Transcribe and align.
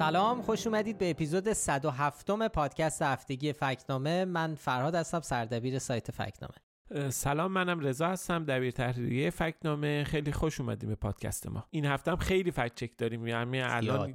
سلام 0.00 0.42
خوش 0.42 0.66
اومدید 0.66 0.98
به 0.98 1.10
اپیزود 1.10 1.52
107 1.52 2.48
پادکست 2.48 3.02
هفتگی 3.02 3.52
فکنامه. 3.52 4.24
من 4.24 4.54
فرهاد 4.54 4.94
هستم 4.94 5.20
سردبیر 5.20 5.78
سایت 5.78 6.10
فکنامه. 6.10 7.10
سلام 7.10 7.52
منم 7.52 7.80
رضا 7.80 8.08
هستم 8.08 8.44
دبیر 8.44 8.70
تحریریه 8.70 9.30
فکنامه. 9.30 10.04
خیلی 10.04 10.32
خوش 10.32 10.60
اومدیم 10.60 10.88
به 10.88 10.94
پادکست 10.94 11.48
ما. 11.48 11.66
این 11.70 11.84
هفته 11.84 12.10
هم 12.10 12.16
خیلی 12.16 12.50
فکت 12.50 12.74
چک 12.74 12.90
داریم. 12.98 13.26
یعنی 13.26 13.60
الان 13.60 14.14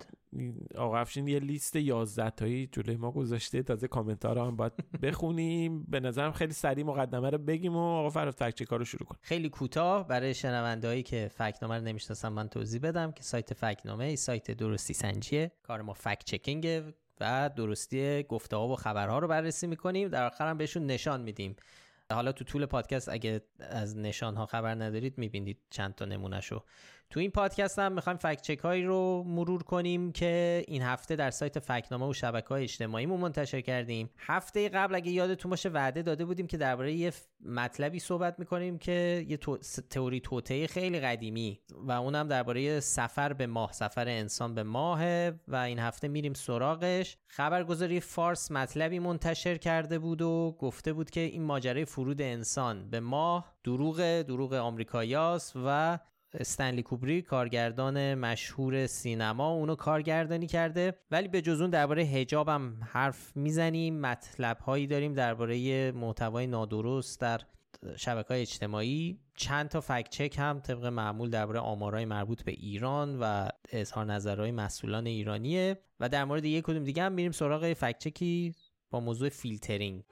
آقا 0.77 0.98
افشین 0.98 1.27
یه 1.27 1.39
لیست 1.39 1.75
11 1.75 2.30
تایی 2.30 2.67
جلوی 2.71 2.95
ما 2.95 3.12
گذاشته. 3.12 3.63
تازه 3.63 3.88
کامنتار 3.88 4.38
هم 4.38 4.55
باید 4.55 4.73
بخونیم. 5.04 5.84
به 5.84 5.99
نظرم 5.99 6.32
خیلی 6.32 6.54
سریع 6.54 6.85
مقدمه 6.85 7.29
رو 7.29 7.37
بگیم 7.37 7.76
و 7.76 7.79
آقا 7.79 8.10
فراد 8.10 8.34
فکت 8.34 8.55
چک 8.55 8.68
رو 8.68 8.85
شروع 8.85 9.07
کن. 9.07 9.15
خیلی 9.21 9.49
کوتاه 9.49 10.07
برای 10.07 10.34
شنوندهایی 10.34 11.04
که 11.04 11.32
فکنامه 11.34 11.77
رو 11.77 11.84
نمی‌شناسن 11.84 12.29
من 12.29 12.48
توضیح 12.48 12.82
بدم 12.82 13.12
که 13.12 13.23
سایت 13.23 13.54
فکنامه 13.54 14.05
ای 14.05 14.15
سایت 14.15 14.51
درستی 14.51 14.93
سنجیه. 14.93 15.51
کار 15.63 15.82
ما 15.82 15.93
فکت 15.93 16.23
چکینگ 16.26 16.84
و 17.21 17.49
درستی 17.55 18.23
گفته 18.23 18.55
ها 18.55 18.67
و 18.67 18.76
خبرها 18.76 19.20
رو 19.20 19.27
بررسی 19.27 19.67
می‌کنیم. 19.67 20.07
در 20.07 20.26
آخر 20.26 20.49
هم 20.49 20.57
بهشون 20.57 20.85
نشان 20.85 21.21
میدیم. 21.21 21.55
حالا 22.12 22.32
تو 22.32 22.43
طول 22.43 22.65
پادکست 22.65 23.10
اگه 23.10 23.41
از 23.60 23.98
نشان 23.98 24.35
ها 24.35 24.45
خبر 24.45 24.76
ندارید 24.76 25.17
می‌بینید 25.17 25.57
چند 25.70 25.95
تا 25.95 26.05
نمونه 26.05 26.41
شو 26.41 26.63
تو 27.09 27.20
این 27.20 27.31
پادکست 27.31 27.79
هم 27.79 27.91
می‌خوایم 27.91 28.17
فکت 28.17 28.41
چک 28.41 28.59
هایی 28.59 28.84
رو 28.84 29.23
مرور 29.27 29.63
کنیم 29.63 30.11
که 30.11 30.63
این 30.67 30.81
هفته 30.81 31.15
در 31.15 31.31
سایت 31.31 31.59
فکنامه 31.59 32.05
و 32.09 32.13
شبکه 32.13 32.48
های 32.48 32.63
اجتماعیمون 32.63 33.20
منتشر 33.20 33.61
کردیم. 33.61 34.09
هفته 34.17 34.70
قبل 34.70 34.95
اگه 34.95 35.11
یادتون 35.11 35.49
باشه 35.49 35.70
وعده 35.70 36.01
داده 36.01 36.26
بودیم 36.26 36.48
که 36.48 36.57
درباره 36.57 36.93
یه 36.93 37.13
مطلبی 37.45 37.99
صحبت 37.99 38.39
می‌کنیم 38.39 38.77
که 38.77 39.26
یه 39.27 39.37
تئوری 39.89 40.20
توطئه 40.20 40.67
خیلی 40.67 40.99
قدیمی 40.99 41.59
و 41.76 41.91
اونم 41.91 42.27
درباره 42.27 42.79
سفر 42.79 43.33
به 43.33 43.48
ماه 43.48 43.71
سفر 43.71 44.07
انسان 44.07 44.55
به 44.55 44.63
ماه 44.63 45.29
و 45.48 45.55
این 45.55 45.79
هفته 45.79 46.07
میریم 46.07 46.33
سراغش. 46.33 47.17
خبرگزاری 47.27 47.99
فارس 47.99 48.51
مطلبی 48.51 48.99
منتشر 48.99 49.57
کرده 49.57 49.99
بود 49.99 50.21
و 50.21 50.55
گفته 50.59 50.93
بود 50.93 51.09
که 51.09 51.20
این 51.20 51.43
ماجرای 51.43 51.85
فرود 51.85 52.21
انسان 52.21 52.89
به 52.89 52.99
ماه 52.99 53.55
دروغ 53.63 54.21
دروغ 54.21 54.53
آمریکاییاست 54.53 55.53
و 55.65 55.99
استنلی 56.40 56.84
کوبری 56.84 57.22
کارگردان 57.22 58.16
مشهور 58.16 58.88
سینما. 58.88 59.52
اونو 59.52 59.76
کارگردانی 59.76 60.48
کرده. 60.48 60.94
ولی 61.12 61.28
به 61.28 61.41
جز 61.41 61.62
اون 61.62 61.70
درباره 61.70 62.04
حجاب 62.04 62.50
هم 62.50 62.78
حرف 62.84 63.38
می‌زنیم. 63.38 64.00
مطلب 64.00 64.58
هایی 64.58 64.88
داریم 64.88 65.13
درباره 65.13 65.91
محتوای 65.91 66.47
نادرست 66.47 67.22
در 67.22 67.41
شبکه 67.97 68.28
های 68.28 68.41
اجتماعی. 68.41 69.19
چند 69.35 69.69
تا 69.69 69.81
فکت 69.81 70.09
چک 70.09 70.35
هم 70.38 70.59
طبق 70.59 70.85
معمول 70.85 71.29
درباره 71.29 71.59
آمارهای 71.59 72.06
مربوط 72.06 72.44
به 72.44 72.51
ایران 72.51 73.19
و 73.19 73.47
اظهار 73.72 74.06
نظرهای 74.06 74.51
مسئولان 74.51 75.06
ایرانیه. 75.06 75.78
و 76.00 76.09
در 76.09 76.25
مورد 76.25 76.45
یک 76.45 76.63
کدوم 76.63 76.84
دیگه 76.84 77.03
هم 77.03 77.12
میریم 77.12 77.31
سراغ 77.31 77.74
فکت 77.74 78.00
چکی 78.00 78.56
با 78.91 79.00
موضوع 79.00 79.29
فیلترینگ. 79.29 80.03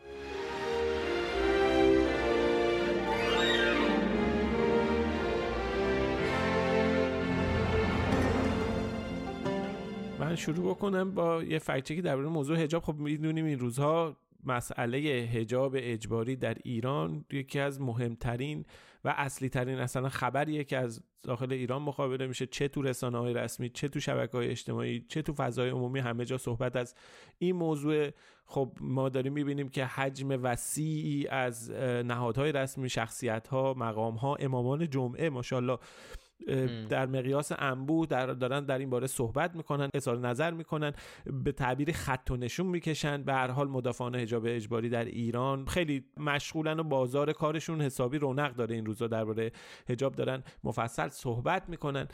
من 10.34 10.38
شروع 10.38 10.76
بکنم 10.76 11.12
با 11.12 11.44
یه 11.44 11.60
فکچکی 11.60 12.02
درباره 12.02 12.28
موضوع 12.28 12.58
حجاب. 12.58 12.84
خب 12.84 12.96
می‌دونیم 12.96 13.46
این 13.46 13.60
روزها 13.60 14.18
مسئله 14.44 15.30
حجاب 15.34 15.76
اجباری 15.76 16.36
در 16.36 16.58
ایران 16.64 17.26
یکی 17.32 17.60
از 17.60 17.82
مهمترین 17.82 18.66
و 19.06 19.14
اصلی 19.18 19.50
ترین 19.50 19.80
اصلا 19.80 20.10
خبریه 20.10 20.64
که 20.64 20.78
از 20.78 21.04
داخل 21.24 21.54
ایران 21.54 21.82
مخابره 21.82 22.28
میشه. 22.28 22.46
چه 22.46 22.68
تو 22.68 22.82
رسانه 22.82 23.18
های 23.18 23.34
رسمی 23.34 23.70
چه 23.70 23.88
تو 23.88 24.00
شبکه 24.00 24.38
های 24.38 24.48
اجتماعی 24.48 25.06
چه 25.10 25.22
تو 25.22 25.34
فضای 25.34 25.70
عمومی 25.70 26.00
همه 26.00 26.26
جا 26.26 26.38
صحبت 26.38 26.76
از 26.76 26.96
این 27.38 27.56
موضوع. 27.56 28.10
خب 28.46 28.78
ما 28.82 29.10
داریم 29.10 29.34
می‌بینیم 29.34 29.70
که 29.70 29.86
حجم 29.86 30.40
وسیعی 30.44 31.28
از 31.28 31.72
نهادهای 32.06 32.52
رسمی 32.52 32.90
شخصیت 32.90 33.48
ها 33.48 33.74
مقام 33.78 34.16
ها 34.16 34.36
امامان 34.36 34.90
جمعه 34.90 35.30
ماشاءالله 35.30 35.78
در 36.90 37.06
مقیاس 37.06 37.52
انبوه 37.58 38.08
در 38.08 38.28
دارن 38.28 38.66
در 38.66 38.78
این 38.78 38.90
باره 38.90 39.08
صحبت 39.08 39.56
می‌کنن 39.56 39.90
اظهار 39.94 40.18
نظر 40.18 40.52
می‌کنن 40.52 40.94
به 41.44 41.52
تعبیر 41.52 41.92
خط 41.92 42.32
و 42.32 42.38
نشون 42.38 42.66
می‌کشن. 42.68 43.24
به 43.24 43.34
هر 43.34 43.52
حال 43.52 43.68
مدافعان 43.68 44.16
حجاب 44.16 44.44
اجباری 44.46 44.90
در 44.90 45.06
ایران 45.06 45.66
خیلی 45.66 46.06
مشغولن 46.18 46.80
و 46.80 46.84
بازار 46.84 47.34
کارشون 47.34 47.82
حسابی 47.82 48.18
رونق 48.18 48.56
داره 48.56 48.76
این 48.76 48.86
روزا. 48.86 49.08
درباره 49.08 49.52
حجاب 49.90 50.16
دارن 50.16 50.44
مفصل 50.64 51.08
صحبت 51.10 51.70
می‌کنن. 51.70 52.08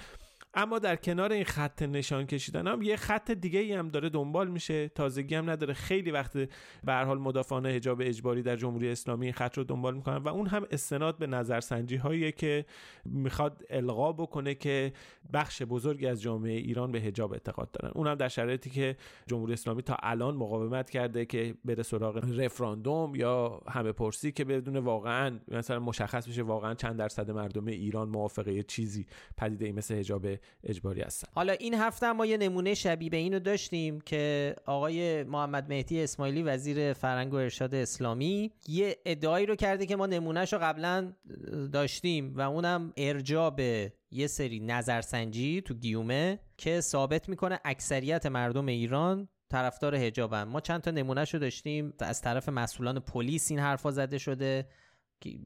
اما 0.53 0.79
در 0.79 0.95
کنار 0.95 1.31
این 1.31 1.43
خط 1.43 1.81
نشان 1.81 2.25
کشیدن 2.25 2.67
هم 2.67 2.81
یه 2.81 2.95
خط 2.95 3.31
دیگه 3.31 3.59
ای 3.59 3.73
هم 3.73 3.89
داره 3.89 4.09
دنبال 4.09 4.47
میشه. 4.47 4.89
تازگی 4.89 5.35
هم 5.35 5.49
نداره. 5.49 5.73
خیلی 5.73 6.11
وقت 6.11 6.37
به 6.83 6.93
حال 6.93 7.19
مدافعان 7.19 7.65
حجاب 7.65 8.01
اجباری 8.01 8.41
در 8.41 8.55
جمهوری 8.55 8.89
اسلامی 8.89 9.25
این 9.25 9.33
خط 9.33 9.57
رو 9.57 9.63
دنبال 9.63 9.95
می‌کنن 9.95 10.17
و 10.17 10.27
اون 10.27 10.47
هم 10.47 10.65
استناد 10.71 11.17
به 11.17 11.27
نظرسنجی 11.27 11.95
هایی 11.95 12.31
که 12.31 12.65
می‌خواد 13.05 13.63
القا 13.69 14.11
بکنه 14.11 14.55
که 14.55 14.93
بخش 15.33 15.61
بزرگی 15.61 16.07
از 16.07 16.21
جامعه 16.21 16.53
ایران 16.53 16.91
به 16.91 16.99
حجاب 17.01 17.33
اعتقاد 17.33 17.71
دارن. 17.71 17.91
اونم 17.95 18.15
در 18.15 18.27
شرایطی 18.27 18.69
که 18.69 18.97
جمهوری 19.27 19.53
اسلامی 19.53 19.81
تا 19.81 19.97
الان 19.99 20.35
مقاومت 20.35 20.89
کرده 20.89 21.25
که 21.25 21.55
بره 21.65 21.83
سراغ 21.83 22.17
رفراندوم 22.37 23.15
یا 23.15 23.61
همه 23.67 23.91
پرسی 23.91 24.31
که 24.31 24.45
بدون 24.45 24.77
واقعا 24.77 25.39
مثلا 25.47 25.79
مشخص 25.79 26.27
بشه 26.27 26.43
واقعا 26.43 26.73
چند 26.73 26.97
درصد 26.97 27.31
مردم 27.31 27.67
ایران 27.67 28.09
موافقه 28.09 28.63
چیزی 28.63 29.05
پدیده 29.37 29.71
مثل 29.71 29.95
حجاب 29.95 30.38
اجباری 30.63 31.01
هستن. 31.01 31.27
حالا 31.35 31.53
این 31.53 31.73
هفته 31.73 32.11
ما 32.11 32.25
یه 32.25 32.37
نمونه 32.37 32.73
شبیه 32.73 33.09
به 33.09 33.17
اینو 33.17 33.39
داشتیم 33.39 34.01
که 34.01 34.55
آقای 34.65 35.23
محمد 35.23 35.69
مهدی 35.69 36.03
اسماعیلی 36.03 36.43
وزیر 36.43 36.93
فرهنگ 36.93 37.33
و 37.33 37.35
ارشاد 37.35 37.75
اسلامی 37.75 38.51
یه 38.67 38.97
ادعایی 39.05 39.45
رو 39.45 39.55
کرده 39.55 39.85
که 39.85 39.95
ما 39.95 40.05
نمونهش 40.05 40.53
رو 40.53 40.59
قبلا 40.59 41.13
داشتیم 41.73 42.33
و 42.35 42.41
اونم 42.41 42.93
ارجاع 42.97 43.49
به 43.49 43.93
یه 44.11 44.27
سری 44.27 44.59
نظرسنجی 44.59 45.61
تو 45.61 45.73
گیومه 45.73 46.39
که 46.57 46.81
ثابت 46.81 47.29
می‌کنه 47.29 47.59
اکثریت 47.65 48.25
مردم 48.25 48.65
ایران 48.65 49.27
طرفدار 49.49 49.95
حجابن. 49.95 50.43
ما 50.43 50.61
چند 50.61 50.81
تا 50.81 50.91
نمونهش 50.91 51.33
رو 51.33 51.39
داشتیم. 51.39 51.93
از 51.99 52.21
طرف 52.21 52.49
مسئولان 52.49 52.99
پلیس 52.99 53.51
این 53.51 53.59
حرفا 53.59 53.91
زده 53.91 54.17
شده. 54.17 54.67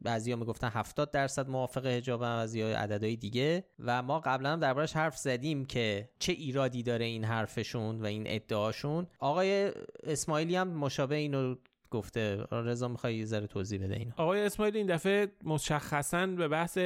بعضیا 0.01 0.35
می‌گفتن 0.35 0.67
70 0.67 1.11
درصد 1.11 1.49
موافق 1.49 1.85
حجاب 1.85 2.21
هم 2.21 2.37
از 2.37 2.55
عددهای 2.55 3.15
دیگه. 3.15 3.63
و 3.79 4.01
ما 4.03 4.19
قبلا 4.19 4.53
هم 4.53 4.59
دربارش 4.59 4.93
حرف 4.93 5.17
زدیم 5.17 5.65
که 5.65 6.09
چه 6.19 6.33
ایرادی 6.33 6.83
داره 6.83 7.05
این 7.05 7.23
حرفشون 7.23 8.01
و 8.01 8.05
این 8.05 8.23
ادعاشون. 8.27 9.07
آقای 9.19 9.71
اسماعیلی 10.03 10.55
هم 10.55 10.67
مشابه 10.67 11.15
اینو 11.15 11.55
گفته. 11.91 12.43
رضا 12.51 12.87
می‌خوای 12.87 13.15
یه 13.15 13.25
ذره 13.25 13.47
توضیح 13.47 13.83
بده 13.83 13.95
اینو. 13.95 14.11
آقای 14.17 14.41
اسماعیلی 14.41 14.77
این 14.77 14.87
دفعه 14.87 15.27
مشخصا 15.43 16.27
به 16.27 16.47
بحث 16.47 16.77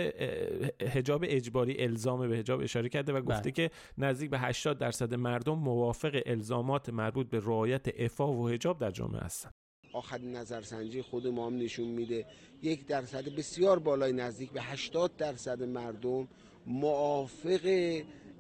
حجاب 0.94 1.26
اجباری 1.28 1.84
الزام 1.84 2.30
به 2.30 2.38
حجاب 2.38 2.62
اشاره 2.62 2.90
کرده 2.90 3.14
و 3.14 3.22
گفته 3.22 3.42
بله. 3.42 3.52
که 3.52 3.72
نزدیک 3.98 4.30
به 4.30 4.40
80 4.40 4.78
درصد 4.78 5.14
مردم 5.14 5.60
موافق 5.60 6.22
الزامات 6.26 6.90
مربوط 6.90 7.30
به 7.30 7.40
رعایت 7.40 7.88
عفاف 7.88 8.36
و 8.36 8.48
حجاب 8.48 8.80
در 8.80 8.92
جامعه 8.92 9.22
هستند 9.22 9.54
آخرین 9.98 10.36
نظرسنجی 10.36 11.02
خود 11.02 11.28
ما 11.28 11.48
هم 11.48 11.58
نشون 11.58 11.88
میده. 11.88 12.26
یک 12.62 12.86
درصد 12.86 13.30
بسیار 13.36 13.80
بالای 13.80 14.14
نزدیک 14.14 14.52
به 14.52 14.62
80 14.62 15.18
درصد 15.18 15.64
مردم 15.64 16.28
موافق 16.66 17.66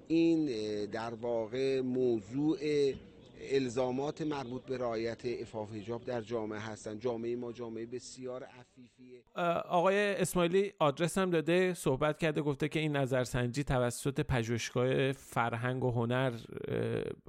این 0.08 0.46
در 0.86 1.14
واقع 1.14 1.82
موضوع 1.82 2.58
الزامات 3.52 4.22
مربوط 4.22 4.62
به 4.62 4.78
رعایت 4.78 5.26
افاف 5.26 5.72
حجاب 5.72 6.06
در 6.06 6.22
جامعه 6.22 6.60
هستن. 6.60 7.00
جامعه 7.00 7.36
ما 7.36 7.52
جامعه 7.52 7.86
بسیار 7.86 8.44
عفیفیه 9.36 9.62
آقای 9.70 10.16
اسماعیلی 10.16 10.74
آدرس 10.80 11.18
هم 11.18 11.30
داده 11.30 11.74
صحبت 11.74 12.18
کرده 12.18 12.42
گفته 12.42 12.70
که 12.70 12.80
این 12.80 12.96
نظرسنجی 12.96 13.64
توسط 13.64 14.20
پژوهشگاه 14.22 15.12
فرهنگ 15.12 15.84
و 15.84 15.92
هنر 15.92 16.32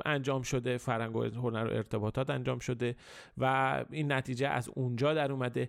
انجام 0.06 0.42
شده 0.42 0.76
فرهنگ 0.76 1.16
و 1.16 1.24
هنر 1.24 1.64
و 1.64 1.76
ارتباطات 1.76 2.30
انجام 2.30 2.58
شده 2.58 2.96
و 3.38 3.84
این 3.90 4.12
نتیجه 4.12 4.48
از 4.48 4.70
اونجا 4.74 5.14
در 5.14 5.32
اومده. 5.32 5.68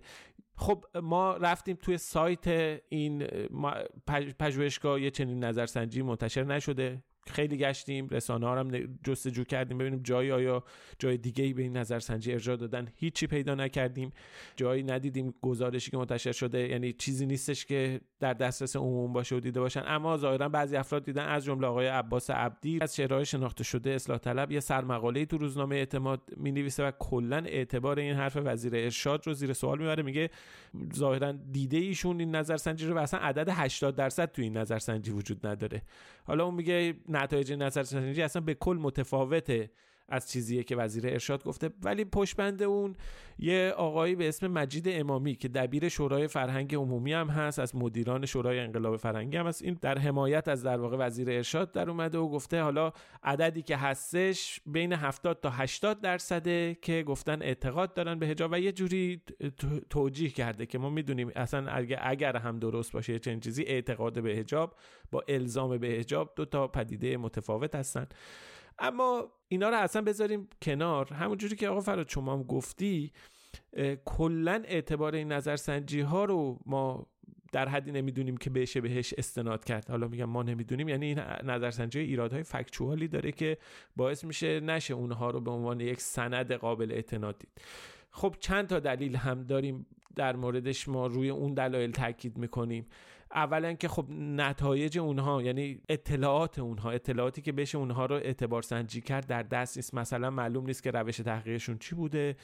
خب 0.56 0.86
ما 0.95 1.38
رفتیم 1.38 1.77
توی 1.81 1.98
سایت 1.98 2.48
این 2.89 3.27
پژوهشگاه 4.39 5.01
یه 5.01 5.12
چنین 5.12 5.44
نظرسنجی 5.44 6.01
منتشر 6.01 6.44
نشده. 6.44 7.04
خیلی 7.31 7.58
گشتیم 7.58 8.08
رسانه 8.08 8.48
ها 8.48 8.60
هم 8.60 8.72
جستجو 9.04 9.44
کردیم 9.44 9.78
ببینیم 9.78 10.00
جایی 10.04 10.31
آیا 10.31 10.64
جای 11.00 11.18
دیگه 11.18 11.44
ای 11.44 11.54
به 11.54 11.62
این 11.62 11.78
نظرسنجی 11.78 12.31
ارجاع 12.31 12.56
دادن. 12.56 12.88
هیچی 12.96 13.28
پیدا 13.28 13.56
نکردیم. 13.56 14.12
جایی 14.56 14.84
ندیدیم 14.84 15.34
گزارشی 15.42 15.92
که 15.92 15.98
منتشر 15.98 16.31
شده. 16.31 16.68
یعنی 16.68 16.94
چیزی 16.94 17.26
نیستش 17.26 17.66
که 17.66 18.02
در 18.20 18.34
دسترس 18.34 18.76
عموم 18.76 19.14
باشه 19.14 19.36
و 19.36 19.40
دیده 19.40 19.60
باشن. 19.60 19.84
اما 19.86 20.18
ظاهرا 20.18 20.50
بعضی 20.50 20.76
افراد 20.76 21.06
دیدن 21.06 21.26
از 21.26 21.46
جمله 21.46 21.68
آقای 21.68 21.88
عباس 21.88 22.30
عبدی 22.30 22.80
از 22.81 22.96
شعرهای 22.96 23.26
شناخته 23.26 23.64
شده 23.64 23.90
اصلاح 23.90 24.18
طلب 24.18 24.52
یه 24.52 24.60
سرمقاله 24.60 25.25
تو 25.25 25.38
روزنامه 25.38 25.75
اعتماد 25.75 26.22
می 26.38 26.52
نویسه 26.52 26.88
و 26.88 26.92
کلا 27.00 27.44
اعتبار 27.46 28.00
این 28.00 28.16
حرف 28.16 28.38
وزیر 28.44 28.75
ارشاد 28.75 29.28
رو 29.28 29.34
زیر 29.34 29.54
سوال 29.54 29.80
می‌بره. 29.80 30.04
میگه 30.04 30.30
ظاهرا 30.96 31.32
دیده 31.32 31.78
ایشون 31.78 32.20
این 32.20 32.36
نظرسنجی 32.36 32.88
رو 32.88 32.96
و 32.96 32.98
اصلا 32.98 33.20
عدد 33.20 33.50
80 33.50 33.96
درصد 33.96 34.32
تو 34.32 34.42
این 34.42 34.58
نظرسنجی 34.58 35.12
وجود 35.12 35.48
نداره. 35.48 35.82
حالا 36.24 36.46
اون 36.46 36.56
میگه 36.56 36.94
نتایج 37.24 37.54
نظرسنجی 37.54 38.21
اصلا 38.21 38.42
به 38.42 38.54
کل 38.54 38.77
متفاوته. 38.81 39.71
از 40.10 40.32
چیزیه 40.32 40.64
که 40.64 40.76
وزیر 40.76 41.08
ارشاد 41.08 41.44
گفته. 41.44 41.70
ولی 41.84 42.06
پشت 42.06 42.40
اون 42.40 42.96
یه 43.40 43.74
آقایی 43.78 44.16
به 44.16 44.28
اسم 44.28 44.48
مجید 44.48 44.86
امامی 44.88 45.36
که 45.36 45.48
دبیر 45.48 45.90
شورای 45.90 46.28
فرهنگ 46.28 46.76
عمومی 46.76 47.14
هم 47.14 47.28
هست 47.28 47.60
از 47.60 47.76
مدیران 47.76 48.26
شورای 48.26 48.60
انقلاب 48.60 48.98
فرهنگی 48.98 49.38
هم 49.38 49.48
هست. 49.48 49.62
این 49.62 49.78
در 49.82 49.98
حمایت 49.98 50.48
از 50.48 50.64
در 50.64 50.78
واقع 50.78 50.98
وزیر 50.98 51.30
ارشاد 51.30 51.72
در 51.72 51.90
اومده 51.90 52.18
و 52.18 52.30
گفته 52.30 52.62
حالا 52.62 52.92
عددی 53.24 53.62
که 53.62 53.78
هستش 53.78 54.62
بین 54.66 54.94
70 54.94 55.40
تا 55.42 55.50
80 55.50 56.02
درصده 56.02 56.78
که 56.82 57.04
گفتن 57.04 57.42
اعتقاد 57.42 57.94
دارن 57.94 58.20
به 58.20 58.28
حجاب 58.28 58.52
و 58.52 58.60
یه 58.60 58.72
جوری 58.72 59.22
توجیه 59.90 60.30
کرده 60.30 60.66
که 60.66 60.78
ما 60.78 60.90
می‌دونیم 60.90 61.32
اصلا 61.36 61.72
اگر 62.02 62.38
هم 62.38 62.60
درست 62.60 62.92
باشه 62.92 63.20
چنین 63.20 63.40
چیزی 63.40 63.64
اعتقاد 63.64 64.24
به 64.24 64.36
حجاب 64.36 64.76
با 65.12 65.24
الزام 65.28 65.78
به 65.78 65.88
حجاب 65.88 66.34
دو 66.36 66.46
تا 66.46 66.68
پدیده 66.68 67.18
متفاوت 67.18 67.76
هستن. 67.76 68.08
اما 68.80 69.31
اینا 69.48 69.70
رو 69.70 69.78
اصلا 69.78 70.02
بذاریم 70.02 70.50
کنار. 70.62 71.14
همونجوری 71.14 71.56
که 71.56 71.70
آقا 71.70 71.80
فراد 71.80 72.10
شما 72.10 72.34
هم 72.34 72.44
گفتی 72.44 73.12
کلا 74.06 74.64
اعتبار 74.66 75.16
این 75.16 75.31
نظرسنجی 75.31 76.02
ها 76.02 76.26
رو 76.26 76.60
ما 76.66 77.08
در 77.52 77.68
حدی 77.68 77.92
نمی‌دونیم 77.92 78.38
که 78.38 78.50
بشه 78.50 78.81
بهش 78.81 79.14
استناد 79.18 79.66
کرد. 79.66 79.90
حالا 79.90 80.08
میگم 80.08 80.26
ما 80.26 80.44
نمی‌دونیم 80.44 80.90
یعنی 80.90 81.06
این 81.06 81.20
نظرسنجی 81.44 82.00
ایرادهای 82.00 82.44
فکچوالی 82.44 83.08
داره 83.08 83.31
که 83.31 83.58
باعث 83.96 84.24
میشه 84.24 84.60
نشه 84.60 84.94
اونها 84.94 85.30
رو 85.30 85.42
به 85.42 85.52
عنوان 85.52 85.80
یک 85.80 86.02
سند 86.02 86.54
قابل 86.54 86.92
اعتناد 86.92 87.40
دید. 87.40 87.62
خب 88.12 88.36
چند 88.40 88.68
تا 88.68 88.80
دلیل 88.80 89.16
هم 89.16 89.44
داریم 89.44 89.86
در 90.16 90.36
موردش 90.36 90.88
ما 90.88 91.08
روی 91.08 91.30
اون 91.30 91.54
دلایل 91.54 91.92
تاکید 91.92 92.38
می‌کنیم. 92.38 92.86
اولا 93.31 93.74
که 93.74 93.88
خب 93.88 94.06
نتایج 94.20 95.00
اونها 95.00 95.42
یعنی 95.42 95.81
اطلاعات 95.90 96.60
اونها 96.60 96.92
اطلاعاتی 96.92 97.42
که 97.42 97.52
بشه 97.52 97.78
اونها 97.78 98.06
رو 98.06 98.16
اعتبار 98.16 98.62
سنجی 98.62 99.02
کرد 99.02 99.28
در 99.28 99.44
دست 99.44 99.78
نیست. 99.78 99.94
مثلا 99.94 100.30
معلوم 100.30 100.66
نیست 100.66 100.84
که 100.84 100.92
روش 100.92 101.18
تحقیقشون 101.18 101.78
چی 101.78 101.96
بوده 101.96 102.36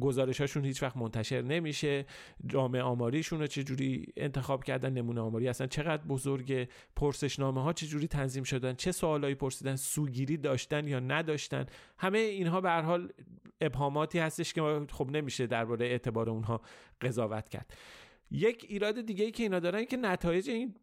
گزارشاشون 0.00 0.64
هیچ 0.64 0.82
وقت 0.82 0.96
منتشر 0.96 1.42
نمیشه 1.42 2.06
جامعه 2.46 2.82
آماریشون 2.82 3.40
رو 3.40 3.46
چجوری 3.46 4.06
انتخاب 4.16 4.64
کردن 4.64 4.92
نمونه 4.92 5.20
آماری 5.20 5.48
اصلا 5.48 5.66
چقدر 5.66 6.02
بزرگ 6.02 6.68
پرسشنامه 6.96 7.62
ها 7.62 7.72
چجوری 7.72 8.06
تنظیم 8.06 8.44
شدن 8.44 8.74
چه 8.74 8.92
سوالایی 8.92 9.34
پرسیدن 9.34 9.76
سوگیری 9.76 10.36
داشتن 10.36 10.88
یا 10.88 11.00
نداشتن. 11.00 11.66
همه 11.98 12.18
اینها 12.18 12.60
به 12.60 12.68
هر 12.68 12.82
حال 12.82 13.12
ابهاماتی 13.60 14.18
هستش 14.18 14.52
که 14.52 14.86
خب 14.90 15.10
نمیشه 15.10 15.46
درباره 15.46 15.86
اعتبار 15.86 16.30
اونها 16.30 16.60
قضاوت 17.00 17.48
کرد. 17.48 17.74
یک 18.30 18.66
ایراد 18.68 19.00
دیگه 19.00 19.24
ای 19.24 19.30
که 19.30 19.42
اینا 19.42 19.60
دارن 19.60 19.84
که 19.84 19.96
نتایج 19.96 20.50
این 20.50 20.74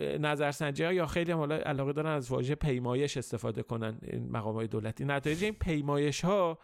نظرسنجی 0.00 0.84
ها 0.84 0.92
یا 0.92 1.06
خیلی 1.06 1.32
هم 1.32 1.52
علاقه 1.52 1.92
دارن 1.92 2.10
از 2.10 2.30
واژه 2.30 2.54
پیمایش 2.54 3.16
استفاده 3.16 3.62
کنن 3.62 3.98
این 4.02 4.30
مقام 4.30 4.54
های 4.54 4.66
دولتی. 4.66 5.04
نتایج 5.04 5.44
این 5.44 5.52
پیمایش 5.52 6.24
ها 6.24 6.58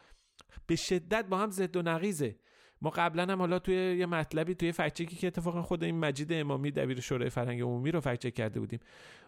به 0.66 0.76
شدت 0.76 1.24
با 1.24 1.38
هم 1.38 1.50
زد 1.50 1.76
و 1.76 1.82
نقیزه 1.82 2.36
ما 2.82 2.90
قبلا 2.90 3.22
هم 3.22 3.38
حالا 3.38 3.58
توی 3.58 3.74
یه 3.74 4.06
مطلبی 4.06 4.54
توی 4.54 4.72
فکچکی 4.72 5.16
که 5.16 5.26
اتفاقا 5.26 5.62
خود 5.62 5.84
این 5.84 5.98
مجید 5.98 6.32
امامی 6.32 6.70
دبیر 6.70 7.00
شورای 7.00 7.30
فرهنگ 7.30 7.60
عمومی 7.60 7.90
رو 7.90 8.00
فکچک 8.00 8.34
کرده 8.34 8.60
بودیم. 8.60 8.80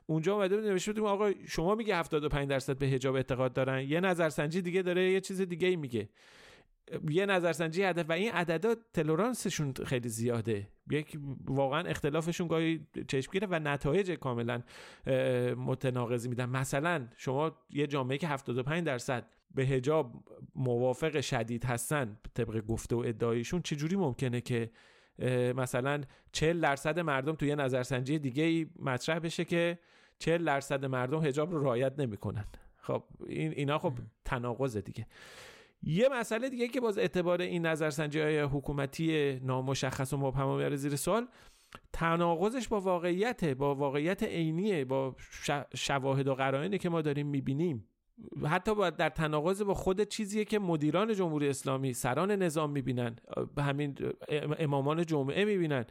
اونجا 0.07 0.35
اومده 0.35 0.57
بود 0.57 0.67
نوشته 0.67 0.93
بودیم 0.93 1.05
آقا 1.05 1.31
شما 1.47 1.75
میگه 1.75 1.97
75 1.97 2.49
درصد 2.49 2.79
به 2.79 2.87
حجاب 2.87 3.15
اعتقاد 3.15 3.53
دارن. 3.53 3.81
یه 3.89 4.01
نظرسنجی 4.01 4.63
دیگه 4.63 4.83
داره 4.83 5.11
یه 5.11 5.21
چیز 5.21 5.41
دیگه 5.41 5.69
ای 5.69 5.77
میگه. 5.77 6.09
یه 7.11 7.27
نظرسنجی 7.27 7.83
هدف 7.83 8.07
و 8.09 8.13
این 8.13 8.33
عددا 8.33 8.75
تلورانسشون 8.93 9.75
خیلی 9.87 10.09
زیاده. 10.09 10.69
یک 10.91 11.19
واقعا 11.45 11.81
اختلافشون 11.81 12.49
گاهی 12.49 12.87
چشمگیره 13.09 13.49
و 13.51 13.59
نتایج 13.59 14.11
کاملا 14.11 14.63
متناقضی 15.57 16.29
میدن. 16.29 16.49
مثلا 16.49 17.09
شما 17.17 17.57
یه 17.71 17.87
جامعه 17.87 18.19
که 18.19 18.29
75 18.29 18.87
درصد 18.87 19.27
به 19.55 19.65
هجاب 19.65 20.25
موافق 20.55 21.21
شدید 21.21 21.65
هستن 21.65 22.19
طبق 22.35 22.67
گفته 22.67 22.97
و 22.97 22.99
ادعایشون 22.99 23.63
چجوری 23.63 23.97
ممکنه 23.97 24.41
که 24.41 24.71
مثلا 25.57 26.01
40 26.33 26.61
درصد 26.61 26.99
مردم 27.01 27.35
توی 27.35 27.49
یه 27.49 27.55
نظرسنجی 27.55 28.19
دیگه 28.19 28.43
ای 28.43 28.67
مطرح 28.79 29.19
بشه 29.19 29.45
که 29.45 29.79
40 30.19 30.45
درصد 30.45 30.85
مردم 30.85 31.25
هجاب 31.25 31.53
رو 31.53 31.65
رعایت 31.65 31.99
نمی‌کنن؟ 31.99 32.45
خب 32.77 33.05
این 33.27 33.53
اینا 33.53 33.79
خب 33.79 33.93
تناقض 34.25 34.77
دیگه. 34.77 35.07
یه 35.83 36.09
مسئله 36.13 36.49
دیگه 36.49 36.69
که 36.69 36.81
باز 36.81 36.99
اعتبار 36.99 37.41
این 37.41 37.67
نظرسنجی 37.67 38.21
های 38.21 38.41
حکومتی 38.41 39.41
نامشخص 39.43 40.13
و 40.13 40.17
مبهم 40.17 40.57
میاره 40.57 40.77
زیر 40.77 40.97
سوال 40.97 41.27
تناقضش 41.93 42.69
با 42.69 42.81
واقعیت 42.81 43.45
با 43.45 43.75
واقعیت 43.75 44.23
عینیه 44.23 44.85
با 44.85 45.17
شواهد 45.75 46.29
و 46.29 46.35
قرائنی 46.35 46.79
که 46.79 46.89
ما 46.89 47.03
داریم 47.03 47.27
می‌بینیم. 47.27 47.89
حتی 48.47 48.75
با 48.75 48.91
در 48.91 49.09
تناقض 49.09 49.63
با 49.63 49.75
خود 49.75 50.03
چیزیه 50.03 50.45
که 50.45 50.59
مدیران 50.59 51.15
جمهوری 51.15 51.49
اسلامی 51.49 51.93
سران 51.93 52.31
نظام 52.31 52.71
می‌بینن 52.71 53.17
همین 53.59 53.95
امامان 54.59 55.07
جمعه 55.07 55.45
می‌بینن. 55.45 55.85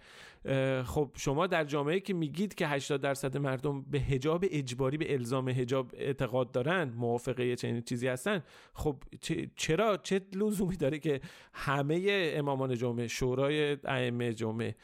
خب 0.83 1.11
شما 1.17 1.47
در 1.47 1.63
جامعه 1.63 1.99
که 1.99 2.13
میگید 2.13 2.55
که 2.55 2.67
80 2.67 3.01
درصد 3.01 3.37
مردم 3.37 3.81
به 3.81 3.99
حجاب 3.99 4.45
اجباری 4.51 4.97
به 4.97 5.13
الزام 5.13 5.49
حجاب 5.49 5.91
اعتقاد 5.93 6.51
دارن 6.51 6.89
موافقه 6.89 7.55
چنین 7.55 7.81
چیزی 7.81 8.07
هستن 8.07 8.43
خب 8.73 9.03
چرا 9.55 9.97
چه 9.97 10.21
لزومی 10.33 10.77
داره 10.77 10.99
که 10.99 11.21
همه 11.53 12.31
امامان 12.35 12.75
جمعه 12.75 13.07
شورای 13.07 13.77
ائمه 13.85 14.33
جمعه 14.33 14.75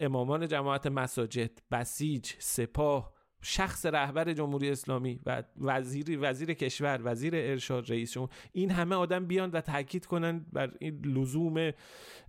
امامان 0.00 0.48
جماعت 0.48 0.86
مساجد 0.86 1.50
بسیج 1.70 2.32
سپاه 2.38 3.13
شخص 3.44 3.86
رهبر 3.86 4.32
جمهوری 4.32 4.70
اسلامی 4.70 5.20
و 5.26 5.42
وزیر 5.60 6.18
وزیر 6.22 6.54
کشور 6.54 7.00
وزیر 7.04 7.32
ارشاد 7.36 7.90
رئیس 7.90 8.12
جمهور 8.12 8.30
این 8.52 8.70
همه 8.70 8.94
آدم 8.94 9.26
بیان 9.26 9.50
و 9.50 9.60
تاکید 9.60 10.06
کنن 10.06 10.46
بر 10.52 10.72
این 10.78 11.04
لزوم 11.04 11.72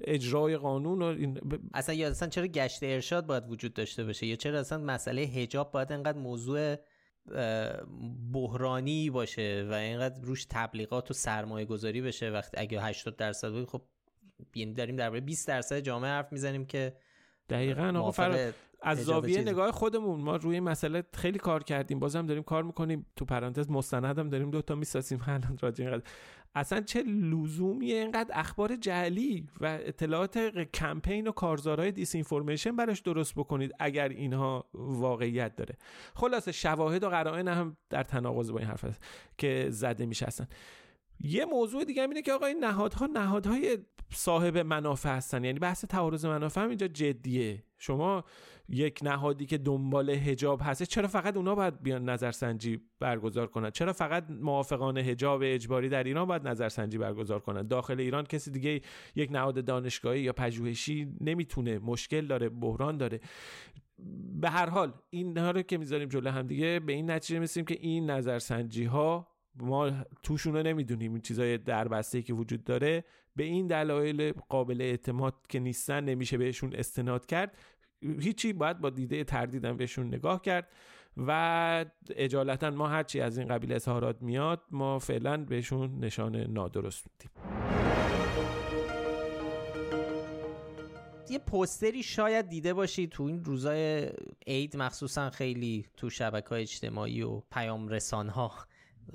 اجرای 0.01 0.57
قانون 0.57 1.01
و 1.01 1.05
این 1.05 1.39
اصلا 1.74 1.95
یا 1.95 2.07
اصلا 2.07 2.29
چرا 2.29 2.48
گشت 2.48 2.84
ارشاد 2.84 3.25
باید 3.25 3.50
وجود 3.50 3.74
داشته 3.74 4.03
باشه؟ 4.03 4.27
یا 4.27 4.36
چرا 4.36 4.60
اصلا 4.60 4.77
مسئله 4.77 5.25
حجاب 5.25 5.72
باید 5.72 5.91
انقدر 5.91 6.17
موضوع 6.17 6.75
بحرانی 8.34 9.10
باشه 9.10 9.67
و 9.69 9.74
اینقدر 9.74 10.22
روش 10.22 10.45
تبلیغات 10.50 11.12
و 11.12 11.13
سرمایه 11.13 11.65
گذاری 11.65 12.01
بشه؟ 12.01 12.29
وقتی 12.29 12.57
اگه 12.57 12.84
80 12.84 13.15
درصد 13.15 13.51
بود 13.51 13.69
خب 13.69 13.81
یعنی 14.55 14.74
داریم 14.74 14.95
درباره 14.95 15.22
20 15.22 15.48
درصد 15.48 15.79
جامعه 15.79 16.12
حرف 16.12 16.31
می‌زنیم 16.31 16.65
که 16.65 16.93
دقیقا 17.50 17.93
آقا 17.95 18.51
از 18.82 19.05
زاویه 19.05 19.41
نگاه 19.41 19.72
خودمون 19.72 20.22
ما 20.22 20.36
روی 20.36 20.60
مسئله 20.60 21.03
خیلی 21.13 21.39
کار 21.39 21.63
کردیم 21.63 22.00
بازم 22.00 22.25
داریم 22.25 22.44
کار 22.44 22.63
می‌کنیم. 22.63 23.05
تو 23.15 23.25
پرانتز 23.25 23.70
مستندم 23.70 24.29
داریم 24.29 24.51
دوتا 24.51 24.75
می‌سازیم 24.75 25.22
الان 25.27 25.58
راجع 25.62 25.86
اینقدر 25.86 26.03
اصلا 26.55 26.82
چه 26.82 27.03
لزومیه 27.03 27.96
اینقدر 27.96 28.39
اخبار 28.39 28.75
جعلی 28.75 29.48
و 29.62 29.65
اطلاعات 29.65 30.38
کمپین 30.74 31.27
و 31.27 31.32
کارزارهای 31.32 31.91
دیس 31.91 32.15
اینفورمیشن 32.15 32.75
براش 32.75 33.00
درست 33.00 33.36
بکنید 33.36 33.72
اگر 33.79 34.10
اینها 34.10 34.65
واقعیت 34.74 35.55
داره. 35.55 35.77
خلاصه 36.15 36.51
شواهد 36.51 37.03
و 37.03 37.10
قرائن 37.10 37.48
هم 37.48 37.77
در 37.89 38.03
تناقض 38.03 38.51
با 38.51 38.60
این 38.60 38.67
حرف 38.67 38.84
هست 38.84 39.03
که 39.38 39.67
زده 39.70 40.05
میشه 40.05 40.25
یه 41.19 41.45
موضوع 41.45 41.84
دیگه 41.84 42.03
هم 42.03 42.10
اینه 42.10 42.22
که 42.22 42.34
آقا 42.34 42.48
نهادها 42.60 43.05
نهادهای 43.05 43.77
صاحب 44.13 44.57
منافع 44.57 45.15
هستن. 45.15 45.43
یعنی 45.43 45.60
بحث 45.60 45.86
تعارض 45.86 46.25
منافع 46.25 46.62
هم 46.62 46.69
اینجا 46.69 46.88
جدیه. 46.88 47.63
شما 47.77 48.24
یک 48.69 49.00
نهادی 49.03 49.45
که 49.45 49.57
دنبال 49.57 50.10
هجاب 50.10 50.62
هست 50.63 50.84
چرا 50.84 51.07
فقط 51.07 51.38
اونا 51.38 51.55
باید 51.55 51.81
بیان 51.81 52.10
نظرسنجی 52.10 52.81
برگزار 53.00 53.48
کنند 53.48 53.72
چرا 53.72 53.93
فقط 53.93 54.25
موافقان 54.29 54.98
هجاب 54.98 55.41
اجباری 55.43 55.89
در 55.89 56.03
ایران 56.03 56.25
باید 56.25 56.48
نظرسنجی 56.48 56.98
برگزار 56.98 57.39
کنند 57.39 57.67
داخل 57.67 58.00
ایران 58.00 58.24
کسی 58.24 58.51
دیگه 58.51 58.81
یک 59.15 59.31
نهاد 59.31 59.65
دانشگاهی 59.65 60.22
یا 60.22 60.34
پژوهشی 60.34 61.07
نمی‌تونه. 61.22 61.79
مشکل 61.79 62.25
داره 62.25 62.50
بحران 62.50 62.98
داره. 62.98 63.19
به 64.41 64.50
هر 64.50 64.69
حال 64.69 64.93
این 65.10 65.38
رو 65.38 65.62
که 65.62 65.77
می‌ذاریم 65.77 66.10
جلو 66.10 66.29
هم 66.29 66.48
دیگه 66.48 66.79
به 66.79 66.93
این 66.93 67.12
نتیجه 67.12 67.39
میسیم 67.39 67.65
که 67.65 67.77
این 67.79 68.10
نظرسنجی 68.10 68.84
ها 68.84 69.35
ما 69.55 69.91
توشون 70.24 70.53
رو 70.53 70.63
نمی‌دونیم. 70.63 71.12
این 71.12 71.21
چیزای 71.21 71.57
دربسته 71.57 72.21
که 72.21 72.33
وجود 72.33 72.63
داره 72.63 73.03
به 73.35 73.43
این 73.43 73.67
دلایل 73.67 74.31
قابل 74.31 74.81
اعتماد 74.81 75.33
که 75.50 75.59
نیستن 75.59 76.03
نمیشه 76.03 76.38
بهشون 76.38 76.75
استناد 76.75 77.25
کرد. 77.25 77.57
هیچی 78.01 78.53
باید 78.53 78.79
با 78.79 78.89
دیده 78.89 79.24
تردیدم 79.24 79.77
بهشون 79.77 80.07
نگاه 80.07 80.41
کرد 80.41 80.69
و 81.17 81.85
اجالتا 82.15 82.69
ما 82.69 82.88
هرچی 82.88 83.21
از 83.21 83.38
این 83.38 83.47
قبیل 83.47 83.74
اظهارات 83.74 84.21
میاد 84.21 84.62
ما 84.71 85.00
فعلا 85.00 85.38
بهشون 85.38 86.00
نشان 86.00 86.35
نادرست 86.35 87.07
میدیم. 87.12 87.31
یه 91.29 91.39
پوستری 91.39 92.03
شاید 92.03 92.50
دیده 92.50 92.74
باشید 92.74 93.09
تو 93.09 93.24
این 93.24 93.43
روزای 93.43 94.09
عید 94.47 94.77
مخصوصا 94.77 95.29
خیلی 95.29 95.85
تو 95.97 96.09
شبکه 96.09 96.50
های 96.50 96.62
اجتماعی 96.62 97.21
و 97.21 97.39
پیام 97.51 97.88
رسان 97.88 98.29
ها 98.29 98.51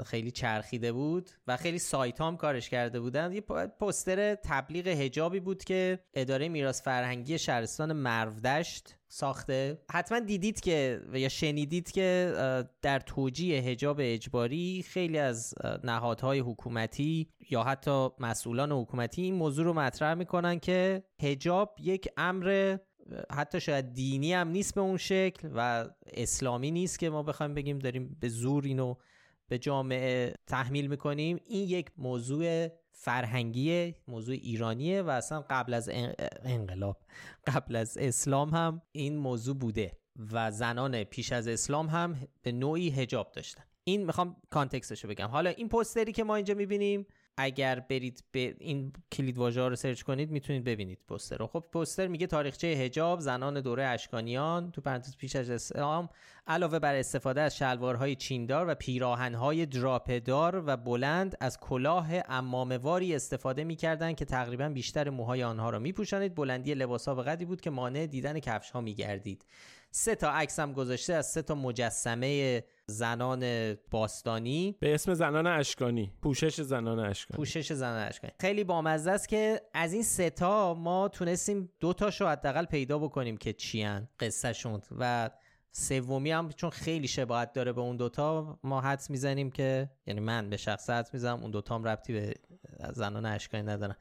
خیلی 0.06 0.30
چرخیده 0.30 0.92
بود 0.92 1.30
و 1.46 1.56
خیلی 1.56 1.78
سایت 1.78 2.20
هم 2.20 2.36
کارش 2.36 2.70
کرده 2.70 3.00
بودن 3.00 3.32
یه 3.32 3.40
پستر 3.80 4.34
تبلیغ 4.34 4.86
هجابی 4.86 5.40
بود 5.40 5.64
که 5.64 5.98
اداره 6.14 6.48
میراث 6.48 6.82
فرهنگی 6.82 7.38
شهرستان 7.38 7.92
مرودشت 7.92 8.96
ساخته. 9.08 9.82
حتما 9.90 10.18
دیدید 10.18 10.60
که 10.60 11.00
یا 11.14 11.28
شنیدید 11.28 11.90
که 11.90 12.34
در 12.82 13.00
توجیه 13.00 13.60
هجاب 13.60 13.96
اجباری 14.00 14.84
خیلی 14.88 15.18
از 15.18 15.54
نهادهای 15.84 16.38
حکومتی 16.38 17.28
یا 17.50 17.62
حتی 17.62 18.08
مسئولان 18.18 18.72
حکومتی 18.72 19.22
این 19.22 19.34
موضوع 19.34 19.64
رو 19.64 19.72
مطرح 19.72 20.14
می‌کنن 20.14 20.58
که 20.58 21.02
هجاب 21.20 21.76
یک 21.80 22.08
امر 22.16 22.76
حتی 23.32 23.60
شاید 23.60 23.92
دینی 23.92 24.32
هم 24.32 24.48
نیست 24.48 24.74
به 24.74 24.80
اون 24.80 24.96
شکل 24.96 25.48
و 25.54 25.88
اسلامی 26.06 26.70
نیست 26.70 26.98
که 26.98 27.10
ما 27.10 27.22
بخوایم 27.22 27.54
بگیم 27.54 27.78
داریم 27.78 28.16
به 28.20 28.28
زور 28.28 28.64
اینو 28.64 28.94
به 29.50 29.58
جامعه 29.58 30.34
تحمیل 30.46 30.86
می‌کنیم. 30.86 31.40
این 31.46 31.68
یک 31.68 31.90
موضوع 31.98 32.68
فرهنگی 32.92 33.94
موضوع 34.08 34.34
ایرانیه 34.34 35.02
و 35.02 35.08
اصلا 35.08 35.44
قبل 35.50 35.74
از 35.74 35.90
انقلاب 36.44 36.96
قبل 37.46 37.76
از 37.76 37.98
اسلام 37.98 38.50
هم 38.50 38.82
این 38.92 39.16
موضوع 39.16 39.56
بوده 39.56 39.98
و 40.32 40.50
زنان 40.50 41.04
پیش 41.04 41.32
از 41.32 41.48
اسلام 41.48 41.86
هم 41.86 42.16
به 42.42 42.52
نوعی 42.52 42.90
هجاب 42.90 43.32
داشتن. 43.32 43.64
این 43.84 44.06
می‌خوام 44.06 44.36
کانتکستشو 44.50 45.08
بگم. 45.08 45.28
حالا 45.28 45.50
این 45.50 45.68
پوستری 45.68 46.12
که 46.12 46.24
ما 46.24 46.36
اینجا 46.36 46.54
می‌بینیم 46.54 47.06
اگر 47.40 47.80
برید 47.80 48.24
به 48.32 48.54
این 48.58 48.92
کلید 49.12 49.38
واژه 49.38 49.68
رو 49.68 49.76
سرچ 49.76 50.02
کنید 50.02 50.30
می‌تونید 50.30 50.64
ببینید 50.64 50.98
پوستر 51.08 51.36
رو. 51.36 51.46
خب 51.46 51.64
پوستر 51.72 52.06
میگه 52.06 52.26
تاریخچه 52.26 52.66
هجاب 52.66 53.20
زنان 53.20 53.60
دوره 53.60 53.84
اشکانیان 53.84 54.70
تو 54.70 54.80
پرانتز 54.80 55.16
پیش 55.16 55.36
از 55.36 55.50
اسلام 55.50 56.08
علاوه 56.46 56.78
بر 56.78 56.94
استفاده 56.94 57.40
از 57.40 57.56
شلوارهای 57.56 58.14
چیندار 58.14 58.68
و 58.68 58.74
پیراهنهای 58.74 59.66
دراپدار 59.66 60.62
و 60.66 60.76
بلند 60.76 61.36
از 61.40 61.60
کلاه 61.60 62.08
امامواری 62.28 63.14
استفاده 63.14 63.64
می‌کردند 63.64 64.16
که 64.16 64.24
تقریبا 64.24 64.68
بیشتر 64.68 65.10
موهای 65.10 65.42
آنها 65.42 65.70
را 65.70 65.78
میپوشانید. 65.78 66.34
بلندی 66.34 66.74
لباسها 66.74 67.14
به 67.14 67.22
قدری 67.22 67.44
بود 67.44 67.60
که 67.60 67.70
مانع 67.70 68.06
دیدن 68.06 68.38
کفش 68.38 68.70
ها 68.70 68.80
میگردید. 68.80 69.44
سه 69.90 70.14
تا 70.14 70.30
عکس 70.30 70.58
هم 70.58 70.72
گذاشته 70.72 71.14
از 71.14 71.26
سه 71.26 71.42
تا 71.42 71.54
مجسمه 71.54 72.64
زنان 72.86 73.74
باستانی. 73.90 74.76
به 74.80 74.94
اسم 74.94 75.14
زنان 75.14 75.46
اشکانی. 75.46 76.12
پوشش 76.22 76.60
زنان 76.60 76.98
اشکانی. 76.98 77.36
پوشش 77.36 77.72
زنان 77.72 78.08
اشکانی. 78.08 78.32
خیلی 78.40 78.64
بامزه 78.64 79.10
است 79.10 79.28
که 79.28 79.60
از 79.74 79.92
این 79.92 80.02
سه 80.02 80.30
تا 80.30 80.74
ما 80.74 81.08
تونستیم 81.08 81.72
دو 81.80 81.92
تاشو 81.92 82.28
حداقل 82.28 82.64
پیدا 82.64 82.98
بکنیم 82.98 83.36
که 83.36 83.52
چیان 83.52 84.08
قصه 84.20 84.54
و 84.98 85.30
سومی 85.72 86.30
هم 86.30 86.48
چون 86.48 86.70
خیلی 86.70 87.08
شباهت 87.08 87.52
داره 87.52 87.72
به 87.72 87.80
اون 87.80 87.96
دوتا 87.96 88.58
ما 88.64 88.80
حدس 88.80 89.10
می‌زنیم 89.10 89.50
که 89.50 89.90
یعنی 90.06 90.20
من 90.20 90.50
به 90.50 90.56
شخص 90.56 90.90
حدس 90.90 91.14
می‌زنم 91.14 91.40
اون 91.40 91.50
دوتا 91.50 91.74
هم 91.74 91.84
ربطی 91.84 92.12
به 92.12 92.34
زنان 92.92 93.26
اشکانی 93.26 93.62
ندارن. 93.62 93.96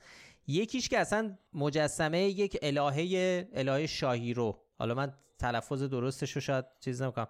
یکیش 0.48 0.90
که 0.90 1.00
اصلا 1.00 1.38
مجسمه 1.54 2.22
یک 2.22 2.58
الهه 2.62 3.48
الهه 3.54 3.86
شاهی 3.88 4.34
رو. 4.34 4.62
حالا 4.80 4.94
من 4.94 5.14
تلفظ 5.40 5.84
درستش 5.84 6.32
رو 6.32 6.42
شاید 6.42 6.66
چیز 6.80 7.02
نمی‌کنم. 7.02 7.28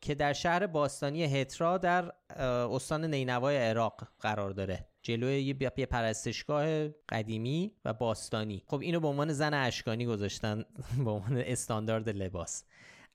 که 0.00 0.14
در 0.14 0.32
شهر 0.32 0.66
باستانی 0.66 1.24
هترا 1.24 1.78
در 1.78 2.12
استان 2.40 3.04
نینوای 3.04 3.56
عراق 3.56 4.08
قرار 4.20 4.50
داره. 4.50 4.86
جلوی 5.02 5.42
یه 5.42 5.86
پرستشگاه 5.86 6.88
قدیمی 6.88 7.72
و 7.84 7.92
باستانی. 7.92 8.62
خب 8.66 8.80
اینو 8.80 9.00
به 9.00 9.08
عنوان 9.08 9.32
زن 9.32 9.54
اشکانی 9.54 10.06
گذاشتن. 10.06 10.64
به 11.04 11.10
عنوان 11.10 11.36
استاندارد 11.36 12.08
لباس. 12.08 12.64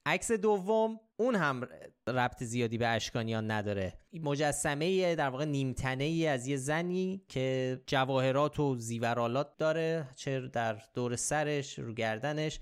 عکس 0.05 0.31
دوم 0.31 1.00
اون 1.17 1.36
هم 1.36 1.67
ربط 2.08 2.43
زیادی 2.43 2.77
به 2.77 2.88
اشکانیان 2.88 3.51
نداره. 3.51 3.93
مجسمه 4.13 5.15
در 5.15 5.29
واقع 5.29 5.46
نیمتنه 5.46 6.03
ای 6.03 6.27
از 6.27 6.48
یه 6.48 6.58
زنی 6.58 7.22
که 7.27 7.81
جواهرات 7.88 8.60
و 8.60 8.75
زیورالات 8.75 9.58
داره 9.58 10.08
چه 10.15 10.48
در 10.48 10.81
دور 10.93 11.15
سرش 11.15 11.79
رو 11.79 11.93
گردنش. 11.93 12.60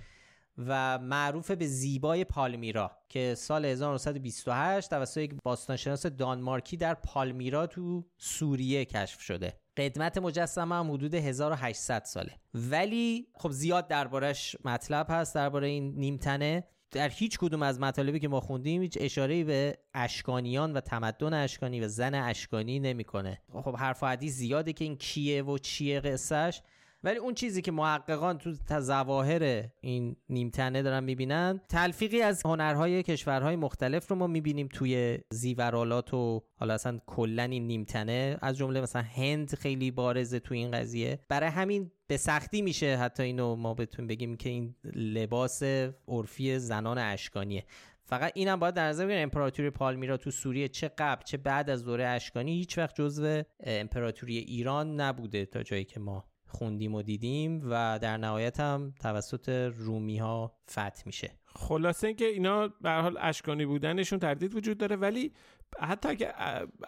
و 0.58 1.00
معروف 1.00 1.52
به 1.52 1.68
زیبای 1.68 2.24
پالمیرا 2.24 2.92
که 3.10 3.36
سال 3.36 3.66
1928 3.66 4.90
توسط 4.90 5.18
یک 5.18 5.36
باستانشناس 5.46 6.06
دانمارکی 6.06 6.78
در 6.78 6.94
پالمیرا 6.94 7.68
تو 7.68 8.06
سوریه 8.18 8.86
کشف 8.86 9.22
شده. 9.22 9.60
قدمت 9.78 10.18
مجسمه 10.18 10.76
هم 10.76 10.92
حدود 10.92 11.14
1800 11.14 12.04
ساله. 12.04 12.32
ولی 12.54 13.28
خب 13.36 13.52
زیاد 13.52 13.88
دربارش 13.88 14.56
مطلب 14.66 15.06
هست 15.10 15.36
درباره 15.36 15.68
این 15.68 15.94
نیمتنه. 15.96 16.64
در 16.92 17.10
هیچ 17.10 17.38
کدوم 17.38 17.62
از 17.62 17.80
مطالبی 17.80 18.20
که 18.20 18.28
ما 18.28 18.40
خوندیم 18.40 18.82
هیچ 18.82 18.98
اشاره 19.02 19.44
به 19.44 19.78
اشکانیان 19.94 20.74
و 20.74 20.82
تمدن 20.82 21.34
اشکانی 21.34 21.82
و 21.82 21.88
زن 21.88 22.16
اشکانی 22.16 22.80
نمی‌کنه. 22.80 23.42
خب 23.64 23.76
حرف 23.76 24.04
حدیث 24.04 24.34
زیاده 24.34 24.74
که 24.74 24.86
این 24.86 24.96
کیه 24.96 25.44
و 25.44 25.58
چیه 25.58 26.00
قصهش 26.00 26.62
ولی 27.08 27.18
اون 27.18 27.34
چیزی 27.34 27.62
که 27.62 27.72
محققان 27.72 28.38
تو 28.38 28.54
تظاهر 28.70 29.64
این 29.82 30.16
نیمتنه 30.30 30.82
دارن 30.82 31.04
می‌بینن 31.04 31.62
تلفیقی 31.70 32.22
از 32.22 32.46
هنرهای 32.46 33.04
کشورهای 33.04 33.56
مختلف 33.56 34.08
رو 34.08 34.16
ما 34.16 34.28
می‌بینیم 34.28 34.68
توی 34.74 35.18
زیورالات 35.30 36.14
و 36.14 36.44
حالا 36.60 36.74
اصلا 36.74 37.00
کلا 37.06 37.44
این 37.44 37.68
نیمتنه. 37.68 38.38
از 38.42 38.58
جمله 38.58 38.82
مثلا 38.82 39.02
هند 39.02 39.56
خیلی 39.56 39.92
بارزه 39.92 40.40
تو 40.40 40.54
این 40.54 40.72
قضیه. 40.72 41.20
برای 41.30 41.50
همین 41.50 41.92
به 42.08 42.18
سختی 42.18 42.62
میشه 42.62 42.98
حتی 42.98 43.24
اینو 43.24 43.56
ما 43.56 43.74
بتونیم 43.74 44.08
بگیم 44.08 44.38
که 44.38 44.50
این 44.50 44.76
لباس 44.96 45.64
عرفی 46.08 46.60
زنان 46.60 46.98
اشکانیه. 46.98 47.64
فقط 48.04 48.32
اینم 48.36 48.60
باید 48.60 48.76
در 48.76 48.88
نظر 48.88 49.06
بگیریم 49.06 49.24
امپراتوری 49.24 49.70
پالمیرا 49.70 50.18
تو 50.18 50.32
سوریه 50.32 50.68
چه 50.68 50.88
قبل 50.98 51.24
چه 51.24 51.38
بعد 51.38 51.70
از 51.70 51.86
دوره 51.86 52.08
اشکانی 52.08 52.52
هیچ 52.52 52.78
وقت 52.78 52.96
جزو 52.96 53.44
امپراتوری 53.64 54.38
ایران 54.38 55.02
نبوده 55.02 55.46
تا 55.46 55.64
جایی 55.64 55.86
که 55.86 56.00
ما 56.00 56.26
خوندیم 56.48 56.96
و 56.96 57.02
دیدیم 57.02 57.62
و 57.70 58.00
در 58.02 58.18
نهایت 58.18 58.60
هم 58.60 58.94
توسط 59.00 59.50
رومی 59.78 60.18
ها 60.18 60.54
فتح 60.72 61.04
میشه. 61.06 61.32
خلاصه 61.46 62.08
اینکه 62.08 62.26
اینا 62.26 62.68
به 62.68 62.92
حال 62.92 63.18
اشکانی 63.22 63.66
بودنشون 63.66 64.20
تردید 64.20 64.56
وجود 64.56 64.78
داره 64.78 64.96
ولی 64.96 65.34
حتی 65.80 66.10
اگه 66.10 66.34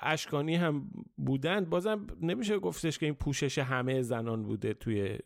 اشکانی 0.01 0.55
هم 0.55 0.91
بودن 1.17 1.65
بازم 1.65 2.07
نمیشه 2.21 2.59
گفتش 2.59 2.99
که 2.99 3.05
این 3.05 3.15
پوشش 3.15 3.57
همه 3.57 4.01
زنان 4.01 4.43
بوده 4.43 4.73
توی 4.73 5.17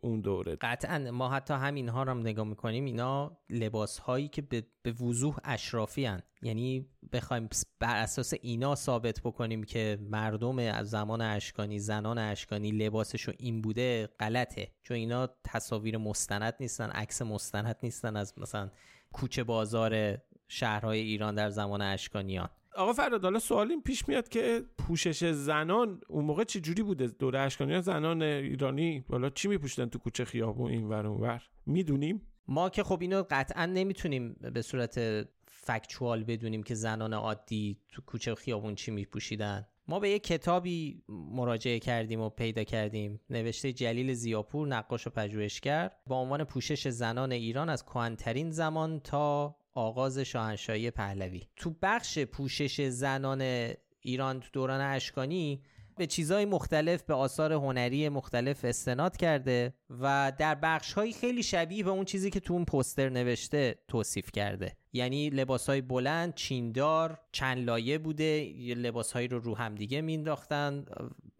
اون 0.00 0.20
دوره. 0.20 0.56
قطعا. 0.60 1.10
ما 1.10 1.28
حتی 1.28 1.54
همین 1.54 1.88
ها 1.88 2.02
رو 2.02 2.10
هم 2.10 2.20
نگاه 2.20 2.46
می‌کنیم 2.46 2.84
اینا 2.84 3.38
لباس 3.50 3.98
هایی 3.98 4.28
که 4.28 4.42
به, 4.42 4.66
به 4.82 4.92
وضوح 4.92 5.36
اشرافی 5.44 6.04
هن. 6.04 6.22
یعنی 6.42 6.88
بخوایم 7.12 7.48
بر 7.80 7.96
اساس 7.96 8.34
اینا 8.42 8.74
ثابت 8.74 9.20
بکنیم 9.20 9.62
که 9.62 9.98
مردم 10.00 10.58
از 10.58 10.90
زمان 10.90 11.20
اشکانی 11.20 11.78
زنان 11.78 12.18
اشکانی 12.18 12.70
لباسشون 12.70 13.34
این 13.38 13.62
بوده 13.62 14.08
غلطه. 14.20 14.72
چون 14.82 14.96
اینا 14.96 15.28
تصاویر 15.44 15.98
مستند 15.98 16.54
نیستن 16.60 16.90
عکس 16.90 17.22
مستند 17.22 17.76
نیستن 17.82 18.16
از 18.16 18.34
مثلا 18.38 18.70
کوچه 19.12 19.44
بازار 19.44 20.18
شهرهای 20.48 21.00
ایران 21.00 21.34
در 21.34 21.50
زمان 21.50 21.82
اشکانیان. 21.82 22.48
آقا 22.76 22.92
فراد 22.92 23.22
حالا 23.22 23.38
سوال 23.38 23.70
این 23.70 23.82
پیش 23.82 24.08
میاد 24.08 24.28
که 24.28 24.64
پوشش 24.78 25.24
زنان 25.24 26.00
اون 26.08 26.24
موقع 26.24 26.44
چه 26.44 26.60
جوری 26.60 26.82
بوده؟ 26.82 27.06
دوره 27.06 27.38
اشکانیان 27.38 27.80
زنان 27.80 28.22
ایرانی 28.22 29.04
حالا 29.08 29.30
چی 29.30 29.48
میپوشیدن 29.48 29.88
تو 29.88 29.98
کوچه 29.98 30.24
خیابون 30.24 30.70
این 30.70 30.88
ور 30.88 31.06
اون 31.06 31.20
ور؟ 31.20 31.42
می‌دونیم؟ 31.66 32.22
ما 32.48 32.68
که 32.68 32.82
خب 32.82 32.98
اینو 33.00 33.24
قطعا 33.30 33.66
نمی‌تونیم 33.66 34.36
به 34.54 34.62
صورت 34.62 35.00
فکچوال 35.46 36.24
بدونیم 36.24 36.62
که 36.62 36.74
زنان 36.74 37.14
عادی 37.14 37.78
تو 37.88 38.02
کوچه 38.02 38.34
خیابون 38.34 38.74
چی 38.74 38.90
میپوشیدن. 38.90 39.66
ما 39.88 40.00
به 40.00 40.10
یک 40.10 40.22
کتابی 40.22 41.02
مراجعه 41.08 41.78
کردیم 41.78 42.20
و 42.20 42.28
پیدا 42.28 42.64
کردیم. 42.64 43.20
نوشته 43.30 43.72
جلیل 43.72 44.12
زیاپور 44.12 44.68
نقاش 44.68 45.06
و 45.06 45.10
پژوهشگر 45.10 45.90
با 46.06 46.16
عنوان 46.16 46.44
پوشش 46.44 46.88
زنان 46.88 47.32
ایران 47.32 47.68
از 47.68 47.84
کهنترین 47.84 48.50
زمان 48.50 49.00
تا 49.00 49.56
آغاز 49.74 50.18
شاهنشاهی 50.18 50.90
پهلوی. 50.90 51.42
تو 51.56 51.74
بخش 51.82 52.18
پوشش 52.18 52.88
زنان 52.88 53.72
ایران 54.00 54.40
تو 54.40 54.48
دوران 54.52 54.80
اشکانی 54.80 55.62
به 55.96 56.06
چیزهای 56.06 56.44
مختلف 56.44 57.02
به 57.02 57.14
آثار 57.14 57.52
هنری 57.52 58.08
مختلف 58.08 58.64
استناد 58.64 59.16
کرده 59.16 59.74
و 59.90 60.32
در 60.38 60.54
بخش 60.54 60.94
خیلی 60.94 61.42
شبیه 61.42 61.84
به 61.84 61.90
اون 61.90 62.04
چیزی 62.04 62.30
که 62.30 62.40
تو 62.40 62.54
اون 62.54 62.64
پوستر 62.64 63.08
نوشته 63.08 63.78
توصیف 63.88 64.30
کرده. 64.32 64.76
یعنی 64.92 65.30
لباس 65.30 65.68
های 65.68 65.80
بلند 65.80 66.34
چیندار 66.34 67.20
چند 67.32 67.58
لایه 67.64 67.98
بوده 67.98 68.54
لباسهایی 68.76 69.28
رو 69.28 69.38
رو 69.38 69.56
همدیگه 69.56 70.00
مینداختن 70.00 70.84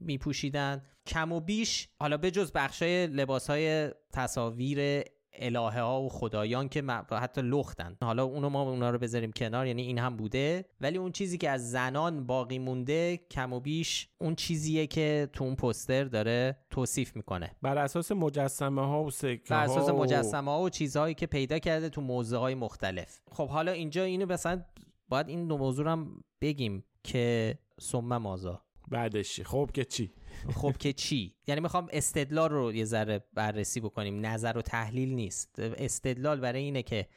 میپوشیدن. 0.01 0.83
کم 1.07 1.33
و 1.33 1.41
بیش 1.41 1.89
حالا 2.01 2.17
به 2.17 2.31
جز 2.31 2.53
بخش 2.53 2.83
های 2.83 3.07
لباس 3.07 3.51
های 3.51 3.91
تصاویر 4.13 5.05
الهه 5.35 5.81
ها 5.81 6.03
و 6.03 6.09
خدایان 6.09 6.69
که 6.69 6.83
حتی 7.11 7.41
لختن. 7.43 7.97
حالا 8.03 8.25
اونو 8.25 8.49
ما 8.49 8.63
اونا 8.63 8.91
رو 8.91 8.99
بذاریم 8.99 9.33
کنار 9.33 9.67
یعنی 9.67 9.83
این 9.83 9.99
هم 9.99 10.17
بوده. 10.17 10.65
ولی 10.81 10.99
اون 10.99 11.13
چیزی 11.13 11.39
که 11.39 11.51
از 11.51 11.71
زنان 11.71 12.27
باقی 12.27 12.59
مونده 12.59 13.17
کم 13.17 13.53
و 13.53 13.61
بیش 13.61 14.09
اون 14.19 14.35
چیزیه 14.35 14.87
که 14.87 15.29
تو 15.33 15.45
اون 15.45 15.55
پوستر 15.55 16.05
داره 16.05 16.57
توصیف 16.71 17.17
می‌کنه. 17.17 17.57
بر 17.63 17.79
اساس 17.79 18.13
مجسمه 18.13 18.87
ها 18.87 19.05
و 19.05 19.11
سکه 19.11 19.43
بر 19.51 19.65
اساس 19.65 19.89
مجسمه 19.89 20.51
ها 20.51 20.63
و 20.63 20.69
چیزهایی 20.69 21.15
که 21.15 21.27
پیدا 21.27 21.59
کرده 21.59 21.89
تو 21.89 22.01
موضوع 22.01 22.41
های 22.41 22.55
مختلف. 22.55 23.21
خب 23.33 23.49
حالا 23.49 23.73
اینجا 23.73 24.03
اینو 24.03 24.27
مثلا 24.27 24.63
باید 25.09 25.29
این 25.29 25.47
دو 25.47 25.59
موضوع 25.59 25.89
هم 25.89 26.25
بگیم 26.41 26.85
که 27.05 27.59
ثم 27.81 28.17
مازا 28.17 28.63
بعدش 28.89 29.41
خب 29.41 29.71
که 29.75 29.85
چی؟ 29.85 30.13
خب 30.55 30.77
که 30.79 30.93
چی؟ 30.93 31.35
یعنی 31.47 31.61
می‌خوام 31.61 31.89
استدلال 31.93 32.51
رو 32.51 32.73
یه 32.73 32.85
ذره 32.85 33.25
بررسی 33.35 33.81
بکنیم. 33.81 34.27
نظر 34.27 34.53
و 34.59 34.63
تحلیل 34.63 35.15
نیست. 35.15 35.59
استدلال 35.59 36.41
برای 36.41 36.63
اینه 36.63 36.83
که 36.83 37.09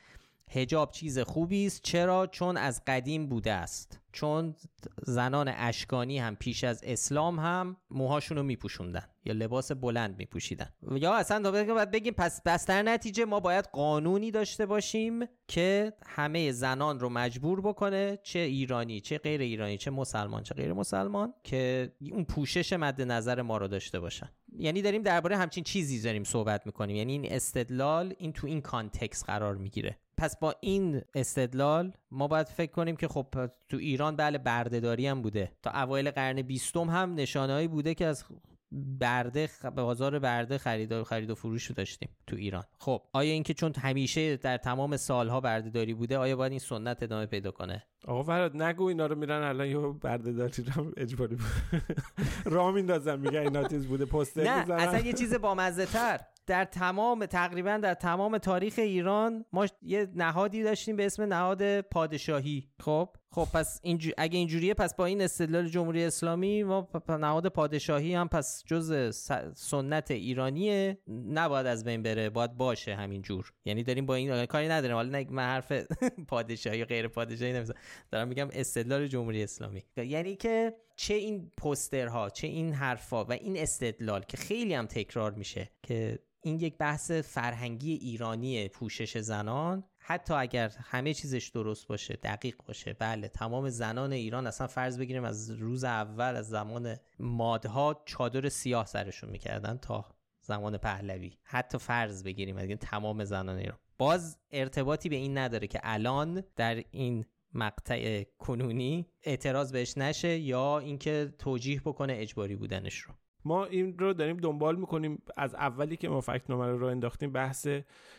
هجاب 0.50 0.92
چیز 0.92 1.20
خوبی 1.20 1.66
است. 1.66 1.82
چرا؟ 1.84 2.28
چون 2.28 2.58
از 2.58 2.82
قدیم 2.88 3.28
بوده 3.28 3.52
است. 3.52 4.00
چون 4.12 4.56
زنان 5.04 5.48
اشکانی 5.56 6.20
هم 6.20 6.36
پیش 6.36 6.64
از 6.64 6.82
اسلام 6.84 7.40
هم 7.40 7.78
موهاشون 7.90 8.38
رو 8.38 8.44
میپوشوندن 8.44 9.04
یا 9.26 9.34
لباس 9.34 9.72
بلند 9.72 10.18
میپوشیدن. 10.18 10.70
یا 10.92 11.14
اصلا 11.14 11.52
باید 11.52 11.92
بگیم 11.92 12.14
پس 12.14 12.42
بس 12.42 12.66
در 12.66 12.84
نتیجه 12.84 13.26
ما 13.26 13.40
باید 13.40 13.66
قانونی 13.66 14.32
داشته 14.32 14.66
باشیم 14.66 15.26
که 15.48 15.94
همه 16.06 16.52
زنان 16.52 17.00
رو 17.00 17.10
مجبور 17.10 17.62
بکنه 17.62 18.20
چه 18.24 18.40
ایرانی 18.40 19.00
چه 19.00 19.18
غیر 19.18 19.42
ایرانی 19.42 19.78
چه 19.78 19.92
مسلمان 19.92 20.44
چه 20.44 20.56
غیر 20.56 20.74
مسلمان 20.74 21.34
که 21.44 21.92
اون 22.12 22.24
پوشش 22.24 22.74
مد 22.74 23.02
نظر 23.02 23.42
ما 23.42 23.58
رو 23.58 23.68
داشته 23.68 24.00
باشن. 24.00 24.30
یعنی 24.58 24.82
داریم 24.82 25.02
درباره 25.02 25.38
همچین 25.38 25.64
چیزی 25.64 26.02
داریم 26.02 26.24
صحبت 26.24 26.66
می‌کنیم. 26.66 26.96
یعنی 26.96 27.12
این 27.12 27.26
استدلال 27.34 28.14
این 28.18 28.34
تو 28.34 28.48
این 28.48 28.62
کانتکس 28.62 29.24
قرار 29.24 29.56
می‌گیره. 29.56 29.98
پس 30.18 30.40
با 30.40 30.56
این 30.62 31.02
استدلال 31.16 31.94
ما 32.12 32.28
باید 32.28 32.48
فکر 32.48 32.72
کنیم 32.72 32.96
که 32.96 33.08
خب 33.08 33.26
تو 33.70 33.78
ایران 33.78 34.16
بله 34.16 34.38
بردهداری 34.38 35.08
هم 35.08 35.22
بوده. 35.22 35.52
تا 35.64 35.72
اوایل 35.72 36.12
قرن 36.12 36.42
بیستم 36.42 36.90
هم 36.90 37.14
نشانهایی 37.16 37.68
بوده 37.68 37.94
که 37.94 38.06
از 38.06 38.24
برده 38.72 39.50
بازار 39.76 40.20
برده 40.20 40.58
خرید 40.58 41.04
خرید 41.04 41.30
و 41.30 41.36
فروش 41.36 41.66
رو 41.66 41.76
داشتیم 41.76 42.10
تو 42.28 42.36
ایران. 42.36 42.64
خب 42.80 43.02
آیا 43.14 43.34
اینکه 43.34 43.54
چون 43.54 43.74
همیشه 43.78 44.38
در 44.38 44.58
تمام 44.58 44.98
سالها 44.98 45.42
بردهداری 45.42 45.94
بوده 45.94 46.18
آیا 46.18 46.36
باید 46.36 46.52
این 46.52 46.60
سنت 46.60 47.04
ادامه 47.04 47.26
پیدا 47.26 47.52
کنه؟ 47.52 47.84
آقا 48.08 48.24
فراد 48.24 48.62
نگو 48.62 48.84
اینا 48.84 49.06
رو 49.06 49.16
میرن 49.16 49.44
الان 49.44 49.68
یه 49.68 49.78
بردهداری 49.78 50.64
رو 50.64 50.92
اجباری 50.98 51.36
بود 51.36 51.82
راه 52.54 52.72
میندازن 52.72 53.20
میگن 53.20 53.40
اینا 53.40 53.68
چیز 53.68 53.88
بوده 53.88 54.06
پوستر 54.06 54.44
نه 54.44 54.74
اصلا 54.74 55.00
یه 55.00 55.14
چیز 55.14 55.34
بامزه 55.34 55.86
تر 55.86 56.20
در 56.48 56.66
تمام 56.66 57.26
تقریبا 57.26 57.80
در 57.84 57.94
تمام 57.94 58.38
تاریخ 58.38 58.74
ایران 58.78 59.46
ما 59.54 59.68
یه 59.82 60.08
نهادی 60.16 60.64
داشتیم 60.64 60.96
به 60.96 61.06
اسم 61.06 61.24
نهاد 61.24 61.82
پادشاهی. 61.82 62.70
خب؟ 62.80 63.10
خب 63.32 63.48
پس 63.54 63.80
اینجور... 63.84 64.14
اگه 64.18 64.38
اینجوریه 64.38 64.74
پس 64.74 64.96
با 64.96 65.06
این 65.06 65.22
استدلال 65.22 65.68
جمهوری 65.68 66.04
اسلامی 66.04 66.64
ما 66.64 66.88
نهاد 67.10 67.48
پادشاهی 67.48 68.16
هم 68.16 68.28
پس 68.28 68.64
جز 68.66 69.16
سنت 69.56 70.12
ایرانیه. 70.12 70.98
نباید 71.08 71.68
از 71.68 71.84
بین 71.84 72.04
بره 72.04 72.30
باید 72.30 72.58
باشه 72.58 72.96
همینجور. 72.96 73.54
یعنی 73.66 73.84
داریم 73.84 74.06
با 74.06 74.16
این 74.16 74.46
کاری 74.46 74.68
نداریم. 74.68 74.96
حالا 74.96 75.26
من 75.30 75.44
حرف 75.44 75.72
پادشاهی 76.28 76.86
غیر 76.86 77.08
پادشاهی 77.08 77.54
نمی‌زنم 77.54 77.78
دارم 78.12 78.28
میگم 78.28 78.48
استدلال 78.54 79.08
جمهوری 79.08 79.44
اسلامی. 79.44 79.84
یعنی 79.98 80.36
که 80.36 80.74
چه 80.96 81.14
این 81.14 81.52
پوسترها 81.58 82.30
چه 82.30 82.48
این 82.48 82.74
حرفا 82.74 83.26
و 83.26 83.32
این 83.32 83.58
استدلال 83.58 84.22
که 84.22 84.38
خیلی 84.38 84.74
هم 84.74 84.86
تکرار 84.86 85.32
میشه 85.32 85.72
که 85.84 86.20
این 86.46 86.60
یک 86.60 86.78
بحث 86.78 87.12
فرهنگی 87.12 87.94
ایرانی 87.94 88.68
پوشش 88.68 89.18
زنان. 89.18 89.84
حتی 89.98 90.34
اگر 90.34 90.70
همه 90.70 91.14
چیزش 91.14 91.48
درست 91.48 91.88
باشه 91.88 92.14
دقیق 92.24 92.56
باشه 92.68 92.94
بله 92.94 93.28
تمام 93.28 93.70
زنان 93.70 94.14
ایران 94.14 94.48
اصلا 94.48 94.68
فرض 94.68 95.00
بگیریم 95.00 95.24
از 95.24 95.52
روز 95.52 95.84
اول 95.84 96.36
از 96.36 96.50
زمان 96.50 96.96
مادها 97.20 98.02
چادر 98.06 98.50
سیاه 98.50 98.86
سرشون 98.86 99.30
می‌کردن 99.30 99.78
تا 99.78 100.06
زمان 100.42 100.78
پهلوی. 100.78 101.38
حتی 101.44 101.78
فرض 101.78 102.24
بگیریم 102.24 102.58
از 102.58 102.70
تمام 102.70 103.24
زنان 103.24 103.58
ایران. 103.58 103.78
باز 103.98 104.38
ارتباطی 104.52 105.10
به 105.10 105.16
این 105.16 105.38
نداره 105.38 105.68
که 105.68 105.80
الان 105.84 106.44
در 106.56 106.84
این 106.92 107.26
مقطع 107.54 108.24
کنونی 108.24 109.08
اعتراض 109.24 109.72
بهش 109.72 109.98
نشه 109.98 110.38
یا 110.38 110.80
اینکه 110.80 111.34
توجیه 111.40 111.82
بکنه 111.86 112.14
اجباری 112.18 112.56
بودنش 112.56 112.98
رو. 112.98 113.14
ما 113.46 113.66
این 113.66 113.98
رو 113.98 114.14
داریم 114.14 114.38
دنبال 114.38 114.76
می‌کنیم. 114.76 115.22
از 115.38 115.56
اولی 115.56 115.98
که 115.98 116.10
ما 116.10 116.22
فکت 116.22 116.50
نمره 116.50 116.76
رو 116.76 116.88
انداختیم 116.88 117.32
بحث 117.32 117.68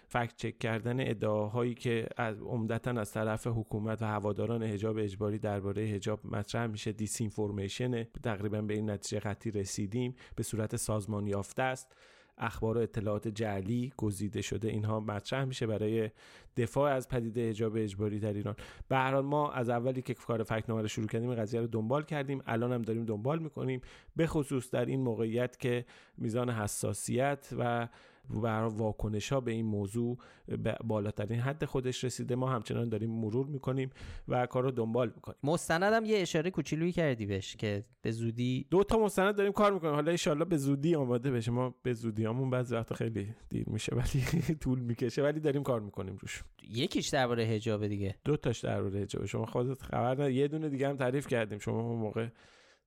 فکت 0.08 0.36
چک 0.36 0.58
کردن 0.58 1.00
ادعاهایی 1.00 1.74
که 1.74 2.08
از 2.16 2.42
عمدتا 2.42 2.90
از 2.90 3.12
طرف 3.12 3.46
حکومت 3.46 4.02
و 4.02 4.04
هواداران 4.04 4.62
حجاب 4.62 4.96
اجباری 4.98 5.38
درباره 5.38 5.86
حجاب 5.86 6.26
مطرح 6.26 6.66
میشه. 6.66 6.92
دیس 6.92 7.20
اینفورمیشن 7.20 8.04
تقریبا 8.04 8.62
به 8.62 8.74
این 8.74 8.90
نتیجه 8.90 9.20
قطعی 9.20 9.52
رسیدیم. 9.52 10.14
به 10.36 10.42
صورت 10.42 10.76
سازمان 10.76 11.26
یافته 11.26 11.62
است. 11.62 11.96
اخبار 12.38 12.78
و 12.78 12.80
اطلاعات 12.80 13.28
جعلی 13.28 13.92
گزیده 13.96 14.42
شده. 14.42 14.68
اینها 14.68 15.00
مطرح 15.00 15.44
میشه 15.44 15.66
برای 15.66 16.10
دفاع 16.56 16.92
از 16.92 17.08
پدیده 17.08 17.50
حجاب 17.50 17.76
اجباری 17.76 18.18
در 18.18 18.32
ایران. 18.32 18.54
به 18.88 18.96
هر 18.96 19.12
حال 19.12 19.24
ما 19.24 19.52
از 19.52 19.68
اولی 19.68 20.02
که 20.02 20.14
کار 20.14 20.42
فکنامه 20.42 20.82
رو 20.82 20.88
شروع 20.88 21.06
کردیم 21.06 21.34
قضیه 21.34 21.60
رو 21.60 21.66
دنبال 21.66 22.02
کردیم. 22.02 22.42
الان 22.46 22.72
هم 22.72 22.82
داریم 22.82 23.04
دنبال 23.04 23.38
می‌کنیم. 23.38 23.80
به 24.16 24.26
خصوص 24.26 24.70
در 24.70 24.84
این 24.84 25.00
موقعیت 25.00 25.58
که 25.58 25.84
میزان 26.18 26.50
حساسیت 26.50 27.48
و 27.58 27.88
برای 28.30 28.70
واکنش 28.70 29.32
ها 29.32 29.40
به 29.40 29.50
این 29.50 29.66
موضوع 29.66 30.18
به 30.46 30.76
بالاترین 30.84 31.40
حد 31.40 31.64
خودش 31.64 32.04
رسیده. 32.04 32.34
ما 32.34 32.50
همچنان 32.50 32.88
داریم 32.88 33.10
مرور 33.10 33.46
می‌کنیم 33.46 33.90
و 34.28 34.46
کار 34.46 34.62
رو 34.62 34.70
دنبال 34.70 35.12
می‌کنیم. 35.14 35.38
مستندم 35.42 36.04
یه 36.04 36.18
اشاره 36.18 36.50
کوچولویی 36.50 36.92
کردی 36.92 37.26
بهش 37.26 37.56
که 37.56 37.84
به 38.02 38.10
زودی 38.10 38.66
دو 38.70 38.84
تا 38.84 38.98
مستند 38.98 39.36
داریم 39.36 39.52
کار 39.52 39.72
می‌کنیم. 39.72 39.94
حالا 39.94 40.16
ان 40.26 40.44
به 40.44 40.56
زودی 40.56 40.94
آماده 40.94 41.30
بشه. 41.30 41.50
ما 41.50 41.74
به 41.82 41.92
زودی 41.92 42.24
همون 42.24 42.50
بعضی 42.50 42.74
وقتا 42.74 42.94
خیلی 42.94 43.34
دیر 43.48 43.68
میشه 43.68 43.96
ولی 43.96 44.24
طول 44.62 44.78
می‌کشه 44.78 45.22
ولی 45.22 45.40
داریم 45.40 45.62
کار 45.62 45.80
می‌کنیم 45.80 46.16
روش. 46.16 46.44
یکیش 46.70 47.08
درباره 47.08 47.44
حجاب 47.44 47.86
دیگه. 47.86 48.14
دو 48.24 48.36
تاش 48.36 48.60
درباره 48.60 49.00
حجاب 49.00 49.26
شما 49.26 49.46
خودت 49.46 49.82
خبر 49.82 50.30
یه 50.30 50.48
دونه 50.48 50.68
دیگه 50.68 50.88
هم 50.88 50.96
تعریف 50.96 51.26
کردیم. 51.26 51.58
شما 51.58 51.94
موقع 51.94 52.28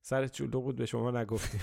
سر 0.02 0.26
چولو 0.28 0.60
بود 0.60 0.76
به 0.76 0.86
شما 0.86 1.10
نگفتی 1.10 1.58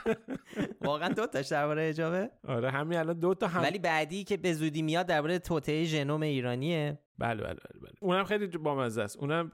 واقعا 0.80 1.08
دو 1.08 1.26
تاش 1.26 1.48
درباره 1.48 1.88
اجابه؟ 1.88 2.30
آره 2.44 2.70
همین 2.70 2.98
الان 2.98 3.18
دو 3.20 3.34
تا 3.34 3.46
هم 3.46 3.62
ولی 3.62 3.78
بعدی 3.78 4.24
که 4.24 4.36
به 4.36 4.52
زودی 4.52 4.82
میاد 4.82 5.06
درباره 5.06 5.38
توطئه 5.38 5.84
ژنوم 5.84 6.22
ایرانیه. 6.22 6.98
بله 7.18 7.42
بله 7.42 7.54
بله, 7.54 7.80
بله. 7.80 7.92
اونم 8.00 8.24
خیلی 8.24 8.46
بامزه 8.46 9.02
است. 9.02 9.16
اونم 9.16 9.52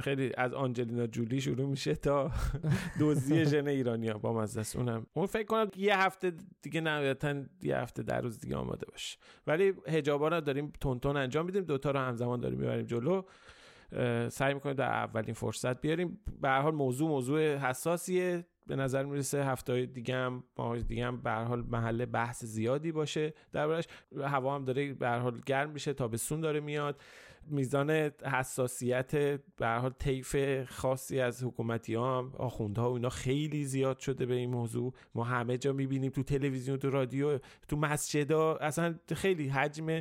خیلی 0.00 0.32
از 0.38 0.52
آنجلینا 0.52 1.06
جولی 1.06 1.40
شروع 1.40 1.68
میشه 1.68 1.94
تا 1.94 2.30
دزدی 3.00 3.44
ژن 3.44 3.68
ایرانیا. 3.68 4.18
بامزه 4.18 4.60
است. 4.60 4.76
اونم 4.76 5.06
اون 5.12 5.26
فکر 5.26 5.46
کنم 5.46 5.70
یه 5.76 5.98
هفته 5.98 6.32
دیگه 6.62 6.80
نهایتا 6.80 7.34
یه 7.62 7.76
هفته 7.76 8.02
در 8.02 8.20
روز 8.20 8.38
دیگه 8.38 8.56
آماده 8.56 8.86
باشه. 8.86 9.18
ولی 9.46 9.72
حجابا 9.86 10.28
رو 10.28 10.40
داریم 10.40 10.72
تون 10.80 11.16
انجام 11.16 11.46
میدیم. 11.46 11.64
دوتا 11.64 11.90
رو 11.90 11.98
همزمان 11.98 12.40
داریم 12.40 12.58
می‌بریم 12.58 12.86
جلو. 12.86 13.22
سعی 14.28 14.54
می‌کنیم 14.54 14.76
در 14.76 14.88
اولین 14.88 15.34
فرصت 15.34 15.80
بیاریم. 15.80 16.20
به 16.40 16.48
هر 16.48 16.60
حال 16.60 16.74
موضوع 16.74 17.08
موضوع 17.08 17.56
حساسیه. 17.56 18.46
به 18.66 18.76
نظر 18.76 19.04
می‌رسه 19.04 19.44
هفته 19.44 19.86
دیگه 19.86 20.14
هم 20.14 20.44
ماه 20.58 20.78
دیگه 20.78 21.06
هم 21.06 21.22
به 21.22 21.30
حال 21.30 21.62
محل 21.62 22.04
بحث 22.04 22.44
زیادی 22.44 22.92
باشه. 22.92 23.34
دربارش 23.52 23.84
هوا 24.22 24.54
هم 24.54 24.64
داره 24.64 24.92
به 24.94 25.08
حال 25.08 25.40
گرم 25.46 25.70
میشه 25.70 25.92
تابستون 25.92 26.40
داره 26.40 26.60
میاد. 26.60 27.00
میزان 27.48 27.90
حساسیت 28.32 29.16
به 29.56 29.68
حال 29.68 29.90
طیف 29.90 30.36
خاصی 30.70 31.20
از 31.20 31.44
حکومتی 31.44 31.94
ها 31.94 32.32
آخوندها 32.38 32.90
و 32.90 32.94
اینا 32.94 33.08
خیلی 33.08 33.64
زیاد 33.64 33.98
شده 33.98 34.26
به 34.26 34.34
این 34.34 34.50
موضوع. 34.50 34.92
ما 35.14 35.24
همه 35.24 35.58
جا 35.58 35.72
می‌بینیم 35.72 36.10
تو 36.10 36.22
تلویزیون 36.22 36.78
تو 36.78 36.90
رادیو 36.90 37.38
تو 37.68 37.76
مسجدا 37.76 38.56
اصلا 38.56 38.94
خیلی 39.14 39.48
حجم 39.48 40.00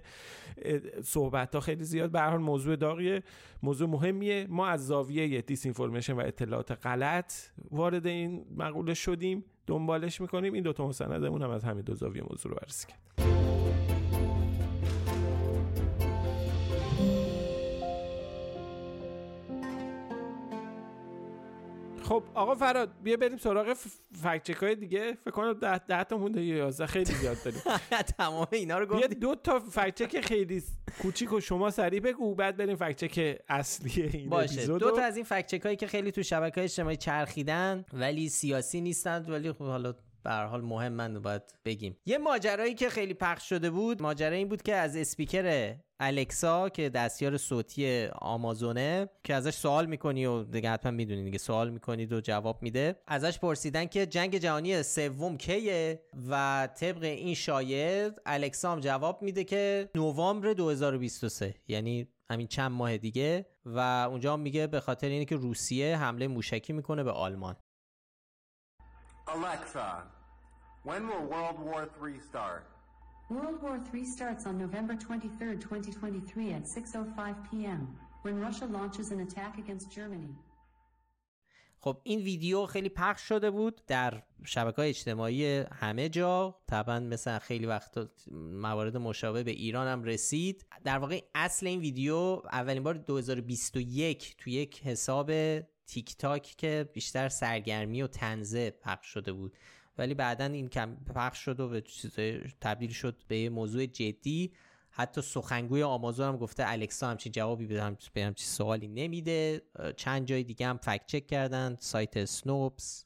صحبت 1.04 1.56
ها 1.56 1.62
خیلی 1.62 1.84
زیاد. 1.84 2.12
به 2.12 2.22
حال 2.22 2.42
موضوع 2.42 2.76
داغیه. 2.76 3.24
موضوع 3.64 3.90
مهمیه. 3.90 4.48
ما 4.50 4.68
از 4.68 4.88
زاویه 4.88 5.42
دیس 5.42 5.66
و 5.80 6.20
اطلاعات 6.20 6.72
غلط 6.72 7.34
وارد 7.72 8.08
این 8.08 8.46
مقوله 8.58 8.94
شدیم. 8.94 9.46
دنبالش 9.68 10.22
می‌کنیم. 10.22 10.54
این 10.54 10.64
دوتا 10.64 10.88
مستندمون 10.88 11.42
هم 11.42 11.50
از 11.50 11.64
همین 11.64 11.84
دو 11.84 11.96
زاویه 11.96 12.24
موضوع 12.30 12.52
رو 12.52 12.58
بررسی 12.62 12.88
کرد 12.88 13.35
خب 22.06 22.24
آقا 22.34 22.56
فراد 22.56 22.90
بیا 23.04 23.18
بریم 23.18 23.38
سراغ 23.38 23.74
فکت 24.24 24.64
های 24.64 24.76
دیگه. 24.76 25.18
فکر 25.26 25.32
کنم 25.32 25.54
10 25.54 25.78
ده 25.78 26.04
تا 26.04 26.18
مونده 26.18 26.44
یا 26.44 26.58
11 26.58 26.86
خیلی 26.86 27.14
زیاد 27.14 27.38
داریم. 27.46 27.62
تمام 28.18 28.48
اینا 28.52 28.78
رو 28.80 28.86
گفت 28.86 29.14
دو 29.14 29.36
تا 29.36 29.60
فکت 29.60 30.04
چک 30.04 30.22
خیلی 30.22 30.64
کوچیک 31.02 31.34
و 31.34 31.40
شما 31.40 31.70
سریع 31.72 32.00
بگو 32.00 32.36
بعد 32.36 32.58
بریم 32.58 32.76
فکت 32.76 33.06
چک 33.06 33.40
اصلی 33.50 34.04
این 34.04 34.30
باشه. 34.30 34.66
دو 34.68 34.92
تا 34.92 35.02
از 35.02 35.16
این 35.16 35.26
فکت 35.26 35.66
هایی 35.66 35.78
که 35.78 35.88
خیلی 35.88 36.12
تو 36.12 36.24
شبکه 36.24 36.56
های 36.56 36.64
اجتماعی 36.64 36.98
چرخیدن 36.98 37.86
ولی 37.94 38.30
سیاسی 38.30 38.82
نیستند 38.82 39.30
ولی 39.30 39.52
خب 39.52 39.66
حالا 39.66 39.94
به 40.26 40.32
حال 40.32 40.62
مهم 40.62 41.20
باید 41.20 41.42
بگیم. 41.66 41.98
یه 42.06 42.18
ماجرایی 42.18 42.74
که 42.74 42.90
خیلی 42.90 43.14
پخش 43.14 43.50
شده 43.50 43.70
بود 43.70 44.02
ماجرا 44.02 44.36
این 44.36 44.50
بود 44.50 44.62
که 44.62 44.76
از 44.76 44.96
اسپیکر 44.96 45.76
الکسا 46.00 46.70
که 46.70 46.90
دستیار 46.90 47.38
صوتی 47.38 48.06
آمازونه 48.06 49.10
که 49.24 49.34
ازش 49.34 49.54
سوال 49.54 49.86
می‌کنی 49.86 50.26
و 50.26 50.44
دیگه 50.44 50.70
حتما 50.70 50.92
می‌دونی 50.92 51.24
دیگه 51.24 51.38
سوال 51.38 51.70
می‌کنید 51.70 52.14
و 52.14 52.22
جواب 52.22 52.58
میده. 52.62 52.96
ازش 53.08 53.40
پرسیدن 53.40 53.86
که 53.86 54.06
جنگ 54.06 54.38
جهانی 54.38 54.84
سوم 54.84 55.38
کیه 55.38 56.02
و 56.30 56.68
طبق 56.76 57.04
این 57.04 57.36
شاید 57.36 58.14
الکسا 58.26 58.72
هم 58.72 58.80
جواب 58.80 59.22
میده 59.22 59.44
که 59.44 59.90
نوامبر 59.96 60.54
2023 60.54 61.56
یعنی 61.68 62.08
همین 62.32 62.48
چند 62.48 62.72
ماه 62.72 62.98
دیگه. 62.98 63.46
و 63.66 63.80
اونجا 64.10 64.38
میگه 64.38 64.68
به 64.68 64.80
خاطر 64.80 65.08
اینه 65.08 65.26
که 65.26 65.36
روسیه 65.36 65.98
حمله 65.98 66.28
موشکی 66.28 66.74
می‌کنه 66.74 67.04
به 67.04 67.12
آلمان. 67.12 67.56
Alexa, 69.28 70.04
when 70.84 71.08
will 71.08 71.26
World 71.26 71.60
War 71.60 71.90
III 72.02 72.20
start? 72.20 72.64
World 73.30 73.60
War 73.64 73.80
III 73.92 74.06
starts 74.06 74.46
on 74.46 74.58
November 74.60 74.96
23, 74.96 75.58
2023 75.58 76.54
at 76.54 76.64
6.05 76.64 77.36
p.m. 77.50 77.98
when 78.22 78.40
Russia 78.40 78.66
launches 78.66 79.12
an 79.12 79.22
attack 79.22 79.58
against 79.58 79.92
Germany. 79.92 80.36
خب 81.80 82.02
این 82.04 82.20
ویدیو 82.20 82.66
خیلی 82.66 82.90
پخش 82.90 83.22
شده 83.22 83.52
بود 83.52 83.82
در 83.88 84.24
شبکه 84.46 84.76
های 84.76 84.90
اجتماعی 84.90 85.58
همه 85.58 86.10
جا 86.10 86.56
طبعا 86.68 87.00
مثل 87.00 87.40
خیلی 87.40 87.66
وقت 87.66 87.98
موارد 88.52 88.98
مشابه 88.98 89.44
به 89.44 89.52
ایران 89.52 89.88
هم 89.88 90.04
رسید 90.04 90.66
در 90.84 90.98
واقع 90.98 91.22
اصل 91.36 91.68
این 91.68 91.80
ویدیو 91.80 92.42
اولین 92.52 92.84
بار 92.84 92.94
2021 92.94 94.36
تو 94.38 94.50
یک 94.50 94.82
حساب 94.84 95.32
تیک 95.88 96.18
تاک 96.18 96.56
که 96.58 96.90
بیشتر 96.94 97.30
سرگرمی 97.30 98.02
و 98.02 98.08
تنزه 98.08 98.72
پخش 98.72 99.08
شده 99.08 99.34
بود. 99.34 99.58
ولی 99.98 100.14
بعدا 100.14 100.46
این 100.46 100.68
کم 100.68 100.96
پخش 101.16 101.40
شد 101.40 101.60
و 101.60 101.70
به 101.70 101.84
تبدیل 102.62 102.92
شد 102.92 103.24
به 103.28 103.38
یه 103.38 103.50
موضوع 103.50 103.86
جدی. 103.86 104.54
حتی 104.90 105.22
سخنگوی 105.22 105.84
آمازون 105.84 106.28
هم 106.28 106.38
گفته 106.38 106.64
الکسا 106.68 107.10
همچین 107.10 107.32
جوابی 107.32 107.66
به 107.66 107.84
همچین 107.84 108.34
سوالی 108.36 108.88
نمیده. 108.88 109.62
چند 109.98 110.28
جای 110.28 110.44
دیگه 110.44 110.68
هم 110.68 110.78
فکت 110.78 111.06
چک 111.08 111.28
کردن 111.28 111.78
سایت 111.80 112.26
سنوپس 112.26 113.06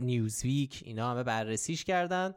نیوزویک 0.00 0.82
اینا 0.84 1.10
همه 1.10 1.22
بررسیش 1.22 1.84
کردن. 1.84 2.34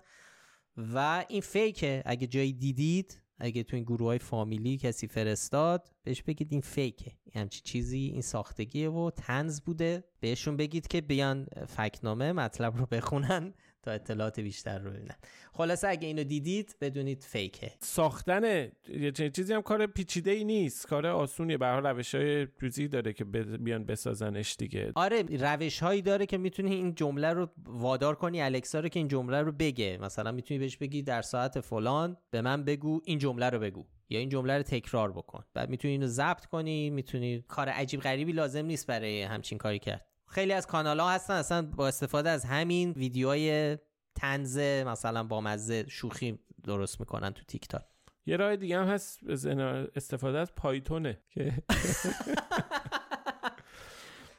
و 0.78 1.26
این 1.30 1.42
فیکه. 1.42 2.04
اگه 2.06 2.28
جایی 2.28 2.54
دیدید 2.54 3.21
اگه 3.44 3.64
تو 3.64 3.76
این 3.76 3.86
گروه 3.86 4.08
های 4.08 4.20
فامیلی 4.20 4.78
کسی 4.78 5.08
فرستاد 5.08 5.92
بهش 6.04 6.22
بگید 6.22 6.48
این 6.52 6.62
فیکه. 6.62 7.12
همچی 7.34 7.62
چیزی 7.64 7.98
این 7.98 8.22
ساختگیه 8.22 8.90
و 8.90 9.12
تنز 9.16 9.62
بوده. 9.62 10.04
بهشون 10.20 10.58
بگید 10.58 10.88
که 10.88 11.02
بیان 11.02 11.48
فکنامه 11.68 12.32
مطلب 12.32 12.78
رو 12.78 12.86
بخونن. 12.86 13.54
تا 13.84 13.92
اطلاعات 13.92 14.40
بیشتر 14.40 14.80
رو 14.80 14.92
ببینن. 14.92 15.16
خلاصه 15.54 15.88
اگه 15.88 16.08
اینو 16.08 16.24
دیدید 16.24 16.76
بدونید 16.82 17.24
فیکه. 17.24 17.72
ساختن 17.80 18.72
یه 18.90 19.12
چیزی 19.12 19.54
هم 19.54 19.62
کار 19.62 19.88
پیچیده 19.88 20.32
ای 20.32 20.44
نیست. 20.44 20.88
کار 20.88 21.08
آسونیه. 21.08 21.58
به 21.58 21.66
هر 21.66 21.82
روش 21.82 22.16
های 22.16 22.46
جزئی 22.46 22.88
داره 22.88 23.14
که 23.14 23.24
بیان 23.26 23.86
بسازنش 23.86 24.56
دیگه. 24.60 24.92
آره 24.96 25.22
روش 25.22 25.80
هایی 25.80 26.02
داره 26.02 26.26
که 26.26 26.38
می‌تونی 26.38 26.76
این 26.76 26.96
جمله 26.96 27.34
رو 27.34 27.50
وادار 27.66 28.16
کنی. 28.16 28.42
الکسا 28.42 28.80
رو 28.80 28.90
که 28.90 29.00
این 29.00 29.08
جمله 29.08 29.42
رو 29.42 29.52
بگه. 29.52 29.98
مثلا 30.02 30.32
می‌تونی 30.32 30.60
بهش 30.60 30.78
بگی 30.78 31.04
در 31.04 31.22
ساعت 31.22 31.60
فلان 31.60 32.18
به 32.32 32.42
من 32.42 32.64
بگو 32.64 33.02
این 33.06 33.20
جمله 33.20 33.50
رو 33.50 33.60
بگو. 33.60 33.86
یا 34.10 34.20
این 34.20 34.30
جمله 34.30 34.58
رو 34.58 34.64
تکرار 34.64 35.12
بکن. 35.12 35.44
بعد 35.54 35.70
می‌تونی 35.70 35.92
اینو 35.92 36.08
ضبط 36.08 36.46
کنی. 36.46 36.90
می‌تونی 36.90 37.44
کار 37.48 37.70
عجیب 37.70 38.02
غریبی 38.02 38.32
لازم 38.32 38.66
نیست 38.66 38.88
برای 38.88 39.22
همچین 39.22 39.58
کاری 39.58 39.80
کرد. 39.80 40.11
خیلی 40.32 40.54
از 40.54 40.68
کانال 40.68 41.00
ها 41.00 41.12
هستن 41.12 41.34
اصلا 41.34 41.62
با 41.62 41.88
استفاده 41.88 42.30
از 42.30 42.46
همین 42.46 42.92
ویدیوهای 42.92 43.78
تنز 44.16 44.58
مثلا 44.58 45.24
با 45.24 45.42
مزه 45.42 45.86
شوخی 45.88 46.40
درست 46.64 47.00
می‌کنن 47.00 47.32
تو 47.32 47.44
تیک 47.44 47.68
تاک 47.68 47.86
یه 48.26 48.38
راه 48.38 48.56
دیگه 48.56 48.80
هم 48.80 48.88
هست 48.88 49.20
استفاده 49.96 50.38
از 50.38 50.56
پایتونه 50.56 51.20
که 51.30 51.54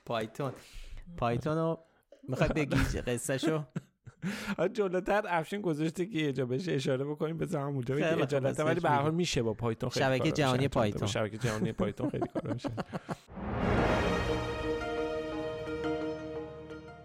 پایتون. 0.07 0.53
پایتون 1.17 1.59
رو 1.59 1.79
می‌خوای 2.29 2.49
بگی 2.49 2.77
قصه 2.77 3.39
شو 3.39 3.65
جلوتر 4.73 5.23
افشین 5.29 5.61
گذاشته 5.61 6.07
که 6.07 6.19
یه 6.19 6.33
جا 6.33 6.47
بهش 6.47 6.69
اشاره 6.69 7.05
بکنیم 7.05 7.37
به 7.37 7.47
زمان 7.47 7.75
اونجا 7.75 7.95
اجالتا 7.95 8.65
ولی 8.65 8.81
به 8.81 8.91
هر 8.91 9.01
حال 9.01 9.15
میشه 9.15 9.43
با 9.43 9.55
پایتون 9.55 9.91
خیلی 9.91 10.05
شبکه 10.05 10.33
جهانی 10.33 10.69
پایتون. 10.69 11.09
شبکه 11.09 11.39
جهانی 11.39 11.73
پایتون 11.73 12.11
خیلی 12.11 12.27
کار 12.27 12.53
میشه. 12.53 12.71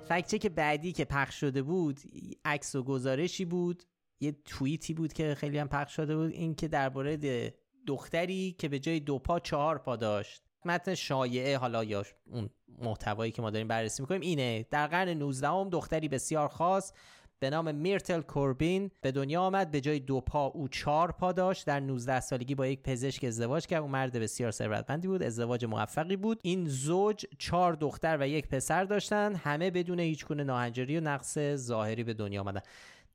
فکچه 0.09 0.37
که 0.37 0.49
بعدی 0.49 0.91
که 0.91 1.05
پخش 1.05 1.39
شده 1.39 1.61
بود 1.61 1.99
عکس 2.45 2.75
و 2.75 2.83
گزارشی 2.83 3.45
بود. 3.45 3.83
یه 4.19 4.35
توییتی 4.45 4.93
بود 4.93 5.13
که 5.13 5.35
خیلی 5.35 5.57
هم 5.57 5.67
پخش 5.67 5.95
شده 5.95 6.15
بود. 6.15 6.31
این 6.31 6.55
که 6.55 6.67
درباره 6.67 7.53
دختری 7.87 8.55
که 8.59 8.67
به 8.67 8.79
جای 8.79 8.99
دو 8.99 9.19
پا 9.19 9.39
چهار 9.39 9.77
پا 9.77 9.95
داشت. 9.95 10.43
متن 10.65 10.95
شایعه 10.95 11.57
حالا 11.57 11.83
یا 11.83 12.03
اون 12.25 12.49
محتوایی 12.79 13.31
که 13.31 13.41
ما 13.41 13.49
داریم 13.49 13.67
بررسی 13.67 14.03
می‌کنیم 14.03 14.21
اینه. 14.21 14.65
در 14.71 14.87
قرن 14.87 15.09
19 15.09 15.47
هم 15.47 15.69
دختری 15.69 16.07
بسیار 16.07 16.47
خاص 16.47 16.93
به 17.39 17.49
نام 17.49 17.75
میرتل 17.75 18.21
کوربین 18.21 18.91
به 19.01 19.11
دنیا 19.11 19.41
آمد 19.41 19.71
به 19.71 19.81
جای 19.81 19.99
دو 19.99 20.21
پا 20.21 20.45
او 20.45 20.67
چهار 20.67 21.11
پا 21.11 21.31
داشت. 21.31 21.67
در 21.67 21.79
19 21.79 22.19
سالگی 22.19 22.55
با 22.55 22.67
یک 22.67 22.83
پزشک 22.83 23.23
ازدواج 23.23 23.65
کرد. 23.65 23.81
او 23.81 23.87
مرد 23.87 24.19
بسیار 24.19 24.51
ثروتمندی 24.51 25.07
بود 25.07 25.23
ازدواج 25.23 25.65
موفقی 25.65 26.15
بود. 26.15 26.39
این 26.43 26.67
زوج 26.67 27.25
چهار 27.39 27.73
دختر 27.73 28.17
و 28.19 28.27
یک 28.27 28.47
پسر 28.47 28.83
داشتن. 28.83 29.35
همه 29.35 29.71
بدون 29.71 29.99
هیچ 29.99 30.25
گونه 30.25 30.43
ناهنجاری 30.43 30.97
و 30.97 31.01
نقص 31.01 31.39
ظاهری 31.55 32.03
به 32.03 32.13
دنیا 32.13 32.41
آمدن. 32.41 32.61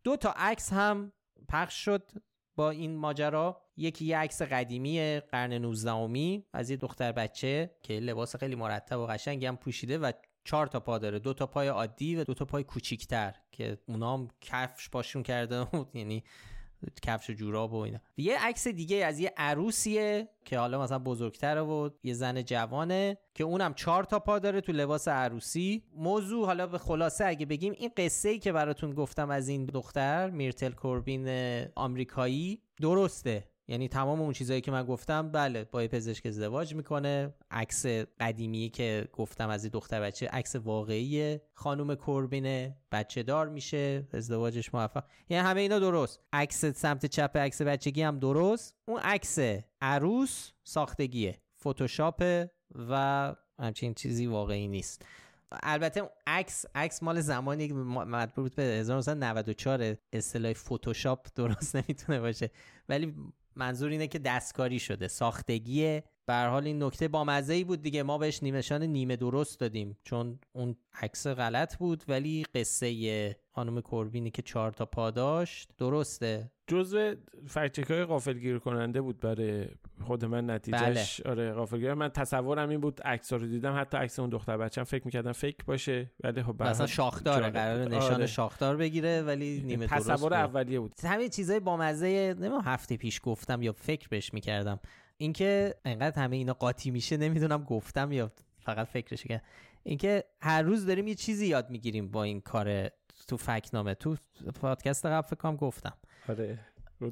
دو 0.04 0.16
تا 0.16 0.34
عکس 0.36 0.72
هم 0.72 1.12
پخش 1.48 1.84
شد 1.84 2.10
با 2.56 2.70
این 2.70 2.96
ماجرا. 2.96 3.62
یکی 3.76 4.04
یه 4.04 4.18
عکس 4.18 4.42
قدیمی 4.42 5.20
قرن 5.20 5.52
19 5.52 6.42
از 6.52 6.70
یه 6.70 6.76
دختر 6.76 7.12
بچه 7.12 7.70
که 7.82 7.94
لباس 7.94 8.36
خیلی 8.36 8.54
مرتب 8.54 8.98
و 8.98 9.06
قشنگی 9.06 9.46
هم 9.46 9.56
پوشیده 9.56 9.98
و 9.98 10.12
چهار 10.44 10.66
تا 10.66 10.80
پا 10.80 10.98
داره. 10.98 11.18
دو 11.18 11.34
تا 11.34 11.46
پای 11.46 11.68
عادی 11.68 12.16
و 12.16 12.24
دو 12.24 12.34
تا 12.34 12.44
پای 12.44 12.64
کوچیکتر 12.64 13.34
که 13.52 13.78
اونا 13.86 14.14
هم 14.14 14.28
کفش 14.40 14.90
پاشون 14.90 15.22
کرده 15.22 15.64
بود 15.64 15.88
یعنی 15.96 16.24
کفش 17.02 17.30
و 17.30 17.32
جوراب 17.32 17.72
و 17.72 17.76
اینا. 17.76 17.98
یه 18.16 18.46
عکس 18.46 18.68
دیگه 18.68 18.96
از 18.96 19.18
یه 19.18 19.32
عروسیه 19.36 20.28
که 20.44 20.58
حالا 20.58 20.82
مثلا 20.82 20.98
بزرگتره 20.98 21.60
و 21.60 21.90
یه 22.02 22.14
زن 22.14 22.42
جوانه 22.42 23.18
که 23.34 23.44
اونم 23.44 23.74
چهار 23.74 24.04
تا 24.04 24.18
پا 24.18 24.38
داره 24.38 24.60
تو 24.60 24.72
لباس 24.72 25.08
عروسی. 25.08 25.82
موضوع 25.96 26.46
حالا 26.46 26.66
به 26.66 26.78
خلاصه 26.78 27.24
اگه 27.26 27.46
بگیم 27.46 27.72
این 27.78 27.90
قصه 27.96 28.28
ای 28.28 28.38
که 28.38 28.52
براتون 28.52 28.94
گفتم 28.94 29.30
از 29.30 29.48
این 29.48 29.64
دختر 29.64 30.30
میرتل 30.30 30.72
کوربین 30.72 31.28
آمریکایی 31.74 32.62
درسته. 32.80 33.51
یعنی 33.72 33.88
تمام 33.88 34.20
اون 34.20 34.32
چیزهایی 34.32 34.60
که 34.60 34.70
من 34.70 34.84
گفتم 34.84 35.30
بله 35.30 35.64
با 35.64 35.82
یه 35.82 35.88
پزشک 35.88 36.26
ازدواج 36.26 36.74
می‌کنه. 36.74 37.34
عکس 37.50 37.86
قدیمی 38.20 38.68
که 38.68 39.08
گفتم 39.12 39.48
از 39.48 39.64
این 39.64 39.70
دختر 39.70 40.00
بچه 40.00 40.26
عکس 40.26 40.56
واقعی 40.56 41.38
خانم 41.54 41.94
کوربینه. 41.94 42.76
بچه 42.92 43.22
دار 43.22 43.48
میشه 43.48 44.08
ازدواجش 44.12 44.74
موفق. 44.74 45.04
یعنی 45.28 45.48
همه 45.48 45.60
اینا 45.60 45.78
درست. 45.78 46.20
عکس 46.32 46.64
سمت 46.64 47.06
چپ 47.06 47.36
عکس 47.36 47.62
بچگی 47.62 48.02
هم 48.02 48.18
درست. 48.18 48.74
اون 48.88 49.00
عکس 49.00 49.38
عروس 49.80 50.50
ساختگیه. 50.64 51.38
فتوشاپ 51.60 52.46
و 52.90 53.34
همچین 53.60 53.94
چیزی 53.94 54.26
واقعی 54.26 54.68
نیست. 54.68 55.04
البته 55.62 56.10
عکس 56.26 56.66
عکس 56.74 57.02
مال 57.02 57.20
زمانی 57.20 57.72
مربوط 57.72 58.54
به 58.54 58.62
1994 58.62 59.96
اصطلاح 60.12 60.52
فتوشاپ 60.52 61.26
درست 61.34 61.76
نمی‌تونه 61.76 62.20
باشه. 62.20 62.50
ولی 62.88 63.14
منظور 63.56 63.90
اینه 63.90 64.06
که 64.06 64.18
دستکاری 64.18 64.78
شده 64.78 65.08
ساختگی 65.08 66.02
به 66.26 66.34
حال 66.34 66.66
این 66.66 66.82
نکته 66.82 67.08
با 67.08 67.24
مزه 67.24 67.54
ای 67.54 67.64
بود 67.64 67.82
دیگه. 67.82 68.02
ما 68.02 68.18
بهش 68.18 68.42
نیمشان 68.42 68.82
نیمه 68.82 69.16
درست 69.16 69.60
دادیم 69.60 69.98
چون 70.04 70.38
اون 70.52 70.76
عکس 71.02 71.26
غلط 71.26 71.76
بود. 71.76 72.04
ولی 72.08 72.44
قصه 72.54 73.36
خانم 73.50 73.80
کوربینی 73.80 74.30
که 74.30 74.42
چهار 74.42 74.72
تا 74.72 74.86
پا 74.86 75.10
داشت 75.10 75.70
درسته. 75.78 76.50
جزء 76.66 77.14
فرچک 77.46 77.90
های 77.90 78.04
غافل 78.04 78.38
گیر 78.38 78.58
کننده 78.58 79.00
بود 79.00 79.20
برای 79.20 79.68
خود 80.00 80.24
من 80.24 80.50
نتیجهش. 80.50 81.20
بله. 81.20 81.32
آره 81.32 81.52
غافل 81.52 81.94
من 81.94 82.08
تصورم 82.08 82.68
این 82.68 82.80
بود 82.80 83.02
عکس 83.02 83.32
رو 83.32 83.46
دیدم 83.46 83.80
حتی 83.80 83.96
عکس 83.96 84.18
اون 84.18 84.30
دختر 84.30 84.56
بچه‌م 84.56 84.84
فکر 84.84 85.02
می‌کردم 85.04 85.32
فیک 85.32 85.64
باشه. 85.64 86.10
ولی 86.24 86.42
خب 86.42 86.62
مثلا 86.62 86.86
شاخدار 86.86 87.50
قرار 87.50 87.88
نشان 87.88 88.14
آره. 88.14 88.26
شاخدار 88.26 88.76
بگیره 88.76 89.22
ولی 89.22 89.62
نیمه 89.66 89.86
درست 89.86 90.10
تصور 90.10 90.34
اولیه 90.34 90.80
بود. 90.80 90.94
همین 91.04 91.28
چیزای 91.28 91.60
با 91.60 91.76
مزه 91.76 92.36
هفته 92.64 92.96
پیش 92.96 93.20
گفتم 93.22 93.62
یا 93.62 93.72
فکر 93.72 94.08
بهش 94.08 94.34
می‌کردم. 94.34 94.80
اینکه 95.22 95.74
انقدر 95.84 96.22
همه 96.22 96.36
اینا 96.36 96.52
قاطی 96.52 96.90
میشه 96.90 97.16
نمی‌دونم 97.16 97.64
گفتم 97.64 98.12
یا 98.12 98.32
فقط 98.60 98.86
فکرش 98.86 99.22
کردم 99.22 99.42
اینکه 99.82 100.24
هر 100.40 100.62
روز 100.62 100.86
داریم 100.86 101.08
یه 101.08 101.14
چیزی 101.14 101.46
یاد 101.46 101.70
می‌گیریم 101.70 102.10
با 102.10 102.22
این 102.22 102.40
کار 102.40 102.88
تو 103.28 103.36
فکنامه 103.36 103.94
تو 103.94 104.16
پادکست 104.60 105.06
قبل 105.06 105.28
فکرم 105.28 105.56
گفتم. 105.56 105.92
آره. 106.28 106.58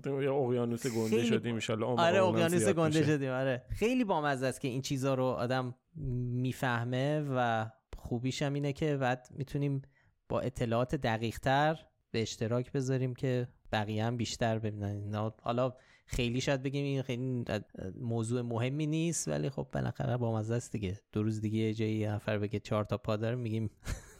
یا 0.04 0.34
اقیانوس 0.34 0.86
گنده 0.86 1.24
شدیم 1.24 1.58
ان 1.68 1.82
آره 1.82 2.22
اقیانوس 2.22 2.68
گنده 2.68 3.02
شدیم 3.02 3.30
آره. 3.30 3.62
خیلی 3.68 4.04
بامزه 4.04 4.46
است 4.46 4.60
که 4.60 4.68
این 4.68 4.82
چیزا 4.82 5.14
رو 5.14 5.24
آدم 5.24 5.74
می‌فهمه 5.94 7.20
و 7.30 7.70
خوبیش 7.96 8.42
هم 8.42 8.54
اینه 8.54 8.72
که 8.72 8.96
بعد 8.96 9.28
می‌تونیم 9.30 9.82
با 10.28 10.40
اطلاعات 10.40 10.94
دقیق 10.94 11.38
تر 11.38 11.86
به 12.10 12.22
اشتراک 12.22 12.72
بذاریم 12.72 13.14
که 13.14 13.48
بقیه 13.72 14.04
هم 14.04 14.16
بیشتر 14.16 14.58
ببینن. 14.58 15.14
حالا 15.42 15.74
خیلی 16.12 16.40
شاید 16.40 16.62
بگیم 16.62 16.84
این 16.84 17.02
خیلی 17.02 17.44
موضوع 18.00 18.42
مهمی 18.42 18.86
نیست 18.86 19.28
ولی 19.28 19.50
خب 19.50 19.66
بالاخره 19.72 20.16
با 20.16 20.36
مزه 20.36 20.54
است 20.54 20.72
دیگه. 20.72 21.00
دو 21.12 21.22
روز 21.22 21.40
دیگه 21.40 21.58
یه 21.58 21.74
جایی 21.74 22.06
نفر 22.06 22.38
بگه 22.38 22.58
چهار 22.58 22.84
تا 22.84 22.96
پا 22.96 23.16
داره 23.16 23.36
میگیم 23.36 23.70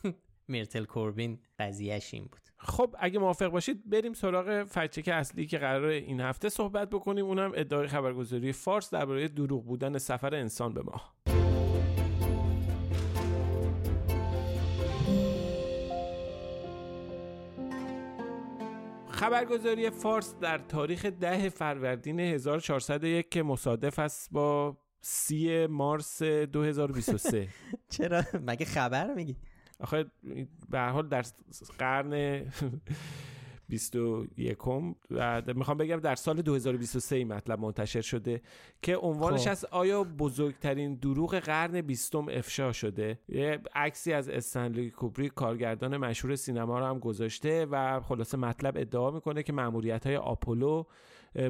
میرتل 0.49 0.85
کوربین 0.85 1.39
قضیهش 1.59 2.15
این 2.15 2.25
بود. 2.25 2.41
خب 2.57 2.97
اگه 2.99 3.19
موافق 3.19 3.47
باشید 3.47 3.91
بریم 3.91 4.13
سراغ 4.13 4.65
فکچک 4.65 5.09
اصلی 5.09 5.47
که 5.47 5.59
قرار 5.59 5.85
این 5.85 6.21
هفته 6.21 6.49
صحبت 6.49 6.91
بکنیم. 6.91 7.25
اونم 7.25 7.53
ادعای 7.55 7.89
خبرگزاری 7.89 8.53
فارس 8.53 8.91
درباره 8.91 9.29
دروغ 9.29 9.65
بودن 9.65 9.99
سفر 9.99 10.35
انسان 10.35 10.75
به 10.75 10.83
ماه 10.83 11.15
خبرگزاری 19.21 19.91
فارس 19.91 20.35
در 20.41 20.59
تاریخ 20.59 21.07
ده 21.07 21.49
فروردین 21.49 22.21
1401 22.21 23.31
که 23.31 23.43
مصادف 23.43 23.99
است 23.99 24.29
با 24.33 24.77
سی 25.01 25.67
مارس 25.67 26.23
2023 26.23 27.49
چرا؟ 27.97 28.23
مگه 28.47 28.65
خبر 28.67 29.15
میگی؟ 29.15 29.37
آخه 29.81 30.05
به 30.71 30.79
هر 30.79 30.89
حال 30.89 31.09
در 31.09 31.25
قرن 31.79 32.45
21 33.71 34.67
و 35.11 35.43
می‌خوام 35.55 35.79
بگم 35.79 35.97
در 35.97 36.15
سال 36.15 36.43
2023 36.43 37.17
این 37.17 37.29
مطلب 37.29 37.61
منتشر 37.61 38.01
شده 38.01 38.41
که 38.83 38.97
عنوانش 38.97 39.45
خب. 39.45 39.51
از 39.51 39.65
آیا 39.65 40.05
بزرگترین 40.05 40.95
دروغ 40.95 41.35
قرن 41.35 41.81
بیستم 41.81 42.27
افشا 42.31 42.73
شده 42.73 43.19
یه 43.29 43.61
عکسی 43.75 44.13
از 44.13 44.29
استنلی 44.29 44.91
کوبریک 44.91 45.35
کارگردان 45.35 45.97
مشهور 45.97 46.37
سینما 46.37 46.79
رو 46.79 46.85
هم 46.85 46.99
گذاشته 46.99 47.67
و 47.71 48.01
خلاصه 48.01 48.37
مطلب 48.37 48.77
ادعا 48.77 49.11
می‌کنه 49.11 49.43
که 49.43 49.53
مأموریت 49.53 50.07
های 50.07 50.17
آپولو 50.17 50.85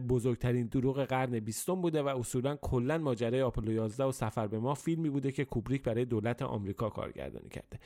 بزرگترین 0.08 0.66
دروغ 0.66 1.04
قرن 1.04 1.40
بیستم 1.40 1.80
بوده 1.80 2.02
و 2.02 2.06
اصولا 2.06 2.56
کلا 2.56 2.98
ماجرای 2.98 3.42
آپولو 3.42 3.72
11 3.72 4.04
و 4.04 4.12
سفر 4.12 4.46
به 4.46 4.58
ماه 4.58 4.76
فیلمی 4.76 5.10
بوده 5.10 5.32
که 5.32 5.44
کوبریک 5.44 5.82
برای 5.82 6.04
دولت 6.04 6.42
آمریکا 6.42 6.90
کارگردانی 6.90 7.48
کرده 7.48 7.78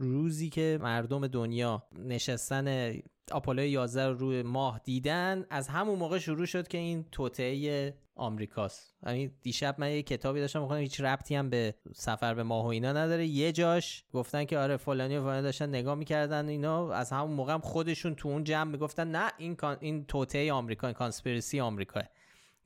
روزی 0.00 0.50
که 0.50 0.78
مردم 0.82 1.26
دنیا 1.26 1.82
نشستن 1.98 2.94
آپولو 3.32 3.64
11 3.64 4.06
رو 4.06 4.14
روی 4.14 4.42
ماه 4.42 4.80
دیدن 4.84 5.46
از 5.50 5.68
همون 5.68 5.98
موقع 5.98 6.18
شروع 6.18 6.46
شد 6.46 6.68
که 6.68 6.78
این 6.78 7.04
توطئه 7.12 7.94
آمریکاست. 8.14 8.94
یعنی 9.06 9.30
دیشب 9.42 9.74
من 9.78 9.90
یه 9.90 10.02
کتابی 10.02 10.40
داشتم 10.40 10.60
می‌خونم 10.60 10.80
هیچ 10.80 11.00
ربطی 11.00 11.34
هم 11.34 11.50
به 11.50 11.74
سفر 11.94 12.34
به 12.34 12.42
ماه 12.42 12.64
و 12.64 12.68
اینا 12.68 12.92
نداره. 12.92 13.26
یه 13.26 13.52
جاش 13.52 14.04
گفتن 14.12 14.44
که 14.44 14.58
آره 14.58 14.76
فلانی 14.76 15.16
و 15.16 15.22
فلانی 15.22 15.42
داشتن 15.42 15.68
نگاه 15.68 15.94
می‌کردن 15.94 16.48
اینا. 16.48 16.92
از 16.92 17.10
همون 17.12 17.30
موقع 17.30 17.52
هم 17.52 17.60
خودشون 17.60 18.14
تو 18.14 18.28
اون 18.28 18.44
جمع 18.44 18.70
می‌گفتن 18.70 19.10
نه 19.10 19.32
این 19.38 19.56
کان... 19.56 19.76
این 19.80 20.04
توطئه 20.04 20.52
آمریکا 20.52 20.86
این 20.86 20.94
کانسپیرسی 20.94 21.60
آمریکا 21.60 22.00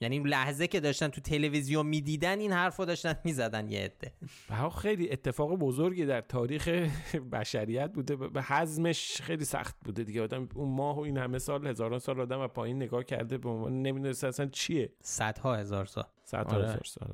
یعنی 0.01 0.19
لحظه 0.19 0.67
که 0.67 0.81
داشتن 0.81 1.09
تو 1.09 1.21
تلویزیون 1.21 1.87
می‌دیدن 1.87 2.39
این 2.39 2.53
حرفو 2.53 2.85
داشتن 2.85 3.15
می‌زدن 3.25 3.69
یه 3.69 3.81
عده. 3.81 4.13
و 4.51 4.71
خیلی 4.71 5.13
اتفاق 5.13 5.55
بزرگی 5.55 6.07
در 6.07 6.21
تاریخ 6.21 6.89
بشریت 7.33 7.93
بوده 7.93 8.17
به 8.17 8.43
حزمش 8.43 9.23
خیلی 9.23 9.45
سخت 9.45 9.77
بوده 9.85 10.05
دیگه. 10.05 10.23
آدم 10.23 10.49
اون 10.55 10.69
ماه 10.69 10.97
و 10.97 11.01
این 11.01 11.19
همه 11.19 11.39
سال 11.39 11.67
هزاران 11.67 11.99
سال 11.99 12.21
آدم 12.21 12.41
و 12.41 12.49
پایین 12.49 12.77
نگاه 12.77 13.05
کرده 13.05 13.39
به 13.39 13.49
عنوان 13.49 13.83
نمی‌دونست 13.83 14.25
اصلا 14.25 14.47
چیه. 14.47 14.93
صدها 15.03 15.57
هزار 15.57 15.85
سال. 15.85 16.05
صدها 16.25 16.57
آره. 16.57 16.65
هزار 16.65 16.85
سال 16.85 17.09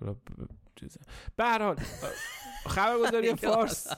حالا. 0.00 0.16
به 1.36 1.44
هر 1.44 1.62
حال 1.62 1.76
خبرگزاری 2.66 3.34
فارس. 3.34 3.86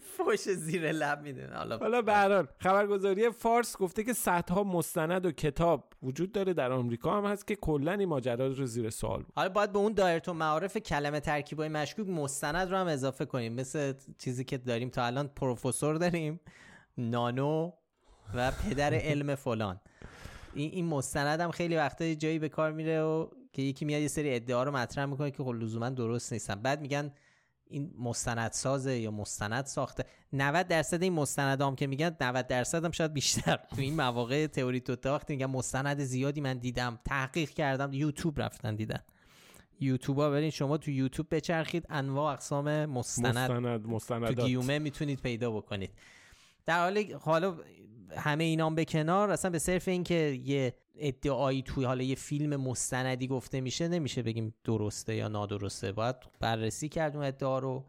فوش 0.00 0.40
زیر 0.40 0.92
لب 0.92 1.22
میده 1.22 1.50
حالا 1.54 1.78
حالا 1.78 2.02
حال 2.12 2.46
خبرگزاری 2.58 3.30
فارس 3.30 3.76
گفته 3.76 4.04
که 4.04 4.12
صدها 4.12 4.64
مستند 4.64 5.26
و 5.26 5.32
کتاب 5.32 5.92
وجود 6.02 6.32
داره 6.32 6.52
در 6.54 6.72
آمریکا 6.72 7.16
هم 7.16 7.24
هست 7.24 7.46
که 7.46 7.56
کلا 7.56 7.92
این 7.92 8.08
ماجرا 8.08 8.46
رو 8.46 8.66
زیر 8.66 8.90
سوال 8.90 9.22
بود. 9.22 9.32
حالا 9.36 9.48
باید 9.48 9.72
به 9.72 9.78
اون 9.78 9.92
دایره 9.92 10.32
معارف 10.32 10.76
کلمه 10.76 11.20
ترکیبای 11.20 11.68
مشکوک 11.68 12.08
مستند 12.08 12.70
رو 12.70 12.76
هم 12.76 12.86
اضافه 12.86 13.24
کنیم. 13.24 13.52
مثل 13.52 13.94
چیزی 14.18 14.44
که 14.44 14.58
داریم 14.58 14.88
تا 14.88 15.04
الان 15.04 15.28
پروفسور 15.28 15.94
داریم 15.94 16.40
نانو 16.98 17.72
و 18.34 18.50
پدر 18.50 18.94
علم 19.10 19.34
فلان. 19.34 19.80
این 20.54 20.70
این 20.70 20.86
مستند 20.86 21.40
هم 21.40 21.50
خیلی 21.50 21.76
وقتا 21.76 22.14
جایی 22.14 22.38
به 22.38 22.48
کار 22.48 22.72
میره 22.72 23.02
و 23.02 23.28
که 23.52 23.62
یکی 23.62 23.84
میاد 23.84 24.02
یه 24.02 24.08
سری 24.08 24.34
ادعا 24.34 24.62
رو 24.62 24.72
مطرح 24.72 25.04
می‌کنه 25.04 25.30
که 25.30 25.42
خب 25.42 25.52
لزوما 25.52 25.90
درست 25.90 26.32
نیستن. 26.32 26.54
بعد 26.54 26.80
میگن 26.80 27.12
این 27.70 27.94
مستند 27.98 28.52
سازه 28.52 28.98
یا 28.98 29.10
مستند 29.10 29.66
ساخته. 29.66 30.04
90 30.32 30.68
درصد 30.68 31.02
این 31.02 31.12
مستند 31.12 31.62
هم 31.62 31.76
که 31.76 31.86
میگن 31.86 32.16
90 32.20 32.46
درصد 32.46 32.84
هم 32.84 32.90
شاید 32.90 33.12
بیشتر. 33.12 33.56
تو 33.76 33.80
این 33.80 33.96
مواقع 33.96 34.46
تئوری 34.46 34.80
تو 34.80 35.14
وقتی 35.14 35.32
میگن 35.32 35.46
مستند 35.46 36.04
زیادی 36.04 36.40
من 36.40 36.58
دیدم 36.58 36.98
تحقیق 37.04 37.50
کردم 37.50 37.92
یوتیوب 37.92 38.40
رفتن 38.40 38.74
دیدن. 38.74 39.00
یوتیوب 39.80 40.18
ها 40.18 40.30
برین 40.30 40.50
شما 40.50 40.76
تو 40.76 40.90
یوتیوب 40.90 41.26
بچرخید 41.30 41.86
انواع 41.90 42.32
اقسام 42.32 42.86
مستند. 42.86 43.26
مستند 43.26 43.82
تو 43.82 43.88
مستندات. 43.88 44.40
گیومه 44.40 44.78
می‌تونید 44.78 45.20
پیدا 45.20 45.50
بکنید. 45.50 45.90
در 46.66 46.78
حالی 46.80 47.12
حالا 47.12 47.56
همه 48.16 48.44
اینام 48.44 48.74
به 48.74 48.84
کنار 48.84 49.30
اصلا 49.30 49.50
به 49.50 49.58
صرف 49.58 49.88
اینکه 49.88 50.40
یه 50.44 50.74
ادعایی 50.96 51.62
توی 51.62 51.84
حالا 51.84 52.02
یه 52.02 52.14
فیلم 52.14 52.56
مستندی 52.60 53.26
گفته 53.26 53.60
میشه 53.60 53.88
نمیشه 53.88 54.22
بگیم 54.22 54.54
درسته 54.64 55.14
یا 55.14 55.28
نادرسته. 55.28 55.92
باید 55.92 56.16
بررسی 56.40 56.88
کرد 56.88 57.16
اون 57.16 57.24
ادعا 57.24 57.58
رو. 57.58 57.84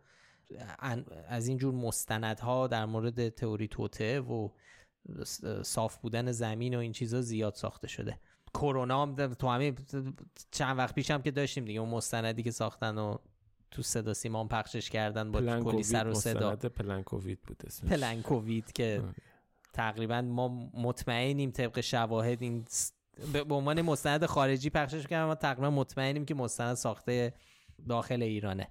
از 1.28 1.48
اینجور 1.48 1.74
مستندها 1.74 2.68
در 2.68 2.86
مورد 2.86 3.30
تئوری 3.30 3.68
توته 3.68 4.20
و 4.20 4.50
صاف 5.64 5.98
بودن 5.98 6.32
زمین 6.32 6.76
و 6.76 6.80
این 6.80 6.92
چیزا 6.92 7.22
زیاد 7.22 7.54
ساخته 7.54 7.88
شده. 7.88 8.20
کرونا 8.54 9.02
هم 9.02 9.34
تو 9.34 9.48
همین 9.48 9.78
چند 10.52 10.78
وقت 10.78 10.96
پیش 10.96 11.12
هم 11.12 11.22
که 11.22 11.32
داشتیم 11.32 11.66
دیگه 11.66 11.80
اون 11.80 11.90
مستندی 11.90 12.44
که 12.44 12.52
ساختن 12.52 12.98
و 12.98 13.18
تو 13.72 13.82
صدا 13.82 14.14
سیمان 14.14 14.48
پخشش 14.48 14.90
کردن 14.90 15.32
با 15.32 15.60
کلی 15.60 15.84
سر 15.84 16.08
و 16.08 16.14
صدا. 16.14 16.56
پلنکووید 16.56 17.42
بود 17.42 17.64
اسمش. 17.66 17.90
پلنکووید 17.90 18.72
که. 18.72 19.04
تقریبا 19.74 20.22
ما 20.22 20.70
مطمئنیم 20.74 21.52
طبق 21.52 21.80
شواهد 21.82 22.42
این 22.42 22.66
به 23.34 23.56
عنوان 23.56 23.82
مستند 23.82 24.26
خارجی 24.26 24.70
پخشش 24.70 25.08
کردن 25.08 25.26
ما 25.26 25.36
تقریبا 25.36 25.70
مطمئنیم 25.70 26.26
که 26.26 26.36
مستند 26.36 26.74
ساخته 26.74 27.34
داخل 27.90 28.24
ایرانه. 28.24 28.68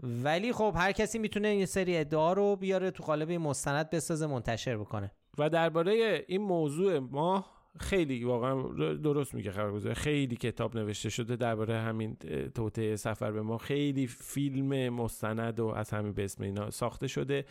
ولی 0.00 0.52
خب 0.52 0.72
هر 0.76 0.92
کسی 0.92 1.18
می‌تونه 1.18 1.48
این 1.48 1.66
سری 1.66 1.96
ادعا 1.96 2.32
رو 2.32 2.56
بیاره 2.56 2.90
تو 2.90 3.02
قالب 3.02 3.32
مستند 3.32 3.90
بسازه 3.90 4.26
منتشر 4.26 4.76
بکنه. 4.76 5.10
و 5.38 5.50
درباره 5.50 6.24
این 6.28 6.42
موضوع 6.42 6.98
ما 6.98 7.46
خیلی 7.80 8.24
واقعا 8.24 8.62
درست 8.94 9.34
میگه 9.34 9.50
خبرگزاری 9.50 9.94
خیلی 9.94 10.36
کتاب 10.36 10.76
نوشته 10.76 11.08
شده 11.08 11.36
درباره 11.36 11.78
همین 11.78 12.16
توطئه 12.54 12.96
سفر 12.96 13.32
به 13.32 13.42
ما. 13.42 13.58
خیلی 13.58 14.06
فیلم 14.06 14.88
مستند 14.94 15.60
و 15.60 15.66
از 15.66 15.90
همین 15.90 16.12
به 16.12 16.24
اسم 16.24 16.42
اینا 16.42 16.70
ساخته 16.70 17.06
شده. 17.06 17.44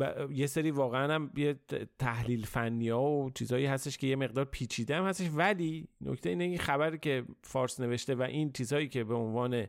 ب- 0.00 0.30
یه 0.30 0.46
سری 0.46 0.70
واقعا 0.70 1.14
هم 1.14 1.30
یه 1.36 1.56
تحلیل 1.98 2.44
فنی 2.44 2.88
ها 2.88 3.10
و 3.10 3.30
چیزایی 3.30 3.66
هستش 3.66 3.98
که 3.98 4.06
یه 4.06 4.16
مقدار 4.16 4.44
پیچیده 4.44 4.96
هم 4.96 5.04
هستش. 5.04 5.30
ولی 5.34 5.88
نکته 6.00 6.28
اینه 6.28 6.44
این 6.44 6.58
خبری 6.58 6.98
که 6.98 7.24
فارس 7.42 7.80
نوشته 7.80 8.14
و 8.14 8.22
این 8.22 8.52
چیزهایی 8.52 8.88
که 8.88 9.04
به 9.04 9.14
عنوان 9.14 9.66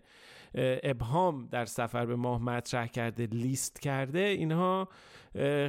ابهام 0.84 1.48
در 1.52 1.66
سفر 1.66 2.06
به 2.06 2.16
ماه 2.16 2.42
مطرح 2.42 2.88
کرده 2.88 3.26
لیست 3.26 3.80
کرده 3.80 4.20
اینها 4.20 4.90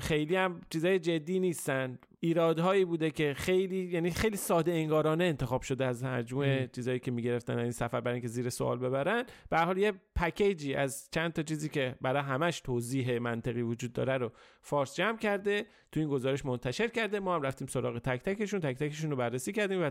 خیلی 0.01 0.37
هم 0.37 0.61
چیزای 0.71 0.99
جدی 0.99 1.41
نیستن. 1.41 1.99
ایرادهایی 2.21 2.85
بوده 2.85 3.11
که 3.11 3.35
خیلی 3.35 3.85
یعنی 3.85 4.11
خیلی 4.11 4.37
ساده 4.37 4.73
انگارانه 4.73 5.25
انتخاب 5.25 5.63
شده 5.63 5.85
از 5.85 6.05
مجموعه 6.05 6.71
چیزایی 6.73 6.99
که 6.99 7.11
می‌گرفتن 7.11 7.59
این 7.59 7.71
سفر 7.71 8.01
برای 8.01 8.15
اینکه 8.15 8.29
زیر 8.29 8.49
سوال 8.49 8.79
ببرن. 8.79 9.25
به 9.51 9.59
هر 9.59 9.65
حال 9.65 9.79
یه 9.79 9.93
پکیجی 10.17 10.75
از 10.75 11.09
چند 11.13 11.33
تا 11.33 11.43
چیزی 11.43 11.69
که 11.69 11.95
برای 12.01 12.23
همش 12.23 12.61
توضیح 12.61 13.19
منطقی 13.19 13.63
وجود 13.63 13.93
داره 13.93 14.17
رو 14.17 14.33
فارس 14.63 14.97
جمع 14.97 15.19
کرده 15.19 15.67
تو 15.93 16.01
این 16.01 16.09
گزارش 16.09 16.45
منتشر 16.45 16.89
کرده. 16.89 17.21
ما 17.21 17.35
هم 17.35 17.43
رفتیم 17.43 17.67
سراغ 17.67 17.99
تک 17.99 18.23
تکشون 18.23 18.61
تک 18.61 18.77
تکشون 18.77 19.11
رو 19.11 19.17
بررسی 19.17 19.53
کردیم 19.53 19.83
و 19.83 19.91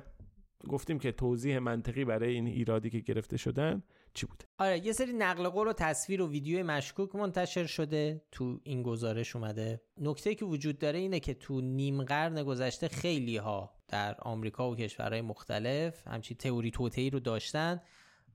گفتیم 0.69 0.99
که 0.99 1.11
توضیح 1.11 1.59
منطقی 1.59 2.05
برای 2.05 2.33
این 2.33 2.47
ایرادی 2.47 2.89
که 2.89 2.99
گرفته 2.99 3.37
شدن 3.37 3.83
چی 4.17 4.25
بوده 4.25 4.45
آره 4.59 4.85
یه 4.85 4.93
سری 4.93 5.13
نقل 5.13 5.49
قول 5.49 5.67
و 5.67 5.73
تصویر 5.73 6.21
و 6.21 6.29
ویدیو 6.29 6.65
مشکوک 6.65 7.15
منتشر 7.15 7.65
شده 7.65 8.21
تو 8.31 8.59
این 8.63 8.83
گزارش 8.83 9.35
اومده. 9.35 9.81
نکته 9.97 10.35
که 10.35 10.45
وجود 10.45 10.79
داره 10.79 10.99
اینه 10.99 11.19
که 11.19 11.33
تو 11.33 11.61
نیم 11.61 12.03
قرن 12.03 12.43
گذشته 12.43 12.87
خیلی 12.87 13.37
ها 13.37 13.73
در 13.87 14.15
آمریکا 14.19 14.71
و 14.71 14.75
کشورهای 14.75 15.21
مختلف 15.21 16.07
همچین 16.07 16.37
تئوری 16.37 16.71
توطئه‌ای 16.71 17.09
رو 17.09 17.19
داشتن 17.19 17.81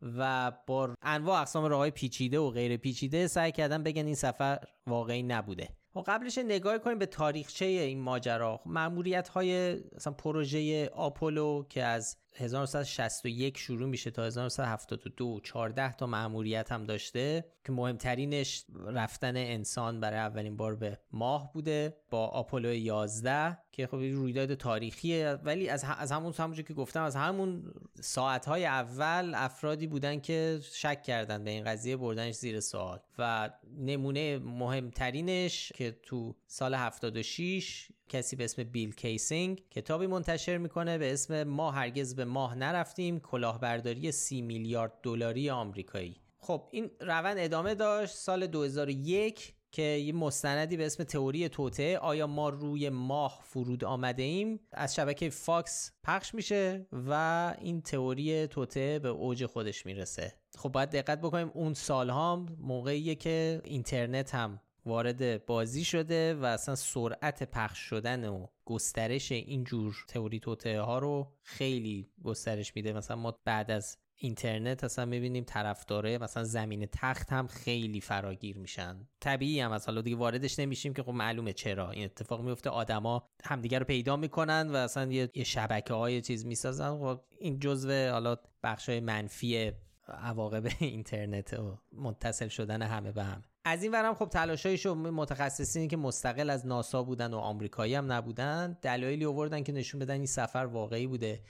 و 0.02 0.52
با 0.66 0.94
انواع 1.02 1.40
اقسام 1.40 1.64
راههای 1.64 1.90
پیچیده 1.90 2.38
و 2.38 2.50
غیر 2.50 2.76
پیچیده 2.76 3.26
سعی 3.26 3.52
کردن 3.52 3.82
بگن 3.82 4.06
این 4.06 4.14
سفر 4.14 4.58
واقعی 4.86 5.22
نبوده. 5.22 5.68
و 5.94 6.00
قبلش 6.00 6.38
نگاه 6.38 6.78
کنیم 6.78 6.98
به 6.98 7.06
تاریخچه 7.06 7.64
این 7.64 8.00
ماجرا. 8.00 8.60
مأموریت 8.66 9.28
های 9.28 9.80
مثلا 9.94 10.12
پروژه 10.12 10.88
آپولو 10.88 11.64
که 11.68 11.84
از 11.84 12.16
1961 12.36 13.58
شروع 13.58 13.88
میشه 13.88 14.10
تا 14.10 14.24
1972 14.24 15.40
14 15.42 15.92
تا 15.92 16.06
مأموریت 16.06 16.72
هم 16.72 16.84
داشته 16.84 17.44
که 17.64 17.72
مهمترینش 17.72 18.64
رفتن 18.86 19.36
انسان 19.36 20.00
برای 20.00 20.18
اولین 20.18 20.56
بار 20.56 20.76
به 20.76 20.98
ماه 21.12 21.52
بوده 21.52 21.96
با 22.10 22.26
آپولو 22.26 22.74
11 22.74 23.58
که 23.72 23.86
خب 23.86 23.96
رویداد 23.96 24.54
تاریخیه. 24.54 25.38
ولی 25.44 25.68
از, 25.68 25.84
از 25.98 26.12
همون 26.12 26.32
همونجور 26.38 26.64
که 26.64 26.74
گفتم 26.74 27.02
از 27.02 27.16
همون 27.16 27.72
ساعتهای 28.00 28.66
اول 28.66 29.32
افرادی 29.36 29.86
بودن 29.86 30.20
که 30.20 30.60
شک 30.72 31.02
کردن 31.02 31.44
به 31.44 31.50
این 31.50 31.64
قضیه 31.64 31.96
بردنش 31.96 32.34
زیر 32.34 32.60
سوال. 32.60 33.00
و 33.18 33.50
نمونه 33.78 34.38
مهمترینش 34.38 35.72
که 35.72 35.90
تو 36.02 36.36
سال 36.46 36.74
76 36.74 37.88
کسی 38.08 38.36
به 38.36 38.44
اسم 38.44 38.64
بیل 38.64 38.94
کیسینگ. 38.94 39.62
کتابی 39.70 40.06
منتشر 40.06 40.58
می‌کنه 40.58 40.98
به 40.98 41.12
اسم 41.12 41.42
ما 41.44 41.70
هرگز 41.70 42.14
به 42.14 42.24
ماه 42.24 42.54
نرفتیم 42.54 43.20
کلاهبرداری 43.20 44.12
سی 44.12 44.42
میلیارد 44.42 44.92
دلاری 45.02 45.50
آمریکایی. 45.50 46.16
خب 46.38 46.68
این 46.70 46.90
روند 47.00 47.36
ادامه 47.38 47.74
داشت 47.74 48.14
سال 48.14 48.46
2001 48.46 49.54
که 49.72 49.82
یه 49.82 50.12
مستندی 50.12 50.76
به 50.76 50.86
اسم 50.86 51.04
تئوری 51.04 51.48
توطئه 51.48 51.98
آیا 51.98 52.26
ما 52.26 52.48
روی 52.48 52.90
ماه 52.90 53.40
فرود 53.42 53.84
آمده 53.84 54.22
ایم؟ 54.22 54.60
از 54.72 54.94
شبکه 54.94 55.30
فاکس 55.30 55.92
پخش 56.04 56.34
میشه 56.34 56.86
و 56.92 57.54
این 57.60 57.82
تئوری 57.82 58.46
توطئه 58.46 58.98
به 58.98 59.08
اوج 59.08 59.46
خودش 59.46 59.86
می‌رسه. 59.86 60.32
خب 60.58 60.68
باید 60.68 60.90
دقت 60.90 61.20
بکنیم 61.20 61.50
اون 61.54 61.74
سال 61.74 62.10
هم 62.10 62.46
موقعیه 62.58 63.14
که 63.14 63.60
اینترنت 63.64 64.34
هم 64.34 64.60
وارد 64.86 65.46
بازی 65.46 65.84
شده 65.84 66.34
و 66.34 66.44
اصلا 66.44 66.74
سرعت 66.74 67.42
پخش 67.42 67.78
شدن 67.78 68.28
و 68.28 68.46
گسترش 68.64 69.32
اینجور 69.32 70.04
تئوری 70.08 70.40
توته 70.40 70.80
ها 70.80 70.98
رو 70.98 71.32
خیلی 71.42 72.10
گسترش 72.24 72.76
میده. 72.76 72.92
مثلا 72.92 73.16
ما 73.16 73.38
بعد 73.44 73.70
از 73.70 73.98
اینترنت 74.14 74.84
اصلا 74.84 75.04
می‌بینیم 75.04 75.44
طرفداره 75.44 76.18
مثلا 76.18 76.44
زمین 76.44 76.88
تخت 76.92 77.32
هم 77.32 77.46
خیلی 77.46 78.00
فراگیر 78.00 78.58
میشن. 78.58 79.08
طبیعی 79.20 79.60
هم 79.60 79.72
از 79.72 79.88
دیگه 79.88 80.16
واردش 80.16 80.58
نمیشیم 80.58 80.94
که 80.94 81.02
خب 81.02 81.10
معلومه 81.10 81.52
چرا. 81.52 81.90
این 81.90 82.04
اتفاق 82.04 82.40
میفته 82.40 82.70
آدما 82.70 83.28
همدیگه 83.44 83.78
رو 83.78 83.84
پیدا 83.84 84.16
می‌کنن 84.16 84.70
و 84.70 84.76
اصلا 84.76 85.12
یه, 85.12 85.30
یه 85.34 85.44
شبکه 85.44 85.94
های 85.94 86.20
چیز 86.20 86.46
می‌سازن. 86.46 86.98
خب 86.98 87.20
این 87.38 87.58
جزو 87.58 88.10
حالا 88.10 88.36
بخش 88.62 88.88
های 88.88 89.00
منفی 89.00 89.72
عواقب 90.08 90.66
اینترنت 90.80 91.54
و 91.54 91.78
متصل 91.92 92.48
شدن 92.48 92.82
همه 92.82 93.12
به 93.12 93.22
همه. 93.22 93.42
از 93.64 93.82
این 93.82 93.92
ورم 93.92 94.14
خب 94.14 94.28
تلاشایشو 94.28 94.94
متخصصینی 94.94 95.88
که 95.88 95.96
مستقل 95.96 96.50
از 96.50 96.66
ناسا 96.66 97.02
بودن 97.02 97.34
و 97.34 97.36
آمریکایی 97.36 97.94
هم 97.94 98.12
نبودن 98.12 98.78
دلایلی 98.82 99.24
آوردن 99.24 99.62
که 99.62 99.72
نشون 99.72 100.00
بدن 100.00 100.14
این 100.14 100.26
سفر 100.26 100.58
واقعی 100.58 101.06
بوده. 101.06 101.40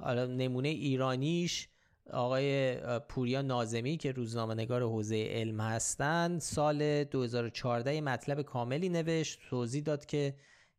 حالا 0.00 0.26
نمونه 0.26 0.68
ایرانیش 0.68 1.68
آقای 2.12 2.76
پوریا 2.98 3.42
نازمی 3.42 3.96
که 3.96 4.12
روزنامه 4.12 4.54
نگار 4.54 4.82
حوزه 4.82 5.26
علم 5.30 5.60
هستند 5.60 6.40
سال 6.40 7.04
2014 7.04 8.00
مطلب 8.00 8.42
کاملی 8.42 8.88
نوشت 8.88 9.38
توضیح 9.50 9.82
داد 9.82 10.06
که 10.06 10.34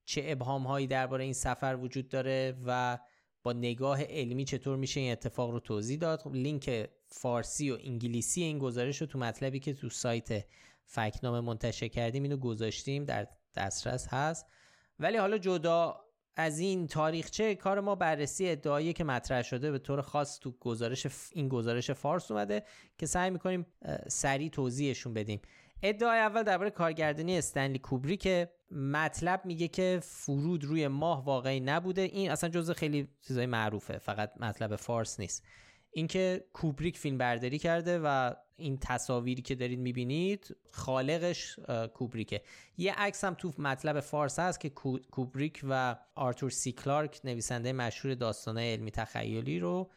چه 0.05 0.21
ابهام 0.25 0.67
هایی 0.67 0.87
درباره 0.87 1.23
این 1.23 1.33
سفر 1.33 1.77
وجود 1.81 2.09
داره 2.09 2.57
و 2.65 2.97
با 3.43 3.53
نگاه 3.53 4.03
علمی 4.03 4.45
چطور 4.45 4.77
میشه 4.77 4.99
این 4.99 5.11
اتفاق 5.11 5.51
رو 5.51 5.59
توضیح 5.59 5.99
داد. 5.99 6.19
خب 6.21 6.33
لینک 6.33 6.89
فارسی 7.11 7.71
و 7.71 7.77
انگلیسی 7.83 8.43
این 8.43 8.59
گزارش 8.59 9.01
رو 9.01 9.07
تو 9.07 9.19
مطلبی 9.19 9.59
که 9.59 9.73
تو 9.73 9.89
سایت 9.89 10.45
فکنامه 10.85 11.41
منتشر 11.41 11.87
کردیم 11.87 12.23
اینو 12.23 12.37
گذاشتیم 12.37 13.05
در 13.05 13.27
دسترس 13.55 14.07
هست. 14.07 14.45
ولی 14.99 15.17
حالا 15.17 15.37
جدا 15.37 16.05
از 16.35 16.59
این 16.59 16.87
تاریخچه 16.87 17.55
کار 17.55 17.79
ما 17.79 17.95
بررسی 17.95 18.49
ادعایی 18.49 18.93
که 18.93 19.03
مطرح 19.03 19.41
شده 19.41 19.71
به 19.71 19.79
طور 19.79 20.01
خاص 20.01 20.39
تو 20.39 20.51
گزارش 20.51 21.07
این 21.31 21.49
گزارش 21.49 21.91
فارس 21.91 22.31
اومده 22.31 22.63
که 22.97 23.05
سعی 23.05 23.29
می‌کنیم 23.29 23.65
سریع 24.07 24.49
توضیحشون 24.49 25.13
بدیم. 25.13 25.41
ادعای 25.83 26.19
اول 26.19 26.43
درباره 26.43 26.69
کارگردانی 26.69 27.37
استنلی 27.37 27.79
کوبری 27.79 28.17
که 28.17 28.49
مطلب 28.71 29.45
میگه 29.45 29.67
که 29.67 29.99
فرود 30.03 30.63
روی 30.63 30.87
ماه 30.87 31.25
واقعی 31.25 31.59
نبوده. 31.59 32.01
این 32.01 32.31
اصلا 32.31 32.49
جزء 32.49 32.73
خیلی 32.73 33.07
چیزای 33.21 33.45
معروفه 33.45 33.97
فقط 33.97 34.31
مطلب 34.39 34.75
فارس 34.75 35.19
نیست. 35.19 35.43
اینکه 35.91 36.45
کوبریک 36.53 36.97
فیلم 36.97 37.17
برداری 37.17 37.59
کرده 37.59 37.99
و 38.03 38.33
این 38.57 38.77
تصاویری 38.81 39.41
که 39.41 39.55
دارید 39.55 39.79
می‌بینید 39.79 40.55
خالقش 40.71 41.59
کوبریکه. 41.93 42.41
یه 42.77 42.93
عکس 42.93 43.23
هم 43.23 43.33
تو 43.33 43.51
مطلب 43.57 43.99
فارس 43.99 44.39
هست 44.39 44.59
که 44.59 44.69
کوبریک 45.11 45.61
و 45.69 45.95
آرتور 46.15 46.49
سی 46.49 46.71
کلارک 46.71 47.21
نویسنده 47.23 47.73
مشهور 47.73 48.15
داستانه 48.15 48.73
علمی 48.73 48.91
تخیلی 48.91 49.59
رو 49.59 49.89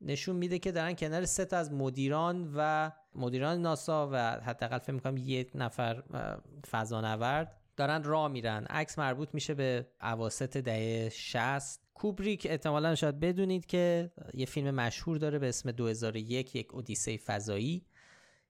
نشون 0.00 0.36
میده 0.36 0.58
که 0.58 0.72
دارن 0.72 0.94
کنار 0.94 1.24
سه 1.24 1.44
تا 1.44 1.56
از 1.56 1.72
مدیران 1.72 2.52
و 2.56 2.90
مدیران 3.14 3.62
ناسا 3.62 4.08
و 4.12 4.16
حداقل 4.40 4.78
فکر 4.78 4.92
می‌کنم 4.92 5.16
یک 5.16 5.50
نفر 5.54 6.02
فضانورد 6.70 7.56
دارن 7.76 8.04
راه 8.04 8.28
میرن. 8.28 8.64
عکس 8.64 8.98
مربوط 8.98 9.28
میشه 9.32 9.54
به 9.54 9.86
اواسط 10.02 10.56
دهه 10.56 11.08
60 11.08 11.80
کوبریک 11.98 12.46
احتمالا 12.50 12.94
شاید 12.94 13.20
بدونید 13.20 13.66
که 13.66 14.10
یه 14.34 14.46
فیلم 14.46 14.74
مشهور 14.74 15.18
داره 15.18 15.38
به 15.38 15.48
اسم 15.48 15.72
2001 15.72 16.56
یک 16.56 16.74
اودیسه 16.74 17.16
فضایی 17.16 17.86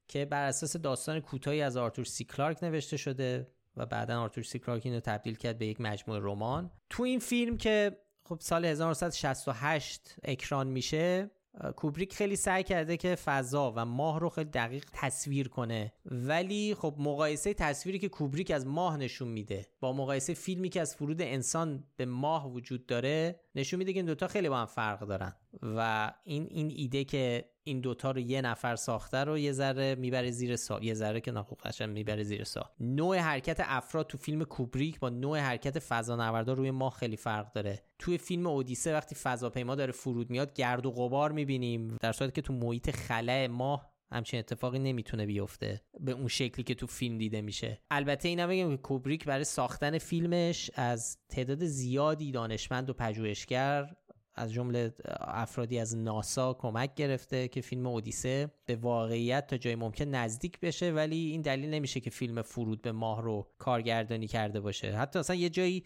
که 0.09 0.25
بر 0.25 0.45
اساس 0.45 0.77
داستان 0.77 1.21
کوتاهی 1.21 1.63
از 1.63 1.77
آرتور 1.77 2.05
سی 2.05 2.25
کلارک 2.25 2.65
نوشته 2.65 2.97
شده 2.97 3.47
و 3.77 3.87
بعدا 3.87 4.21
آرتور 4.21 4.45
سی 4.45 4.59
کلارک 4.59 4.87
اینو 4.87 5.01
تبدیل 5.01 5.35
کرد 5.35 5.59
به 5.59 5.67
یک 5.67 5.81
مجموعه 5.81 6.21
رمان. 6.23 6.71
تو 6.91 7.03
این 7.03 7.19
فیلم 7.19 7.57
که 7.57 7.99
خب 8.25 8.39
سال 8.41 8.65
1968 8.65 10.17
اکران 10.25 10.67
میشه 10.67 11.31
کوبریک 11.77 12.15
خیلی 12.15 12.37
سعی 12.37 12.63
کرده 12.63 12.97
که 12.97 13.15
فضا 13.15 13.73
و 13.77 13.85
ماه 13.85 14.21
رو 14.21 14.29
خیلی 14.29 14.51
دقیق 14.51 14.85
تصویر 14.93 15.49
کنه. 15.49 15.93
ولی 16.05 16.75
خب 16.75 16.95
مقایسه 16.99 17.55
تصویری 17.55 17.99
که 17.99 18.09
کوبریک 18.09 18.51
از 18.51 18.67
ماه 18.67 18.97
نشون 18.97 19.29
میده 19.29 19.67
با 19.81 19.93
مقایسه 19.93 20.35
فیلمی 20.35 20.69
که 20.69 20.81
از 20.81 20.95
فرود 20.97 21.23
انسان 21.23 21.85
به 21.97 22.07
ماه 22.07 22.53
وجود 22.53 22.87
داره 22.87 23.41
نشون 23.55 23.79
میده 23.79 23.93
که 23.93 23.99
این 23.99 24.07
دوتا 24.07 24.29
خیلی 24.29 24.49
با 24.49 24.59
هم 24.59 24.67
فرق 24.67 25.01
دارن. 25.01 25.33
و 25.63 26.13
این 26.25 26.47
این 26.51 26.73
ایده 26.77 27.05
که 27.05 27.45
این 27.69 27.81
دوتا 27.81 28.11
رو 28.11 28.21
یه 28.21 28.41
نفر 28.41 28.77
ساخته 28.77 29.19
رو 29.19 29.39
یه 29.39 29.53
ذره 29.53 29.95
می‌بره 29.95 30.31
زیر 30.31 30.57
سا 30.57 30.81
یه 30.83 30.95
ذره 30.95 31.21
که 31.21 31.33
قشنگ 31.65 31.91
می‌بره 31.91 32.23
زیر 32.23 32.45
سا. 32.45 32.71
نوع 32.81 33.17
حرکت 33.17 33.57
افراد 33.61 34.07
تو 34.07 34.19
فیلم 34.19 34.45
کوبریک 34.45 35.01
با 35.01 35.09
نوع 35.09 35.39
حرکت 35.39 35.79
فضانوردا 35.79 36.53
روی 36.53 36.71
ماه 36.71 36.93
خیلی 36.95 37.17
فرق 37.17 37.53
داره. 37.53 37.83
توی 37.99 38.19
فیلم 38.19 38.47
اودیسه 38.47 38.93
وقتی 38.93 39.15
فضاپیما 39.15 39.75
داره 39.75 39.93
فرود 39.93 40.31
میاد 40.31 40.53
گرد 40.53 40.87
و 40.87 40.91
غبار 40.91 41.33
می‌بینیم 41.33 41.97
در 42.01 42.13
صورتی 42.13 42.33
که 42.33 42.43
تو 42.43 42.53
محیط 42.53 42.91
خلع 42.91 43.47
ماه 43.47 43.91
همچین 44.13 44.39
اتفاقی 44.39 44.79
نمی‌تونه 44.79 45.27
بیفته 45.27 45.81
به 46.01 46.13
اون 46.13 46.29
شکلی 46.29 46.65
که 46.65 46.75
تو 46.75 46.87
فیلم 46.87 47.19
دیده 47.19 47.41
میشه. 47.41 47.81
البته 47.91 48.29
اینم 48.29 48.49
بگم 48.49 48.71
که 48.71 48.77
کوبریک 48.77 49.25
برای 49.25 49.45
ساختن 49.45 49.99
فیلمش 49.99 50.71
از 50.75 51.19
تعداد 51.29 51.65
زیادی 51.65 52.33
دانشمند 52.33 52.91
و 52.91 52.93
پژوهشگر 52.93 53.95
از 54.39 54.53
جمله 54.53 54.95
افرادی 55.21 55.79
از 55.79 55.97
ناسا 55.97 56.55
کمک 56.55 56.95
گرفته 56.95 57.49
که 57.49 57.61
فیلم 57.61 57.87
اودیسه 57.87 58.51
به 58.67 58.77
واقعیت 58.77 59.47
تا 59.47 59.57
جای 59.57 59.75
ممکن 59.75 60.05
نزدیک 60.05 60.61
بشه 60.61 60.93
ولی 60.93 61.17
این 61.17 61.43
دلیل 61.43 61.71
نمیشه 61.71 62.01
که 62.01 62.11
فیلم 62.11 62.43
فرود 62.43 62.83
به 62.83 62.93
ماه 62.93 63.23
رو 63.23 63.47
کارگردانی 63.59 64.27
کرده 64.27 64.61
باشه. 64.61 64.93
حتی 64.93 65.19
اصلا 65.19 65.37
یه 65.37 65.49
جایی 65.49 65.85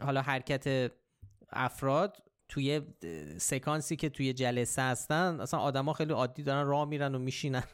حالا 0.00 0.22
حرکت 0.22 0.92
افراد 1.50 2.16
توی 2.48 2.80
سکانسی 3.38 3.96
که 3.96 4.08
توی 4.08 4.32
جلسه 4.32 4.82
هستن 4.82 5.40
اصلا 5.40 5.60
آدما 5.60 5.92
خیلی 5.92 6.12
عادی 6.12 6.42
دارن 6.42 6.66
راه 6.66 6.88
میرن 6.88 7.14
و 7.14 7.18
میشینن. 7.18 7.64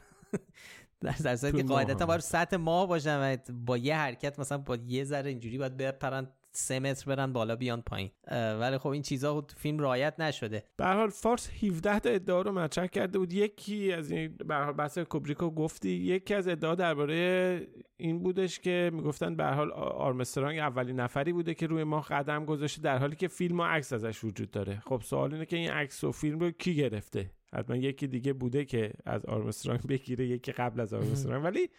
در 1.01 1.35
که 1.51 1.63
قاعدتا 1.63 2.05
باید 2.05 2.21
سطح 2.21 2.57
ماه 2.57 2.87
باشن 2.87 3.17
و 3.17 3.37
با 3.65 3.77
یه 3.77 3.95
حرکت 3.95 4.39
مثلا 4.39 4.57
با 4.57 4.75
یه 4.75 5.03
ذره 5.03 5.29
اینجوری 5.29 5.57
باید 5.57 5.77
بپرن 5.77 6.27
سه 6.51 6.79
متر 6.79 7.05
برن 7.05 7.33
بالا 7.33 7.55
بیان 7.55 7.81
پایین. 7.81 8.11
ولی 8.31 8.77
خب 8.77 8.87
این 8.87 9.01
چیزها 9.01 9.41
تو 9.41 9.55
فیلم 9.57 9.79
رعایت 9.79 10.19
نشده. 10.19 10.63
به 10.77 10.85
حال 10.85 11.09
فارس 11.09 11.49
17 11.63 11.99
تا 11.99 12.09
ادعا 12.09 12.41
رو 12.41 12.51
مطرح 12.51 12.87
کرده 12.87 13.19
بود. 13.19 13.33
یکی 13.33 13.91
از 13.91 14.11
این 14.11 14.37
به 14.45 14.55
حال 14.55 14.73
بحث 14.73 14.97
کوبریکو 14.97 15.49
گفتی. 15.49 15.89
یکی 15.89 16.33
از 16.33 16.47
ادعا 16.47 16.75
درباره 16.75 17.67
این 17.97 18.23
بودش 18.23 18.59
که 18.59 18.91
می‌گفتن 18.93 19.35
به 19.35 19.45
حال 19.45 19.71
آرمسترانگ 19.71 20.59
اولین 20.59 20.99
نفری 20.99 21.33
بوده 21.33 21.53
که 21.53 21.67
روی 21.67 21.83
ما 21.83 22.01
قدم 22.01 22.45
گذاشته 22.45 22.81
در 22.81 22.97
حالی 22.97 23.15
که 23.15 23.27
فیلم 23.27 23.59
و 23.59 23.63
عکس 23.63 23.93
ازش 23.93 24.23
وجود 24.23 24.51
داره. 24.51 24.81
خب 24.85 25.01
سوال 25.03 25.33
اینه 25.33 25.45
که 25.45 25.57
این 25.57 25.69
عکس 25.69 26.03
و 26.03 26.11
فیلم 26.11 26.39
رو 26.39 26.51
کی 26.51 26.75
گرفته؟ 26.75 27.31
حتما 27.53 27.75
یکی 27.75 28.07
دیگه 28.07 28.33
بوده 28.33 28.65
که 28.65 28.93
از 29.05 29.25
آرمسترانگ 29.25 29.81
بگیره 29.89 30.25
یکی 30.25 30.51
قبل 30.51 30.79
از 30.79 30.93
آرمسترانگ. 30.93 31.43
ولی 31.51 31.69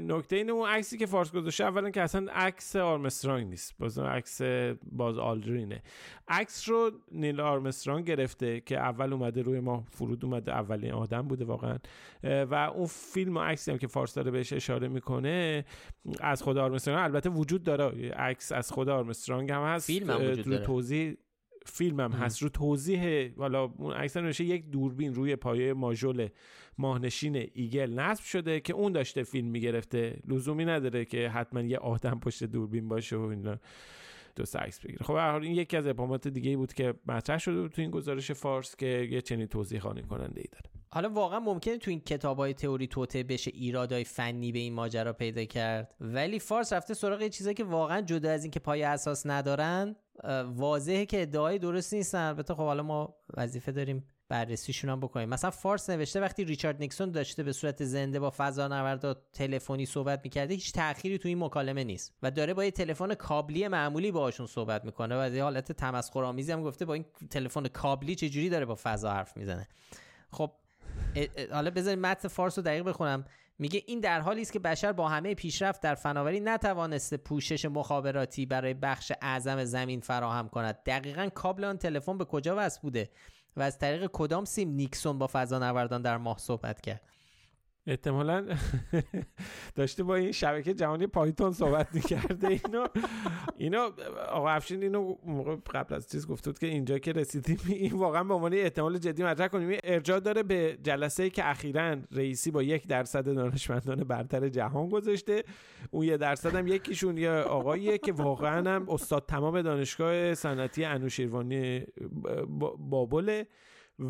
نکته 0.00 0.36
اینه 0.36 0.52
اون 0.52 0.68
عکسی 0.68 0.98
که 0.98 1.06
فارس 1.06 1.32
گذاشته 1.32 1.64
اولا 1.64 1.90
که 1.90 2.02
اصلا 2.02 2.32
عکس 2.32 2.76
آرمسترانگ 2.76 3.48
نیست. 3.48 3.78
باز 3.78 3.98
عکس 3.98 4.42
باز 4.92 5.18
آلدرینه. 5.18 5.82
عکس 6.28 6.68
رو 6.68 6.90
نیل 7.12 7.40
آرمسترانگ 7.40 8.06
گرفته 8.06 8.60
که 8.60 8.78
اول 8.78 9.12
اومده 9.12 9.42
روی 9.42 9.60
ماه 9.60 9.84
فرود 9.90 10.24
اومده 10.24 10.52
اولین 10.52 10.92
آدم 10.92 11.22
بوده 11.22 11.44
واقعا. 11.44 11.78
و 12.24 12.54
اون 12.54 12.86
فیلم 12.86 13.36
و 13.36 13.40
عکسی 13.40 13.70
هم 13.70 13.78
که 13.78 13.86
فارس 13.86 14.14
داره 14.14 14.30
بهش 14.30 14.52
اشاره 14.52 14.88
می‌کنه 14.88 15.64
از 16.20 16.42
خود 16.42 16.58
آرمسترانگ. 16.58 17.04
البته 17.04 17.30
وجود 17.30 17.62
داره. 17.62 18.10
عکس 18.10 18.52
از 18.52 18.70
خود 18.70 18.88
آرمسترانگ 18.88 19.50
هم 19.52 19.62
هست. 19.62 19.86
فیلم 19.86 20.10
هم 20.10 20.30
وجود 20.30 20.44
داره. 20.44 20.64
توضیح 20.64 21.16
فیلم 21.66 22.00
هم 22.00 22.12
هست 22.12 22.42
رو 22.42 22.48
توضیح 22.48 23.32
حالا 23.36 23.64
اون 23.64 23.92
اکثر 23.96 24.20
نوشته 24.20 24.44
یک 24.44 24.70
دوربین 24.70 25.14
روی 25.14 25.36
پایه 25.36 25.72
ماژول 25.72 26.28
ماهنشین 26.78 27.50
ایگل 27.54 27.92
نصب 27.92 28.24
شده 28.24 28.60
که 28.60 28.72
اون 28.72 28.92
داشته 28.92 29.22
فیلم 29.22 29.48
می‌گرفته. 29.48 30.20
لزومی 30.28 30.64
نداره 30.64 31.04
که 31.04 31.28
حتما 31.28 31.60
یه 31.60 31.78
آدم 31.78 32.20
پشت 32.20 32.44
دوربین 32.44 32.88
باشه 32.88 33.16
و 33.16 33.20
اینا. 33.20 33.58
دو 34.36 34.44
عکس 34.58 34.80
بگیره. 34.80 35.04
خب 35.04 35.14
هر 35.14 35.40
این 35.42 35.54
یکی 35.54 35.76
از 35.76 35.86
ابهامات 35.86 36.28
دیگه 36.28 36.56
بود 36.56 36.72
که 36.72 36.94
مطرح 37.06 37.38
شده 37.38 37.60
بود 37.60 37.70
تو 37.70 37.82
این 37.82 37.90
گزارش 37.90 38.32
فارس 38.32 38.76
که 38.76 39.08
یه 39.10 39.20
چنین 39.20 39.46
توضیح 39.46 39.80
خانی 39.80 40.02
کننده 40.02 40.40
ای 40.40 40.46
داره. 40.52 40.70
حالا 40.92 41.08
واقعا 41.08 41.40
ممکنه 41.40 41.78
تو 41.78 41.90
این 41.90 42.00
کتاب 42.00 42.36
های 42.36 42.54
تئوری 42.54 42.86
توته 42.86 43.22
بشه 43.22 43.50
ایرادای 43.54 44.04
فنی 44.04 44.52
به 44.52 44.58
این 44.58 44.72
ماجرا 44.72 45.12
پیدا 45.12 45.44
کرد. 45.44 45.94
ولی 46.00 46.38
فارس 46.38 46.72
رفته 46.72 46.94
سراغ 46.94 47.28
چیزایی 47.28 47.54
که 47.54 47.64
واقعا 47.64 48.00
جدا 48.00 48.30
از 48.30 48.44
این 48.44 48.50
که 48.50 48.60
پای 48.60 48.82
اساس 48.82 49.26
ندارن 49.26 49.96
واضحه 50.54 51.06
که 51.06 51.22
ادعای 51.22 51.58
درست 51.58 51.94
نیستن. 51.94 52.28
البته 52.28 52.54
خب 52.54 52.62
حالا 52.62 52.82
ما 52.82 53.16
وظیفه 53.36 53.72
داریم 53.72 54.04
بررسیشون 54.30 54.90
هم 54.90 55.00
بکنیم. 55.00 55.28
مثلا 55.28 55.50
فارس 55.50 55.90
نوشته 55.90 56.20
وقتی 56.20 56.44
ریچارد 56.44 56.80
نیکسون 56.80 57.10
داشته 57.10 57.42
به 57.42 57.52
صورت 57.52 57.84
زنده 57.84 58.20
با 58.20 58.32
فضانوردا 58.36 59.14
تلفنی 59.32 59.86
صحبت 59.86 60.20
می‌کرده 60.24 60.54
هیچ 60.54 60.72
تأخیری 60.72 61.18
تو 61.18 61.28
این 61.28 61.44
مکالمه 61.44 61.84
نیست 61.84 62.14
و 62.22 62.30
داره 62.30 62.54
با 62.54 62.64
یه 62.64 62.70
تلفن 62.70 63.14
کابلی 63.14 63.68
معمولی 63.68 64.10
باهاشون 64.10 64.46
صحبت 64.46 64.84
می‌کنه 64.84 65.24
و 65.24 65.34
یه 65.34 65.42
حالت 65.42 65.72
تمسخرآمیزی 65.72 66.52
هم 66.52 66.62
گفته 66.62 66.84
با 66.84 66.94
این 66.94 67.04
تلفن 67.30 67.68
کابلی 67.68 68.14
چجوری 68.14 68.48
داره 68.48 68.64
با 68.64 68.74
فضا 68.82 69.12
حرف 69.12 69.36
می‌زنه. 69.36 69.68
خب 70.32 70.52
حالا 71.52 71.70
بذارید 71.70 71.98
متن 71.98 72.28
فارس 72.28 72.58
رو 72.58 72.64
دقیق 72.64 72.84
بخونم. 72.84 73.24
میگه 73.58 73.82
این 73.86 74.00
در 74.00 74.20
حالی 74.20 74.42
است 74.42 74.52
که 74.52 74.58
بشر 74.58 74.92
با 74.92 75.08
همه 75.08 75.34
پیشرفت 75.34 75.80
در 75.80 75.94
فناوری 75.94 76.40
نتوانسته 76.40 77.16
پوشش 77.16 77.64
مخابراتی 77.64 78.46
برای 78.46 78.74
بخش 78.74 79.12
اعظم 79.22 79.64
زمین 79.64 80.00
فراهم 80.00 80.48
کند. 80.48 80.78
دقیقا 80.86 81.28
کابل 81.34 81.64
آن 81.64 81.78
تلفن 81.78 82.18
به 82.18 82.24
کجا 82.24 82.54
وصل 82.58 82.80
بوده؟ 82.82 83.10
و 83.56 83.62
از 83.62 83.78
طریق 83.78 84.10
کدام 84.12 84.44
سیم 84.44 84.68
نیکسون 84.70 85.18
با 85.18 85.28
فضانوردان 85.32 86.02
در 86.02 86.16
ماه 86.16 86.38
صحبت 86.38 86.80
کرد؟ 86.80 87.00
احتمالا 87.86 88.46
داشته 89.74 90.02
با 90.02 90.14
این 90.14 90.32
شبکه 90.32 90.74
جهانی 90.74 91.06
پایتون 91.06 91.52
صحبت 91.52 91.94
می‌کرده. 91.94 92.48
اینو 92.48 92.86
اینو 93.56 93.90
آقا 94.28 94.48
افشین 94.48 94.82
اینو 94.82 95.16
موقع 95.26 95.56
قبل 95.74 95.94
از 95.94 96.10
چیز 96.10 96.26
گفته 96.26 96.50
بود 96.50 96.58
که 96.58 96.66
اینجا 96.66 96.98
که 96.98 97.12
رسیدیم 97.12 97.58
این 97.68 97.92
واقعا 97.92 98.24
به 98.24 98.34
عنوان 98.34 98.54
احتمال 98.54 98.98
جدی 98.98 99.22
مطرح 99.22 99.48
کنیم. 99.48 99.78
ارجاع 99.84 100.20
داره 100.20 100.42
به 100.42 100.78
جلسه 100.82 101.22
ای 101.22 101.30
که 101.30 101.50
اخیرا 101.50 101.96
رئیسی 102.12 102.50
با 102.50 102.62
یک 102.62 102.86
درصد 102.86 103.34
دانشمندان 103.34 104.04
برتر 104.04 104.48
جهان 104.48 104.88
گذاشته. 104.88 105.44
اون 105.90 106.06
یه 106.06 106.16
درصد 106.16 106.54
هم 106.54 106.66
یکیشون 106.66 107.16
یه 107.16 107.30
آقاییه 107.30 107.98
که 107.98 108.12
واقعا 108.12 108.74
هم 108.74 108.86
استاد 108.88 109.24
تمام 109.28 109.62
دانشگاه 109.62 110.34
صنعتی 110.34 110.84
انوشیروانی 110.84 111.86
بابله. 112.78 113.46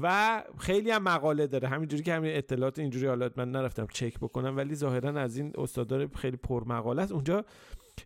و 0.03 0.43
خیلی 0.59 0.91
هم 0.91 1.03
مقاله 1.03 1.47
داره. 1.47 1.69
همینجوری 1.69 2.03
که 2.03 2.15
همین 2.15 2.37
اطلاعات 2.37 2.79
اینجوری 2.79 3.07
حالات 3.07 3.39
من 3.39 3.51
نرفتم 3.51 3.87
چک 3.93 4.19
بکنم 4.19 4.57
ولی 4.57 4.75
ظاهرا 4.75 5.21
از 5.21 5.37
این 5.37 5.53
استادار 5.59 6.09
خیلی 6.15 6.37
پر 6.37 6.65
مقاله 6.65 7.03
است. 7.03 7.13
اونجا 7.13 7.45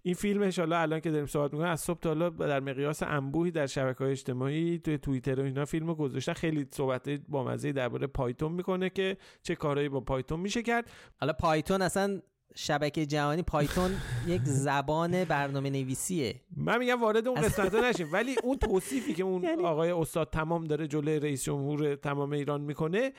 این 0.03 0.15
فیلمش 0.15 0.59
حالا 0.59 0.79
الان 0.79 1.01
که 1.01 1.11
داریم 1.11 1.27
صحبت 1.27 1.53
می‌کنیم 1.53 1.71
از 1.71 1.81
صبح 1.81 1.99
تا 1.99 2.09
حالا 2.09 2.31
در 2.31 2.61
مقیاس 2.61 3.03
انبوهی 3.03 3.51
در 3.51 3.67
شبکه 3.67 3.99
های 3.99 4.13
اجتماعی 4.13 4.79
توی 4.79 4.99
توییتر 4.99 5.41
و 5.41 5.43
اینا 5.43 5.65
فیلم 5.65 5.95
گذاشتن 5.95 6.33
خیلی 6.33 6.67
صحبت 6.71 7.09
با 7.09 7.45
مزه 7.45 7.73
درباره 7.73 8.07
پایتون 8.07 8.53
می‌کنه 8.53 8.91
که 8.91 9.17
چه 9.43 9.55
کارهایی 9.55 9.89
با 9.89 10.01
پایتون 10.01 10.41
میشه 10.41 10.63
کرد. 10.63 10.91
حالا 11.21 11.33
پایتون 11.33 11.83
اصلا 11.83 12.21
شبکه 12.57 13.07
جهانی 13.07 13.43
پایتون 13.43 13.97
یک 14.27 14.43
زبان 14.67 15.25
برنامه 15.25 15.71
نویسیه 15.71 16.35
من 16.57 16.79
میگم 16.79 17.01
وارد 17.01 17.29
اون 17.29 17.41
قسمت 17.41 17.75
نشیم. 17.75 18.09
ولی 18.13 18.37
اون 18.43 18.59
توصیفی 18.59 19.15
که 19.15 19.23
اون 19.23 19.43
یعنی 19.45 19.65
آقای 19.65 19.91
استاد 19.91 20.31
تمام 20.31 20.65
داره 20.65 20.87
جلوی 20.87 21.21
رئیس 21.21 21.45
جمهور 21.45 21.95
تمام 21.95 22.33
ایران 22.33 22.61
می‌کنه 22.61 23.13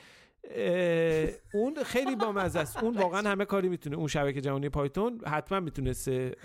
اون 1.54 1.74
خیلی 1.84 2.16
با 2.16 2.40
است. 2.40 2.82
اون 2.82 2.96
واقعا 2.96 3.30
همه 3.30 3.44
کاری 3.44 3.68
می‌تونه. 3.68 3.96
اون 3.96 4.06
شبکه 4.06 4.40
جهانی 4.40 4.68
پایتون 4.68 5.20
حتما 5.26 5.60
می‌تونسته 5.60 6.36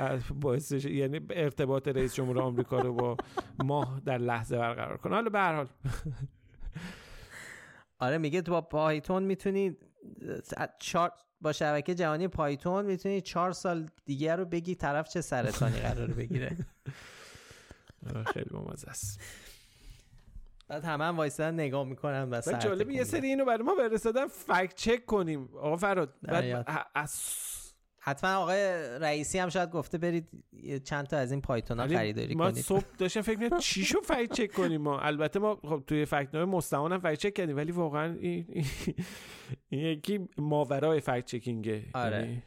باعث 0.42 0.72
یعنی 0.72 1.20
ارتباط 1.30 1.88
رئیس 1.88 2.16
جمهور 2.16 2.40
آمریکا 2.40 2.80
رو 2.80 2.94
با 2.94 3.18
ماه 3.64 4.02
در 4.06 4.18
لحظه 4.18 4.58
برقرار 4.58 4.98
کنه. 4.98 5.16
حالا 5.16 5.30
به 5.30 5.40
هر 5.40 5.56
حال. 5.56 5.68
آره 8.00 8.18
میگه 8.18 8.42
تو 8.42 8.52
با 8.52 8.62
پایتون 8.62 9.24
می‌تونی 9.24 9.78
با 11.42 11.52
شبکه 11.52 11.96
جهانی 11.96 12.28
پایتون 12.28 12.86
می‌تونی 12.86 13.22
چهار 13.22 13.52
سال 13.52 13.90
دیگه 14.06 14.36
رو 14.36 14.46
بگی 14.46 14.76
طرف 14.76 15.10
چه 15.10 15.22
سرطانی 15.22 15.80
قرار 15.80 16.08
بگیره. 16.08 16.58
خیلی 18.34 18.50
بامزه 18.52 18.90
است. 18.90 19.20
بعد 20.68 20.86
همه 20.86 21.04
هم 21.06 21.18
وایسادن 21.18 21.54
نگاه 21.54 21.88
می‌کنن 21.88 22.30
و 22.32 22.42
جالب 22.42 22.90
یه 22.90 23.04
سری 23.04 23.28
اینو 23.28 23.46
برای 23.46 23.64
ما 23.64 23.76
برسادن 23.76 24.28
فکت 24.28 24.76
چک 24.76 25.06
کنیم. 25.06 25.50
آقا 25.56 25.78
فراد 25.78 26.14
حتما 28.04 28.36
آقای 28.36 28.58
رئیسی 29.00 29.40
هم 29.40 29.50
شاید 29.50 29.70
گفته 29.70 29.98
برید 29.98 30.28
چند 30.84 31.08
تا 31.08 31.18
از 31.18 31.32
این 31.32 31.42
پایتون 31.42 31.80
ها 31.80 31.88
خریداری 31.88 32.36
ما 32.36 32.44
کنید. 32.44 32.56
ما 32.56 32.62
صبح 32.62 32.86
داشتم 32.98 33.22
فکر 33.22 33.40
می‌کنم 33.40 33.60
چی 33.60 33.86
شو 33.86 34.02
فکت 34.12 34.34
چک 34.34 34.52
کنیم 34.52 34.82
ما. 34.82 35.00
البته 35.00 35.40
ما 35.40 35.56
خب 35.56 35.84
توی 35.88 36.06
فکت 36.06 36.36
نامه 36.36 36.52
مستمان 36.52 36.92
هم 36.92 37.00
فکت 37.00 37.20
چک 37.20 37.34
کردیم 37.34 37.56
ولی 37.58 37.72
واقعا 37.72 38.14
این, 38.14 38.66
این 39.70 39.82
یکی 39.82 40.20
ماورای 40.38 41.00
فکت 41.00 41.26
چکینگه. 41.26 41.84
آره. 41.94 42.18
یعنی 42.18 42.44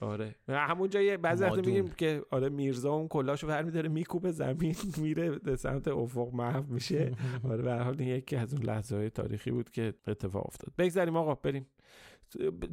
آره. 0.00 0.34
همون 0.48 0.88
جایی 0.88 1.16
بعضی 1.16 1.44
وقت 1.44 1.66
میگیم 1.66 1.88
که 1.88 2.22
آره 2.30 2.48
میرزا 2.48 2.92
اون 2.92 3.08
کلاشو 3.08 3.46
برمیداره 3.46 3.88
میکوبه 3.88 4.32
زمین 4.32 4.76
میره 5.02 5.30
به 5.30 5.56
سمت 5.56 5.88
افق 5.88 6.34
محو 6.34 6.62
میشه. 6.72 7.12
آره 7.50 7.62
به 7.62 7.74
حال 7.74 8.00
یکی 8.00 8.36
از 8.36 8.54
اون 8.54 8.62
لحظه 8.62 8.96
های 8.96 9.10
تاریخی 9.10 9.50
بود 9.50 9.70
که 9.70 9.94
اتفاق 10.06 10.46
افتاد. 10.46 10.72
بگذاریم 10.78 11.16
آقا 11.16 11.34
بریم. 11.34 11.66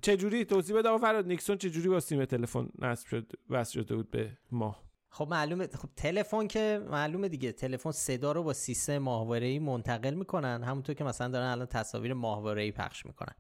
چجوری 0.02 0.46
توضیح 0.46 0.76
بده؟ 0.76 0.98
ریچارد 0.98 1.28
نیکسون 1.28 1.58
چجوری 1.58 1.90
با 1.90 2.00
سیم 2.00 2.26
تلفن 2.26 2.70
نصب 2.80 3.08
شد 3.08 3.32
وصل 3.50 3.82
شده 3.82 3.96
بود 3.96 4.12
به 4.12 4.38
ماه 4.52 4.76
خب 5.10 5.28
معلومه 5.30 5.68
خب 5.68 5.90
تلفن 5.96 6.48
که 6.48 6.82
معلومه 6.92 7.30
دیگه. 7.30 7.52
تلفن 7.52 7.92
صدا 7.92 8.32
رو 8.32 8.44
با 8.44 8.54
سیستم 8.54 8.98
ماهواره‌ای 8.98 9.60
منتقل 9.60 10.14
می‌کنن. 10.14 10.64
همونطور 10.64 10.96
که 10.96 11.04
مثلا 11.04 11.28
دارن 11.28 11.48
الان 11.48 11.68
تصاویر 11.68 12.14
ماهواره‌ای 12.14 12.72
پخش 12.72 13.06
می‌کنن. 13.06 13.36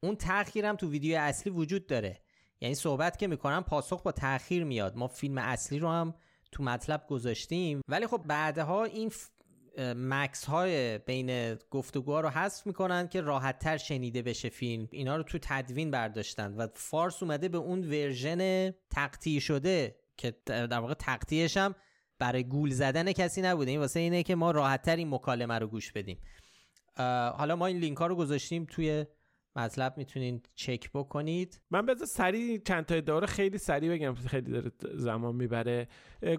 اون 0.00 0.16
تأخیرم 0.16 0.76
تو 0.76 0.90
ویدیو 0.90 1.18
اصلی 1.18 1.52
وجود 1.52 1.86
داره. 1.86 2.20
یعنی 2.60 2.74
صحبت 2.74 3.18
که 3.18 3.26
می‌کنن 3.26 3.60
پاسخ 3.60 4.02
با 4.02 4.12
تاخیر 4.12 4.64
میاد. 4.64 4.96
ما 4.96 5.08
فیلم 5.08 5.38
اصلی 5.38 5.78
رو 5.78 5.88
هم 5.88 6.14
تو 6.52 6.62
مطلب 6.62 7.06
گذاشتیم. 7.08 7.80
ولی 7.88 8.06
خب 8.06 8.24
بعدها 8.26 8.84
این 8.84 9.12
مکث 9.78 10.44
های 10.44 10.98
بین 10.98 11.54
گفتگوها 11.54 12.20
رو 12.20 12.28
حذف 12.28 12.66
می‌کنن 12.66 13.08
که 13.08 13.20
راحت 13.20 13.58
تر 13.58 13.76
شنیده 13.76 14.22
بشه 14.22 14.48
فیلم. 14.48 14.88
اینا 14.90 15.16
رو 15.16 15.22
تو 15.22 15.38
تدوین 15.42 15.90
برداشتن 15.90 16.54
و 16.54 16.66
فارس 16.74 17.22
اومده 17.22 17.48
به 17.48 17.58
اون 17.58 17.84
version 17.84 18.70
تقطیع 18.90 19.40
شده 19.40 19.96
که 20.16 20.34
در 20.46 20.78
واقع 20.78 20.94
تقطیعش 20.94 21.56
هم 21.56 21.74
برای 22.18 22.44
گول 22.44 22.70
زدن 22.70 23.12
کسی 23.12 23.42
نبوده. 23.42 23.70
این 23.70 23.80
واسه 23.80 24.00
اینه 24.00 24.22
که 24.22 24.34
ما 24.34 24.50
راحت 24.50 24.82
تر 24.82 24.96
این 24.96 25.14
مکالمه 25.14 25.58
رو 25.58 25.66
گوش 25.66 25.92
بدیم. 25.92 26.18
حالا 27.36 27.56
ما 27.56 27.66
این 27.66 27.76
لینک 27.76 27.98
ها 27.98 28.06
رو 28.06 28.16
گذاشتیم 28.16 28.66
توی 28.70 29.06
مطلب 29.56 29.94
می‌تونین 29.96 30.42
چک 30.54 30.90
بکنید. 30.94 31.60
من 31.70 31.86
بذار 31.86 32.06
سریع 32.06 32.58
چند 32.58 32.84
تا 32.84 32.94
ادعا 32.94 33.20
خیلی 33.20 33.58
سریع 33.58 33.90
بگم 33.90 34.14
خیلی 34.14 34.52
داره 34.52 34.70
زمان 34.94 35.34
می‌بره. 35.36 35.88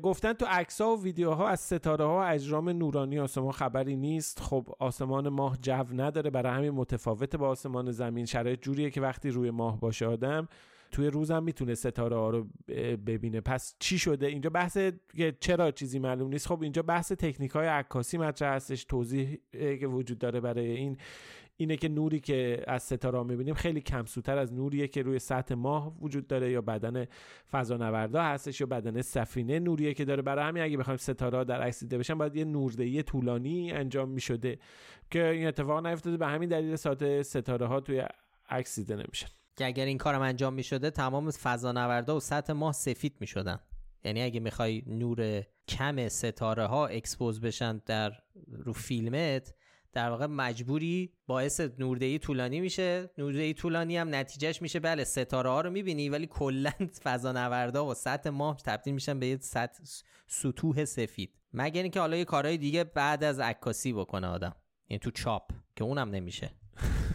گفتن 0.03 0.33
تو 0.33 0.45
عکس 0.49 0.81
ها 0.81 0.95
و 0.95 1.03
ویدیوها 1.03 1.47
از 1.47 1.59
ستاره 1.59 2.05
ها 2.05 2.17
و 2.17 2.21
اجرام 2.21 2.69
نورانی 2.69 3.19
آسمان 3.19 3.51
خبری 3.51 3.95
نیست. 3.95 4.39
خب 4.39 4.67
آسمان 4.79 5.29
ماه 5.29 5.57
جو 5.61 5.85
نداره. 5.93 6.29
برای 6.29 6.57
همین 6.57 6.71
متفاوت 6.71 7.35
با 7.35 7.47
آسمان 7.47 7.91
زمین. 7.91 8.25
شرایط 8.25 8.61
جوریه 8.61 8.89
که 8.89 9.01
وقتی 9.01 9.29
روی 9.29 9.51
ماه 9.51 9.79
باشه 9.79 10.05
آدم 10.05 10.47
توی 10.91 11.07
روزم 11.07 11.43
می‌تونه 11.43 11.75
ستاره 11.75 12.15
ها 12.15 12.29
رو 12.29 12.47
ببینه. 13.05 13.41
پس 13.41 13.75
چی 13.79 13.99
شده؟ 13.99 14.27
اینجا 14.27 14.49
بحث 14.49 14.77
چرا 15.39 15.71
چیزی 15.71 15.99
معلوم 15.99 16.29
نیست. 16.29 16.47
خب 16.47 16.61
اینجا 16.61 16.81
بحث 16.81 17.11
تکنیک 17.11 17.51
های 17.51 17.67
عکاسی 17.67 18.17
مطرح 18.17 18.55
هستش. 18.55 18.85
توضیح 18.85 19.37
که 19.51 19.87
وجود 19.87 20.17
داره 20.17 20.39
برای 20.39 20.67
این. 20.67 20.97
اینه 21.59 21.77
که 21.77 21.89
نوری 21.89 22.19
که 22.19 22.63
از 22.67 22.83
ستاره 22.83 23.23
می‌بینیم 23.23 23.53
خیلی 23.53 23.81
کمسوتر 23.81 24.37
از 24.37 24.53
نوریه 24.53 24.87
که 24.87 25.01
روی 25.01 25.19
سطح 25.19 25.55
ماه 25.55 25.97
وجود 26.01 26.27
داره 26.27 26.51
یا 26.51 26.61
بدن 26.61 27.05
فضانوردا 27.51 28.23
هستش 28.23 28.61
یا 28.61 28.67
بدن 28.67 29.01
سفینه 29.01 29.59
نوریه 29.59 29.93
که 29.93 30.05
داره. 30.05 30.21
برای 30.21 30.45
همین 30.45 30.63
اگه 30.63 30.77
بخوایم 30.77 30.97
ستاره 30.97 31.43
در 31.43 31.61
عکس 31.61 31.79
دیده 31.79 31.97
بشن 31.97 32.17
باید 32.17 32.35
یه 32.35 32.45
نوردهی 32.45 33.03
طولانی 33.03 33.71
انجام 33.71 34.09
می‌شده 34.09 34.59
که 35.11 35.25
این 35.27 35.47
اتفاق 35.47 35.87
نیفتاده. 35.87 36.17
به 36.17 36.27
همین 36.27 36.49
دلیل 36.49 36.75
ساعت 36.75 37.21
ستاره 37.21 37.65
ها 37.65 37.79
توی 37.79 38.03
عکس 38.49 38.79
دیده 38.79 38.95
نمیشن. 38.95 39.27
که 39.55 39.65
اگر 39.65 39.85
این 39.85 39.97
کارم 39.97 40.21
انجام 40.21 40.53
می‌شده 40.53 40.89
تمام 40.89 41.31
فضانوردا 41.31 42.17
و 42.17 42.19
سطح 42.19 42.53
ماه 42.53 42.73
سفید 42.73 43.15
می‌شدن. 43.19 43.59
یعنی 44.03 44.21
اگه 44.21 44.39
می‌خوای 44.39 44.83
نور 44.87 45.43
کم 45.67 46.07
ستاره 46.07 46.65
ها 46.65 46.87
expose 46.87 47.41
بشن 47.41 47.81
در 47.85 48.11
رو 48.47 48.73
فیلمت 48.73 49.53
در 49.93 50.09
واقع 50.09 50.25
مجبوری 50.25 51.13
باعث 51.27 51.61
نوردهی 51.79 52.19
طولانی 52.19 52.59
میشه. 52.59 53.09
نوردهی 53.17 53.53
طولانی 53.53 53.97
هم 53.97 54.15
نتیجهش 54.15 54.61
میشه 54.61 54.79
بله 54.79 55.03
ستاره 55.03 55.49
ها 55.49 55.61
رو 55.61 55.69
می‌بینی 55.69 56.09
ولی 56.09 56.27
کلا 56.27 56.71
فضا 57.03 57.31
نوردا 57.31 57.85
و 57.85 57.93
سطح 57.93 58.29
ماه 58.29 58.57
تبدیل 58.57 58.93
میشن 58.93 59.19
به 59.19 59.27
یه 59.27 59.37
سطح 59.41 59.83
سطوح 60.27 60.85
سفید. 60.85 61.33
مگر 61.53 61.81
اینکه 61.81 61.99
حالا 61.99 62.17
یه 62.17 62.25
کارهای 62.25 62.57
دیگه 62.57 62.83
بعد 62.83 63.23
از 63.23 63.39
عکاسی 63.39 63.93
بکنه 63.93 64.27
آدم. 64.27 64.55
یعنی 64.89 64.99
تو 64.99 65.11
چاپ 65.11 65.51
که 65.75 65.83
اونم 65.83 66.09
نمیشه. 66.09 66.51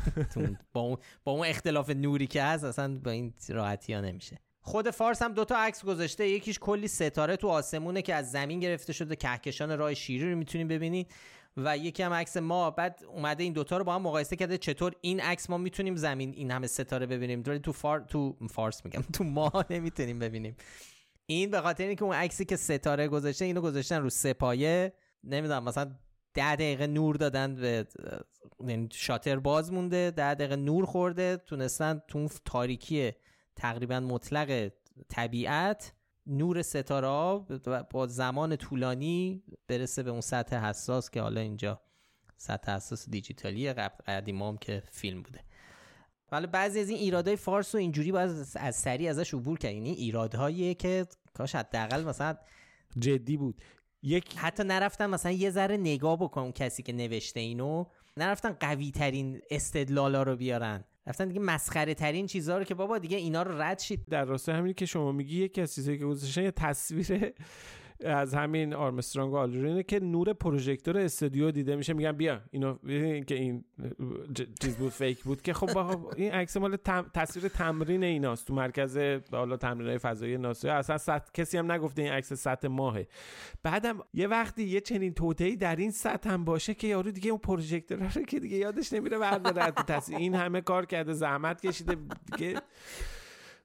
با 0.72 0.80
اون 0.80 0.96
با 1.24 1.32
اون 1.32 1.46
اختلاف 1.46 1.90
نوری 1.90 2.26
که 2.26 2.42
هست 2.42 2.64
اصلا 2.64 2.98
با 2.98 3.10
این 3.10 3.34
راحتی 3.48 3.92
ها 3.92 4.00
نمیشه. 4.00 4.38
خود 4.60 4.90
فارس 4.90 5.22
هم 5.22 5.32
دوتا 5.32 5.56
عکس 5.56 5.84
گذاشته. 5.84 6.28
یکیش 6.28 6.58
کلی 6.58 6.88
ستاره 6.88 7.36
تو 7.36 7.48
آسمونه 7.48 8.02
که 8.02 8.14
از 8.14 8.30
زمین 8.30 8.60
گرفته 8.60 8.92
شده. 8.92 9.16
کهکشان 9.16 9.78
راه 9.78 9.94
شیری 9.94 10.30
رو 10.30 10.38
می‌تونیم 10.38 10.68
ببینید 10.68 11.12
و 11.56 11.76
یکی 11.76 12.02
هم 12.02 12.12
عکس 12.12 12.36
ما. 12.36 12.70
بعد 12.70 13.04
اومده 13.08 13.42
این 13.42 13.52
دوتا 13.52 13.76
رو 13.76 13.84
با 13.84 13.94
هم 13.94 14.02
مقایسه 14.02 14.36
کرده 14.36 14.58
چطور 14.58 14.92
این 15.00 15.20
عکس 15.20 15.50
ما 15.50 15.58
می‌تونیم 15.58 15.96
زمین 15.96 16.32
این 16.36 16.50
همه 16.50 16.66
ستاره 16.66 17.06
ببینیم. 17.06 17.42
ولی 17.46 17.58
تو 17.58 17.72
فار 17.72 18.00
تو 18.00 18.36
فارس 18.50 18.84
میگم 18.84 19.02
تو 19.12 19.24
ما 19.24 19.52
نمی‌تونیم 19.70 20.18
ببینیم. 20.18 20.56
این 21.26 21.50
به 21.50 21.60
خاطر 21.60 21.86
اینکه 21.86 22.04
اون 22.04 22.14
عکسی 22.14 22.44
که 22.44 22.56
ستاره 22.56 23.08
گذاشته 23.08 23.44
اینو 23.44 23.60
گذاشتن 23.60 24.02
رو 24.02 24.10
سپایه. 24.10 24.92
نمی‌دونم 25.24 25.64
مثلا 25.64 25.94
ده 26.34 26.56
دقیقه 26.56 26.86
نور 26.86 27.16
دادن 27.16 27.54
به 27.54 27.86
یعنی 28.60 28.88
شاتر 28.92 29.38
باز 29.38 29.72
مونده 29.72 30.10
ده 30.10 30.34
دقیقه 30.34 30.56
نور 30.56 30.86
خورده 30.86 31.36
تونستن 31.36 32.02
تو 32.08 32.28
تاریکی 32.44 33.12
تقریبا 33.56 34.00
مطلق 34.00 34.70
طبیعت 35.08 35.92
نور 36.26 36.62
ستاره 36.62 37.08
ها 37.08 37.46
با 37.90 38.06
زمان 38.06 38.56
طولانی 38.56 39.42
برسه 39.68 40.02
به 40.02 40.10
اون 40.10 40.20
سطح 40.20 40.56
حساس 40.56 41.10
که 41.10 41.20
حالا 41.20 41.40
اینجا 41.40 41.80
سطح 42.36 42.72
حساس 42.72 43.10
دیجیتالی 43.10 43.72
قدیمام 43.72 44.56
که 44.56 44.82
فیلم 44.90 45.22
بوده. 45.22 45.40
ولی 46.32 46.46
بعضی 46.46 46.80
از 46.80 46.88
این 46.88 46.98
ایرادهای 46.98 47.36
فارس 47.36 47.74
رو 47.74 47.80
اینجوری 47.80 48.12
باید 48.12 48.30
از 48.56 48.76
سری 48.76 49.08
ازش 49.08 49.34
عبور 49.34 49.58
کرد. 49.58 49.72
یعنی 49.72 49.90
ایرادهایی 49.90 50.74
که 50.74 51.06
کاش 51.34 51.54
حداقل 51.54 52.04
مثلا 52.04 52.36
جدی 52.98 53.36
بود. 53.36 53.62
یک 54.02 54.36
حتی 54.36 54.64
نرفتن 54.64 55.06
مثلا 55.06 55.32
یه 55.32 55.50
ذره 55.50 55.76
نگاه 55.76 56.16
بکن 56.16 56.52
کسی 56.52 56.82
که 56.82 56.92
نوشته 56.92 57.40
اینو. 57.40 57.84
نرفتن 58.16 58.52
قوی 58.60 58.90
ترین 58.90 59.40
استدلالا 59.50 60.22
رو 60.22 60.36
بیارن. 60.36 60.84
رفتن 61.06 61.28
دیگه 61.28 61.40
مسخره 61.40 61.94
ترین 61.94 62.26
چیزها 62.26 62.58
رو 62.58 62.64
که 62.64 62.74
بابا 62.74 62.98
دیگه 62.98 63.16
اینا 63.16 63.42
رو 63.42 63.62
رد 63.62 63.78
شید. 63.78 64.04
در 64.10 64.24
راستای 64.24 64.54
همینی 64.54 64.74
که 64.74 64.86
شما 64.86 65.12
میگی 65.12 65.44
یکی 65.44 65.60
از 65.60 65.74
چیزایی 65.74 65.98
که 65.98 66.04
گذاشتن 66.04 66.42
یه 66.42 66.50
تصویر 66.50 67.32
از 68.04 68.34
همین 68.34 68.74
آرمسترانگ 68.74 69.32
و 69.32 69.36
آلدرینه 69.36 69.82
که 69.82 70.00
نور 70.00 70.32
پروژکتور 70.32 70.98
استودیو 70.98 71.50
دیده 71.50 71.76
میشه. 71.76 71.92
میگن 71.92 72.12
بیا 72.12 72.40
اینو 72.50 72.76
که 73.22 73.34
این 73.34 73.64
چیز 74.62 74.76
بود 74.76 74.92
فیک 74.92 75.22
بود 75.24 75.42
که 75.42 75.52
خب 75.52 76.06
این 76.16 76.32
عکس 76.32 76.56
مال 76.56 76.76
تصویر 77.14 77.48
تمرین 77.48 78.04
ایناست. 78.04 78.46
تو 78.46 78.54
مرکز 78.54 78.98
حالا 79.32 79.56
تمرین 79.56 79.88
های 79.88 79.98
فضایی 79.98 80.38
ناسا 80.38 80.72
اصلا 80.72 80.98
سطح 80.98 81.30
کسی 81.34 81.58
هم 81.58 81.72
نگفته 81.72 82.02
این 82.02 82.12
عکس 82.12 82.32
سطح 82.32 82.68
ماهه. 82.68 83.06
بعدم 83.62 84.00
یه 84.14 84.26
وقتی 84.26 84.64
یه 84.64 84.80
چنین 84.80 85.14
توطئه‌ای 85.14 85.56
در 85.56 85.76
این 85.76 85.90
سطح 85.90 86.30
هم 86.30 86.44
باشه 86.44 86.74
که 86.74 86.86
یارو 86.86 87.10
دیگه 87.10 87.30
اون 87.30 87.40
پروژکتور 87.40 87.98
رو 87.98 88.22
که 88.22 88.40
دیگه 88.40 88.56
یادش 88.56 88.92
نمیره 88.92 89.18
برداره. 89.18 89.70
تصویر 89.70 90.18
این 90.18 90.34
همه 90.34 90.60
کار 90.60 90.86
کرده 90.86 91.12
زحمت 91.12 91.66
کشیده 91.66 91.96
دیگه 92.36 92.60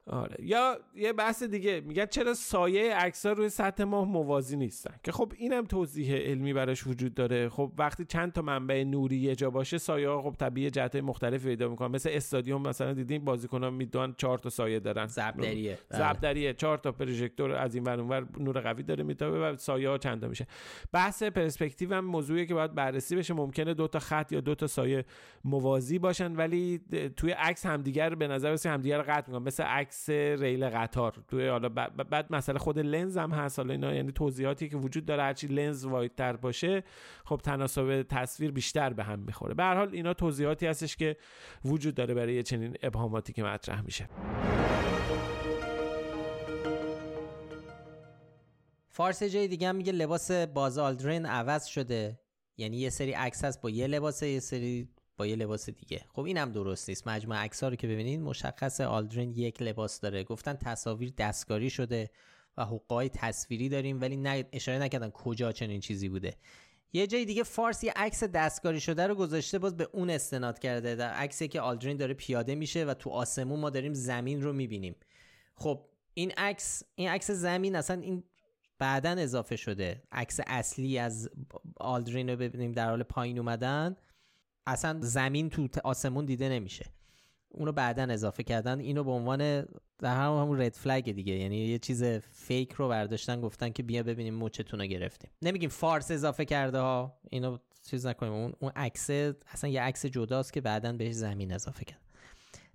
آره. 0.10 0.36
یا 0.40 0.80
یه 0.96 1.14
بحث 1.14 1.44
دیگه 1.44 1.82
میگن 1.82 2.06
چرا 2.06 2.34
سایه 2.34 2.96
عکس‌ها 2.96 3.32
روی 3.32 3.50
سطح 3.50 3.84
ماه 3.84 4.06
موازی 4.06 4.58
نیستن؟ 4.58 4.96
که 5.04 5.12
خب 5.12 5.34
اینم 5.38 5.66
توضیح 5.66 6.16
علمی 6.16 6.54
براش 6.54 6.88
وجود 6.88 7.14
داره. 7.14 7.50
خب 7.50 7.72
وقتی 7.78 8.06
چند 8.06 8.34
تا 8.34 8.42
منبع 8.42 8.84
نوری 8.84 9.16
یه 9.16 9.36
جا 9.36 9.50
باشه 9.50 9.78
سایه 9.78 10.10
ها 10.10 10.22
خب 10.22 10.36
طبیعی 10.40 10.70
جهت 10.70 10.96
مختلف 10.96 11.44
پیدا 11.44 11.70
می‌کنن. 11.70 11.92
مثل 11.92 12.10
استادیوم 12.14 12.62
مثلا 12.62 12.94
دیدین 12.94 13.26
بازیکنان 13.26 13.74
می‌دونن 13.74 14.14
چهار 14.18 14.38
تا 14.38 14.50
سایه 14.50 14.80
دارن. 14.80 15.06
زبدریه. 15.08 15.80
زبدریه. 15.90 16.54
چهار 16.54 16.78
تا 16.78 16.92
پروژکتور 16.92 17.52
از 17.52 17.76
این 17.76 17.84
ور 17.84 18.00
اونور 18.00 18.28
نور 18.40 18.60
قوی 18.60 18.84
داره 18.84 19.04
میتابه 19.04 19.40
و 19.40 19.56
سایه 19.58 19.90
ها 19.90 19.98
چند 19.98 20.22
تا 20.22 20.28
میشه. 20.28 20.48
بحث 20.92 21.24
پرسپکتیو 21.24 21.94
هم 21.94 22.06
موضوعی 22.06 22.46
که 22.46 22.54
باید 22.54 22.76
بررسی 22.76 23.16
بشه. 23.16 23.34
ممکنه 23.34 23.74
دو 23.74 23.88
تا 23.88 24.00
خط 24.00 24.32
یا 24.32 24.42
دو 24.42 24.56
تا 24.56 24.68
سایه 24.68 25.06
موازی 25.44 26.00
باشن 26.00 26.36
ولی 26.36 26.82
توی 27.18 27.32
عکس 27.32 27.66
همدیگر 27.66 28.16
به 28.16 28.28
نظر 28.28 28.52
رسید 28.52 28.72
همدیگر 28.72 28.98
رو 28.98 29.04
قطع 29.04 29.28
می‌کنن. 29.28 29.48
مثل 29.48 29.64
عکس 29.64 29.97
عکس 29.98 30.10
ریل 30.42 30.70
قطار. 30.70 31.14
توی 31.28 31.48
حالا 31.48 31.70
بعد 31.70 32.26
مسئله 32.30 32.60
خود 32.60 32.80
لنز 32.80 33.18
هم 33.18 33.32
هست. 33.32 33.60
حالا 33.60 33.74
اینا 33.74 33.94
یعنی 33.94 34.12
توضیحاتی 34.12 34.70
که 34.70 34.78
وجود 34.78 35.06
داره 35.06 35.24
هرچی 35.24 35.48
لنز 35.48 35.86
واید 35.86 36.16
تر 36.16 36.36
باشه 36.36 36.84
خب 37.26 37.42
تناسب 37.44 38.04
تصویر 38.10 38.52
بیشتر 38.52 38.94
به 38.94 39.04
هم 39.04 39.20
می‌خوره. 39.20 39.54
به 39.54 39.64
هر 39.64 39.76
حال 39.76 39.90
اینا 39.94 40.14
توضیحاتی 40.14 40.68
هستش 40.68 40.96
که 40.96 41.18
وجود 41.66 41.96
داره 41.96 42.14
برای 42.14 42.44
چنین 42.44 42.76
ابهاماتی 42.84 43.34
که 43.34 43.44
مطرح 43.44 43.82
میشه. 43.82 44.10
فارس 48.90 49.24
جای 49.24 49.48
دیگه 49.48 49.72
میگه 49.72 49.92
لباس 49.92 50.32
باز 50.32 50.78
آلدرین 50.78 51.26
عوض 51.26 51.66
شده. 51.66 52.20
یعنی 52.58 52.78
یه 52.78 52.90
سری 52.90 53.12
عکس 53.12 53.44
هست 53.44 53.62
با 53.62 53.70
یه 53.70 53.88
لباس 53.88 54.24
یه 54.24 54.40
سری 54.40 54.90
با 55.18 55.28
یه 55.28 55.36
لباس 55.36 55.70
دیگه. 55.70 56.06
خب 56.14 56.22
اینم 56.22 56.52
درست 56.52 56.90
نیست 56.90 57.08
مجموعه 57.08 57.40
عکس 57.40 57.64
رو 57.64 57.76
که 57.76 57.88
ببینید 57.88 58.20
مشخص 58.20 58.82
آلدرین 58.82 59.32
یک 59.32 59.62
لباس 59.62 60.00
داره. 60.00 60.24
گفتن 60.24 60.54
تصاویر 60.54 61.14
دستکاری 61.18 61.70
شده 61.70 62.10
و 62.58 62.66
حقای 62.66 63.10
تصویری 63.10 63.70
داریم 63.70 64.02
ولی 64.02 64.18
نه 64.18 64.46
اشاره 64.52 64.80
نکردن 64.80 65.10
کجا 65.10 65.52
چنین 65.52 65.80
چیزی 65.80 66.10
بوده. 66.10 66.36
یه 66.94 67.08
جای 67.08 67.26
دیگه 67.26 67.44
فارس 67.44 67.84
یه 67.84 67.94
عکس 67.96 68.24
دستکاری 68.24 68.80
شده 68.80 69.08
رو 69.08 69.16
گذاشته 69.16 69.60
باز 69.60 69.78
به 69.78 69.90
اون 69.94 70.10
استناد 70.10 70.60
کرده. 70.60 70.96
در 70.96 71.10
عکسی 71.10 71.48
که 71.48 71.62
آلدرین 71.62 71.98
داره 71.98 72.14
پیاده 72.14 72.56
میشه 72.56 72.86
و 72.86 72.94
تو 72.94 73.10
آسمون 73.10 73.60
ما 73.60 73.70
داریم 73.70 73.94
زمین 73.94 74.42
رو 74.42 74.54
می‌بینیم. 74.54 74.96
خب 75.56 75.86
این 76.14 76.32
عکس 76.32 76.84
این 76.96 77.10
عکس 77.10 77.32
زمین 77.32 77.76
اصلا 77.76 78.02
این 78.02 78.24
بعدا 78.80 79.10
اضافه 79.10 79.56
شده. 79.56 80.04
عکس 80.12 80.40
اصلی 80.48 80.98
از 80.98 81.30
آلدرین 81.78 82.30
رو 82.30 82.36
ببینیم 82.36 82.72
در 82.72 82.90
حال 82.90 83.04
پایین 83.04 83.40
اومدن. 83.40 83.96
اصلا 84.68 84.98
زمین 85.02 85.50
تو 85.50 85.68
آسمون 85.84 86.26
دیده 86.26 86.50
نمیشه. 86.50 86.86
اونو 87.50 87.72
بعدا 87.72 88.04
اضافه 88.04 88.44
کردن. 88.44 88.80
اینو 88.80 89.04
به 89.04 89.12
عنوان 89.12 89.62
در 90.00 90.16
هم 90.16 90.42
همون 90.42 90.62
رد 90.62 90.74
فلگ 90.74 91.12
دیگه. 91.12 91.34
یعنی 91.34 91.58
یه 91.58 91.80
چیز 91.80 92.04
فیک 92.32 92.74
رو 92.74 92.90
برداشتن 92.90 93.42
گفتن 93.42 93.70
که 93.70 93.84
بیا 93.84 94.04
ببینیم 94.04 94.34
موچتون 94.34 94.80
رو 94.80 94.86
گرفتیم. 94.86 95.30
نمیگیم 95.42 95.70
فارس 95.70 96.12
اضافه 96.12 96.46
کرده 96.46 96.80
ها. 96.80 97.18
اینو 97.30 97.58
چیز 97.90 98.06
نکنیم. 98.06 98.34
اون 98.34 98.54
اون 98.60 98.72
عکس 98.76 99.10
اصلا 99.48 99.70
یه 99.70 99.82
عکس 99.82 100.06
جداست 100.06 100.54
که 100.54 100.62
بعدا 100.62 100.94
بهش 100.94 101.14
زمین 101.14 101.54
اضافه 101.54 101.86
کرد. 101.86 102.02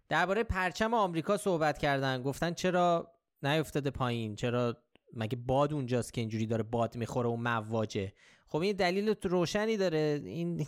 درباره 0.09 0.45
پرچم 0.45 0.95
آمریکا 0.95 1.36
صحبت 1.36 1.78
کردن. 1.78 2.22
گفتن 2.22 2.55
چرا 2.55 3.12
نیفتاده 3.43 3.90
پایین؟ 3.90 4.36
چرا 4.36 4.76
مگه 5.14 5.36
باد 5.36 5.72
اونجاست 5.72 6.12
که 6.12 6.20
اینجوری 6.20 6.47
داره 6.47 6.62
باد 6.62 6.97
می‌خوره 6.97 7.28
و 7.28 7.36
مواجه؟ 7.36 8.12
خب 8.47 8.59
این 8.59 8.76
دلیل 8.76 9.14
روشنی 9.22 9.76
داره. 9.76 10.20
این 10.24 10.66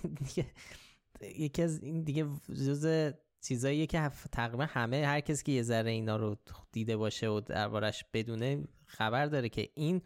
یکی 1.38 1.62
از 1.62 1.82
این 1.82 2.02
دیگه 2.02 2.26
جز 2.48 3.12
چیزاییه 3.42 3.86
که 3.86 4.10
تقریبا 4.32 4.64
همه 4.64 5.06
هر 5.06 5.20
کسی 5.20 5.44
که 5.44 5.52
یه 5.52 5.62
ذره 5.62 5.90
اینا 5.90 6.16
رو 6.16 6.36
دیده 6.72 6.96
باشه 6.96 7.28
و 7.28 7.40
دربارش 7.40 8.04
بدونه 8.12 8.64
خبر 8.86 9.26
داره 9.26 9.48
که 9.48 9.68
این 9.74 10.02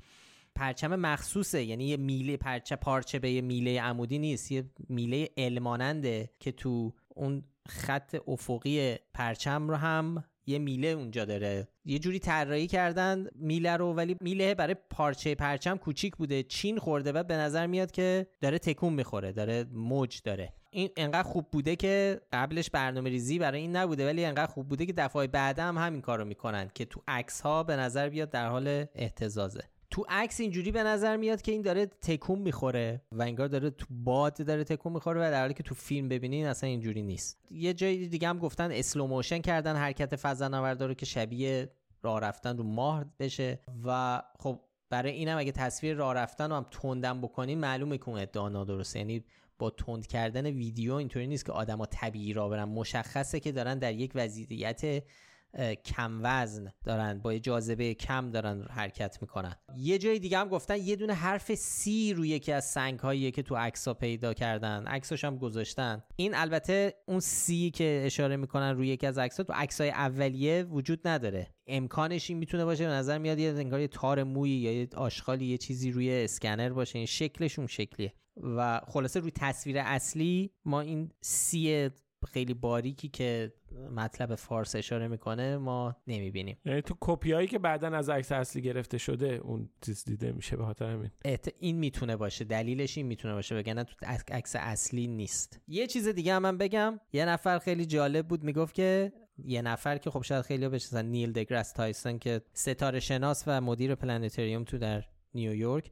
پرچم 0.55 0.97
مخصوصه. 0.97 1.65
یعنی 1.65 1.85
یه 1.85 1.97
میله 1.97 2.37
پرچه 2.37 2.77
پارچه 2.77 3.19
به 3.19 3.31
یه 3.31 3.41
میله 3.41 3.81
عمودی 3.81 4.19
نیست. 4.19 4.53
یه 4.53 4.71
میله 4.89 5.29
الماننده 5.37 6.31
که 6.41 6.53
تو 6.53 6.95
اون 7.09 7.43
خط 7.69 8.17
افقی 8.29 8.97
پرچم 9.15 9.69
رو 9.69 9.75
هم 9.75 10.25
یه 10.47 10.59
میله 10.59 10.89
اونجا 10.89 11.25
داره. 11.25 11.69
یه 11.85 11.99
جوری 11.99 12.19
طراحی 12.19 12.67
کردن 12.67 13.27
میله 13.35 13.77
رو 13.77 13.95
ولی 13.95 14.17
میله 14.21 14.55
برای 14.55 14.77
پارچه 14.91 15.35
پرچم 15.35 15.77
کوچیک 15.77 16.17
بوده. 16.17 16.43
چین 16.43 16.79
خورده 16.79 17.13
و 17.13 17.23
به 17.23 17.37
نظر 17.37 17.67
میاد 17.67 17.91
که 17.91 18.27
داره 18.41 18.59
تکون 18.59 18.93
می‌خوره 18.93 19.33
داره 19.33 19.65
موج 19.73 20.21
داره. 20.25 20.53
این 20.79 20.91
انقدر 20.97 21.29
خوب 21.29 21.47
بوده 21.53 21.77
که 21.77 22.21
قبلش 22.33 22.71
برنامه 22.71 23.11
ریزی 23.11 23.39
برای 23.39 23.61
این 23.61 23.77
نبوده 23.77 24.07
ولی 24.07 24.25
انقدر 24.25 24.53
خوب 24.53 24.69
بوده 24.69 24.87
که 24.87 24.93
دفعه 24.93 25.27
بعد 25.27 25.59
هم 25.59 25.79
همین 25.79 26.01
کارو 26.01 26.25
می‌کنن 26.25 26.71
که 26.75 26.85
تو 26.85 27.01
عکس 27.09 27.41
ها 27.41 27.63
به 27.63 27.77
نظر 27.77 28.09
بیاد 28.09 28.31
در 28.31 28.49
حال 28.49 28.85
اهتزازه. 28.95 29.61
تو 29.91 30.05
عکس 30.09 30.41
اینجوری 30.41 30.73
به 30.73 30.83
نظر 30.83 31.17
میاد 31.17 31.43
که 31.43 31.53
این 31.53 31.63
داره 31.63 31.87
تکون 31.87 32.39
می‌خوره 32.39 33.03
و 33.13 33.23
انگار 33.23 33.49
داره 33.49 33.71
تو 33.71 33.87
باد 33.91 34.47
داره 34.47 34.65
تکون 34.65 34.93
می‌خوره 34.93 35.21
و 35.21 35.31
در 35.31 35.41
حالی 35.41 35.55
که 35.55 35.63
تو 35.63 35.75
فیلم 35.75 36.09
ببینین 36.09 36.47
اصلا 36.47 36.69
اینجوری 36.69 37.03
نیست. 37.03 37.39
یه 37.51 37.75
جای 37.75 38.07
دیگه 38.07 38.29
هم 38.29 38.39
گفتن 38.39 38.73
slow 38.73 39.07
motion 39.07 39.39
کردن 39.39 39.77
حرکت 39.77 40.17
فضانورد 40.17 40.83
رو 40.83 40.95
که 40.95 41.07
شبیه 41.07 41.71
راه 42.03 42.21
رفتن 42.21 42.57
رو 42.57 42.65
ماه 42.65 43.05
بشه 43.19 43.61
و 43.85 44.23
خب 44.39 44.61
برای 44.91 45.13
اینم 45.13 45.39
اگه 45.39 45.53
تصویر 45.53 45.95
راه 45.95 46.15
رفتن 46.15 46.51
رو 46.51 46.57
هم 46.57 46.67
تندم 46.71 47.21
بکنین 47.21 47.59
معلومه 47.59 47.99
که 47.99 48.09
اون 48.09 48.19
ادعا 48.19 48.49
نادرسته. 48.49 48.99
یعنی 48.99 49.25
با 49.59 49.71
تند 49.71 50.07
کردن 50.07 50.47
ویدیو 50.47 50.95
اینطوری 50.95 51.27
نیست 51.27 51.45
که 51.45 51.53
آدما 51.53 51.87
طبیعی 51.87 52.33
را 52.33 52.49
برن. 52.49 52.65
مشخصه 52.65 53.41
که 53.41 53.53
دارن 53.53 53.79
در 53.79 53.95
یک 53.95 54.13
وضعیت 54.15 55.03
کم 55.85 56.21
وزن 56.23 56.73
دارن 56.85 57.19
با 57.19 57.39
جاذبه 57.39 57.95
کم 57.95 58.31
دارن 58.31 58.63
حرکت 58.71 59.19
می‌کنن. 59.21 59.55
یه 59.77 59.99
جای 59.99 60.19
دیگه 60.19 60.39
هم 60.39 60.49
گفتن 60.49 60.77
یه 60.77 60.97
دونه 60.97 61.13
حرف 61.13 61.55
سی 61.55 62.15
روی 62.15 62.29
یکی 62.29 62.53
از 62.53 62.65
سنگ 62.65 62.99
هایی 62.99 63.31
که 63.31 63.43
تو 63.43 63.57
عکس 63.57 63.89
پیدا 63.89 64.35
کردن 64.35 64.87
عکسش 64.87 65.25
هم 65.25 65.39
گذاشتن. 65.39 66.03
این 66.17 66.35
البته 66.35 66.95
اون 67.07 67.21
سی 67.21 67.71
که 67.71 68.03
اشاره 68.07 68.37
می‌کنن 68.37 68.77
روی 68.77 68.89
یکی 68.89 69.07
از 69.07 69.19
عکس 69.19 69.37
تو 69.37 69.53
عکس 69.53 69.81
های 69.81 69.91
اولیه 69.91 70.63
وجود 70.63 71.09
نداره. 71.09 71.55
امکانش 71.67 72.31
این 72.31 72.39
می‌تونه 72.39 72.65
باشه 72.65 72.85
به 72.87 72.91
نظر 72.91 73.19
میاد 73.19 73.39
یه 73.39 73.51
انگار 73.51 73.81
یه 73.81 73.89
تار 73.89 74.23
مویی 74.23 74.53
یا 74.53 74.73
یه 74.73 74.89
آشغالی 74.97 75.47
یه 75.47 75.59
چیزی 75.59 75.91
روی 75.91 76.25
اسکنر 76.25 76.69
باشه. 76.69 76.99
این 76.99 77.07
شکلش 77.07 77.59
اون 77.59 77.67
شکلیه. 77.69 78.13
و 78.43 78.81
خلاصه 78.87 79.21
روی 79.21 79.31
تصویر 79.31 79.79
اصلی 79.79 80.51
ما 80.65 80.81
این 80.81 81.11
C 81.21 81.91
خیلی 82.27 82.55
باریکی 82.55 83.09
که 83.09 83.53
مطلب 83.95 84.35
فارس 84.35 84.77
اشاره 84.77 85.09
می‌کنه 85.09 85.57
ما 85.57 85.97
نمی‌بینیم. 86.07 86.57
یعنی 86.65 86.83
تو 86.83 86.97
کپی 87.01 87.47
که 87.47 87.59
بعدا 87.59 87.89
از 87.89 88.11
عکس 88.11 88.33
اصلی 88.33 88.63
گرفته 88.63 88.99
شده 88.99 89.27
اون 89.27 89.69
چیز 89.87 90.05
دیده 90.05 90.33
میشه 90.33 90.57
به 90.57 90.65
خاطر 90.65 90.85
همین. 90.85 91.11
این 91.59 91.77
می‌تونه 91.77 92.17
باشه. 92.17 92.45
دلیلش 92.45 92.97
این 92.97 93.07
می‌تونه 93.07 93.35
باشه 93.35 93.55
وگرنه 93.55 93.85
تو 93.85 94.07
عکس 94.29 94.57
اصلی 94.59 95.07
نیست. 95.07 95.61
یه 95.69 95.87
چیز 95.87 96.09
دیگه 96.09 96.35
هم 96.35 96.43
من 96.43 96.59
بگم. 96.59 97.01
یه 97.13 97.25
نفر 97.25 97.59
خیلی 97.59 97.87
جالب 97.87 98.29
بود 98.29 98.45
می‌گفت 98.45 98.75
که 98.75 99.13
یه 99.45 99.63
نفر 99.63 99.99
که 99.99 100.11
خب 100.11 100.23
شاید 100.23 100.43
خیلی 100.43 100.69
بشناسن 100.69 101.07
نیل 101.07 101.33
دگراس 101.33 101.73
تایسون 101.73 102.19
که 102.19 102.41
ستاره 102.53 103.01
شناس 103.01 103.45
و 103.47 103.61
مدیر 103.61 103.95
planetarium 103.95 104.65
تو 104.65 104.79
در 104.79 105.05
نیویورک 105.35 105.91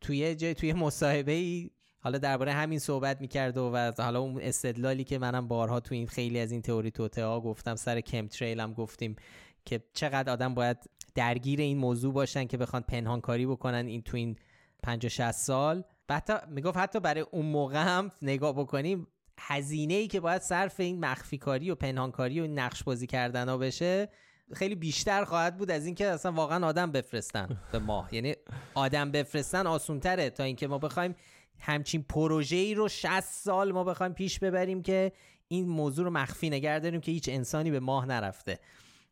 توی 0.00 0.34
جای 0.34 0.54
توی 0.54 0.72
مصاحبه 0.72 1.32
ای 1.32 1.70
حالا 2.06 2.18
درباره 2.18 2.52
همین 2.52 2.78
صحبت 2.78 3.20
می‌کرد 3.20 3.58
و, 3.58 3.92
حالا 3.98 4.20
اون 4.20 4.40
استدلالی 4.40 5.04
که 5.04 5.18
منم 5.18 5.48
بارها 5.48 5.80
تو 5.80 5.94
این 5.94 6.06
خیلی 6.06 6.40
از 6.40 6.52
این 6.52 6.62
تئوری 6.62 6.90
توته 6.90 7.24
ها 7.24 7.40
گفتم 7.40 7.74
سر 7.74 8.00
کم 8.00 8.26
تریل 8.26 8.60
هم 8.60 8.72
گفتیم 8.72 9.16
که 9.64 9.80
چقدر 9.92 10.32
آدم 10.32 10.54
باید 10.54 10.76
درگیر 11.14 11.60
این 11.60 11.78
موضوع 11.78 12.12
باشن 12.12 12.46
که 12.46 12.56
بخوان 12.56 12.82
پنهانکاری 12.82 13.46
بکنن 13.46 13.86
این 13.86 14.02
تو 14.02 14.16
این 14.16 14.36
50 14.82 15.08
60 15.08 15.30
سال. 15.32 15.84
حتی 16.10 16.32
می‌گفت 16.48 16.76
حتی 16.76 17.00
برای 17.00 17.24
اون 17.30 17.46
موقع 17.46 17.82
هم 17.82 18.10
نگاه 18.22 18.52
بکنیم 18.52 19.06
هزینه 19.38 19.94
ای 19.94 20.06
که 20.06 20.20
باید 20.20 20.42
صرف 20.42 20.80
این 20.80 21.00
مخفی 21.00 21.38
کاری 21.38 21.70
و 21.70 21.74
پنهانکاری 21.74 22.40
و 22.40 22.46
نقش 22.46 22.82
بازی 22.82 23.06
کردن 23.06 23.48
ها 23.48 23.58
بشه 23.58 24.08
خیلی 24.52 24.74
بیشتر 24.74 25.24
خواهد 25.24 25.56
بود 25.56 25.70
از 25.70 25.86
اینکه 25.86 26.06
اصلا 26.06 26.32
واقعا 26.32 26.66
آدم 26.66 26.92
بفرستن 26.92 27.60
به 27.72 27.78
ماه. 27.78 28.14
یعنی 28.14 28.34
آدم 28.74 29.10
بفرستن 29.10 29.66
آسون 29.66 30.00
تره 30.00 30.30
تا 30.30 30.44
اینکه 30.44 30.68
ما 30.68 30.78
بخوایم 30.78 31.14
همچین 31.60 32.02
پروژه 32.02 32.56
ای 32.56 32.74
رو 32.74 32.88
60 32.88 33.20
سال 33.20 33.72
ما 33.72 33.84
بخوایم 33.84 34.12
پیش 34.12 34.38
ببریم 34.38 34.82
که 34.82 35.12
این 35.48 35.68
موضوع 35.68 36.04
رو 36.04 36.10
مخفی 36.10 36.50
نگه 36.50 36.78
داریم 36.78 37.00
که 37.00 37.12
هیچ 37.12 37.28
انسانی 37.28 37.70
به 37.70 37.80
ماه 37.80 38.06
نرفته. 38.06 38.58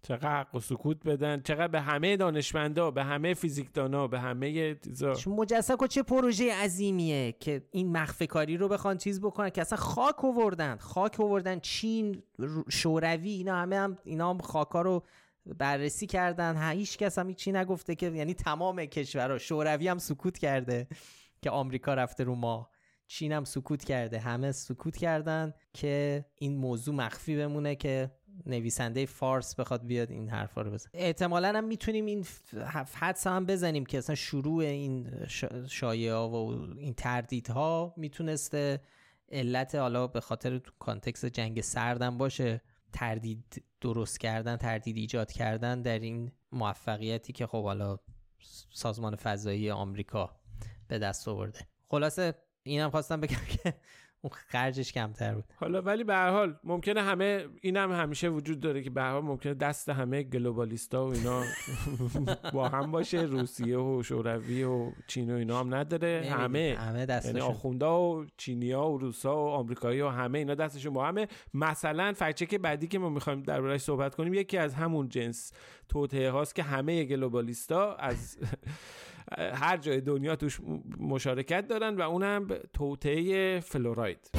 چقدر 0.03 0.41
حق 0.41 0.55
و 0.55 0.61
سکوت 0.61 1.05
بدن 1.05 1.41
چقدر 1.41 1.69
به 1.69 1.81
همه 1.81 2.17
دانشمندا 2.17 2.91
به 2.91 3.05
همه 3.05 3.35
فیزیکدانا 3.35 4.09
به 4.09 4.21
همه 4.21 4.75
چیزا. 4.75 5.15
مجسم 5.27 5.87
چه 5.87 6.03
پروژه 6.03 6.55
عظیمیه 6.55 7.33
که 7.33 7.63
این 7.71 7.93
مخفی 7.97 8.27
کاری 8.27 8.57
رو 8.57 8.69
بخوان 8.69 8.99
چیز 8.99 9.21
بکنن 9.21 9.51
که 9.51 9.61
اصلا 9.61 9.79
خاک 9.79 10.25
آوردن. 10.25 10.77
خاک 10.77 11.21
آوردن 11.21 11.61
چین 11.61 12.23
شوروی 12.69 13.31
اینا 13.31 13.57
همه 13.57 13.77
هم 13.77 13.99
اینا 14.05 14.31
هم 14.31 14.39
خاکا 14.39 14.83
رو 14.83 15.03
بررسی 15.59 16.07
کردن. 16.07 16.73
هیچ 16.73 16.99
کس 16.99 17.19
هم 17.19 17.35
چی 17.35 17.53
نگفته 17.53 17.95
که 17.95 18.11
یعنی 18.11 18.35
تمام 18.35 18.85
کشورها 18.85 19.39
شوروی 19.39 19.89
هم 19.89 19.99
سکوت 19.99 20.39
کرده. 20.39 20.87
که 21.45 21.51
آمریکا 21.51 21.95
رفته 21.95 22.25
رو 22.25 22.35
ما 22.35 22.71
چین 23.07 23.33
هم 23.33 23.45
سکوت 23.45 23.85
کرده. 23.85 24.19
همه 24.19 24.53
سکوت 24.53 24.97
کردن 24.97 25.55
که 25.73 26.25
این 26.39 26.57
موضوع 26.57 26.95
مخفی 26.95 27.37
بمونه 27.37 27.77
که 27.77 28.11
نویسنده 28.47 29.07
فارس 29.07 29.55
بخواد 29.55 29.87
بیاد 29.87 30.11
این 30.11 30.29
حرفا 30.29 30.63
رو 30.63 30.71
بزن 30.71 30.91
احتمالا 30.95 31.53
هم 31.57 31.65
می‌تونیم 31.65 32.07
این 32.07 32.27
حدس 32.95 33.27
هم 33.27 33.47
بزنیم 33.47 33.87
که 33.87 33.99
اصلا 33.99 34.15
شروع 34.15 34.65
این 34.65 35.11
شایعه 35.69 36.15
و 36.15 36.35
این 36.79 36.95
تردیدها 36.95 37.95
می‌تونسته 37.97 38.81
علت 39.33 39.75
حالا 39.75 40.07
به 40.07 40.21
خاطر 40.21 40.59
تو 40.59 40.73
کانتکس 40.79 41.25
جنگ 41.25 41.61
سردم 41.61 42.19
باشه 42.19 42.61
تردید 42.93 43.65
درست 43.81 44.21
کردن 44.21 44.57
تردید 44.57 44.97
ایجاد 44.97 45.33
کردن 45.33 45.83
در 45.83 45.99
این 45.99 46.33
موفقیتی 46.53 47.33
که 47.33 47.47
خب 47.47 47.65
حالا 47.65 47.99
سازمان 48.71 49.17
فضایی 49.17 49.71
آمریکا 49.71 50.44
به 50.89 50.99
دست 50.99 51.29
آورده. 51.29 51.59
خلاصه 51.89 52.35
اینم 52.63 52.91
خواستم 52.91 53.21
بگم 53.21 53.37
که 53.63 53.75
اون 54.25 54.31
خرجش 54.33 54.93
کمتر 54.93 55.35
بود. 55.35 55.45
حالا 55.57 55.83
ولی 55.83 56.05
به 56.05 56.15
هر 56.15 56.31
حال 56.31 56.57
ممکنه 56.65 57.03
همه 57.03 57.47
اینم 57.61 57.93
هم 57.93 58.01
همیشه 58.01 58.29
وجود 58.29 58.61
داره 58.61 58.83
که 58.83 58.91
به 58.91 59.03
هر 59.03 59.13
حال 59.13 59.23
ممکنه 59.23 59.55
دست 59.55 59.89
همه 59.89 60.23
گلوبالیستا 60.23 61.07
و 61.07 61.13
اینا 61.13 61.43
با 62.55 62.69
هم 62.69 62.91
باشه 62.91 63.21
روسیه 63.21 63.79
و 63.79 64.03
شوروی 64.03 64.65
و 64.65 64.93
چین 65.07 65.31
و 65.31 65.37
اینا 65.37 65.61
هم 65.61 65.75
نداره. 65.75 66.29
همه 66.31 66.77
همه 66.79 67.07
یعنی 67.25 67.41
آخوندا 67.41 68.01
و 68.01 68.27
چینیا 68.37 68.89
و 68.89 68.99
روسا 68.99 69.37
و 69.37 69.49
آمریکایی 69.49 70.01
و 70.01 70.09
همه 70.09 70.39
اینا 70.39 70.55
دستشون 70.55 70.93
با 70.93 71.07
همه. 71.07 71.29
مثلا 71.55 72.13
فکچک 72.13 72.55
بعدی 72.55 72.87
که 72.89 72.99
ما 72.99 73.09
می‌خوایم 73.09 73.43
دربارش 73.43 73.81
صحبت 73.81 74.15
کنیم 74.15 74.35
یکی 74.35 74.59
از 74.59 74.75
همون 74.75 75.09
جنس 75.09 75.53
توطئه 75.89 76.31
هاست 76.31 76.55
که 76.55 76.63
همه 76.63 77.05
گلوبالیستا 77.05 77.95
از 77.95 78.37
هر 79.39 79.77
جای 79.77 80.01
دنیا 80.01 80.37
توش 80.37 80.61
مشارکت 80.99 81.69
دارن 81.69 81.97
و 81.97 82.01
اونم 82.01 82.49
توطعه 82.73 83.61
فلوراید. 83.61 84.31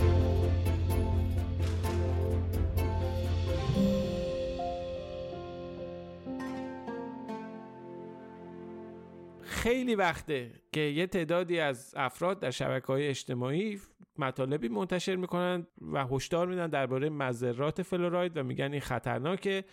خیلی 9.42 9.96
وقته 9.96 10.52
که 10.72 10.80
یه 10.80 11.08
تعدادی 11.08 11.60
از 11.60 11.94
افراد 11.98 12.40
در 12.40 12.52
شبکه 12.52 12.88
های 12.88 13.08
اجتماعی 13.08 13.80
مطالبی 14.18 14.68
منتشر 14.68 15.16
می‌کنن 15.16 15.68
و 15.82 16.06
هشدار 16.08 16.48
میدن 16.48 16.68
درباره 16.68 17.10
مذرات 17.10 17.82
فلوراید 17.82 18.38
و 18.38 18.44
میگن 18.44 18.72
این 18.72 18.82
خطرناکه. 18.82 19.64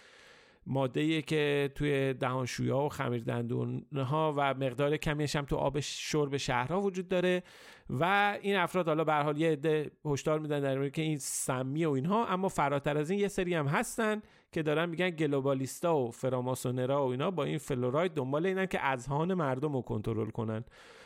ماده 0.66 1.22
که 1.22 1.70
توی 1.74 2.14
دهانشویا 2.14 2.78
و 2.78 2.88
خمیر 2.88 3.22
دندون 3.24 3.86
ها 3.94 4.34
و 4.36 4.54
مقدار 4.54 4.96
کمیش 4.96 5.36
هم 5.36 5.44
تو 5.44 5.56
آب 5.56 5.80
شرب 5.80 6.36
شهرها 6.36 6.80
وجود 6.80 7.08
داره 7.08 7.42
و 7.90 8.38
این 8.42 8.56
افراد 8.56 8.86
حالا 8.88 9.04
به 9.04 9.14
حال 9.14 9.40
یه 9.40 9.50
عده 9.50 9.90
هشدار 10.04 10.38
میدن 10.38 10.60
در 10.60 10.88
که 10.88 11.02
این 11.02 11.18
سمی 11.18 11.84
و 11.84 11.90
اینها 11.90 12.26
اما 12.26 12.48
فراتر 12.48 12.98
از 12.98 13.10
این 13.10 13.20
یه 13.20 13.28
سری 13.28 13.54
هم 13.54 13.66
هستن 13.66 14.22
که 14.52 14.62
دارن 14.62 14.88
میگن 14.88 15.10
گلوبالیستا 15.10 15.96
و 15.96 16.10
فراماسونرا 16.10 17.06
و 17.06 17.10
اینا 17.10 17.30
با 17.30 17.44
این 17.44 17.58
فلوراید 17.58 18.14
دنبال 18.14 18.46
اینن 18.46 18.66
که 18.66 18.84
اذهان 18.84 19.34
مردم 19.34 19.72
رو 19.72 19.82
کنترل 19.82 20.30
کنن. 20.30 20.64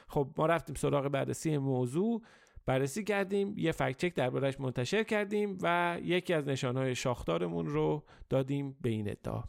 خب 0.09 0.29
ما 0.37 0.47
رفتیم 0.47 0.75
سراغ 0.75 1.09
بررسی 1.09 1.59
موضوع. 1.59 2.23
بررسی 2.67 3.05
کردیم 3.05 3.55
یه 3.59 3.73
فکت 3.73 3.97
چک 3.99 4.15
دربارش 4.15 4.61
منتشر 4.61 5.03
کردیم 5.03 5.59
و 5.63 5.99
یکی 6.03 6.35
از 6.35 6.49
نشانهای 6.49 6.95
شاخدارمون 6.95 7.67
رو 7.67 8.05
دادیم 8.29 8.77
به 8.81 8.89
این 8.89 9.11
ادعا. 9.11 9.43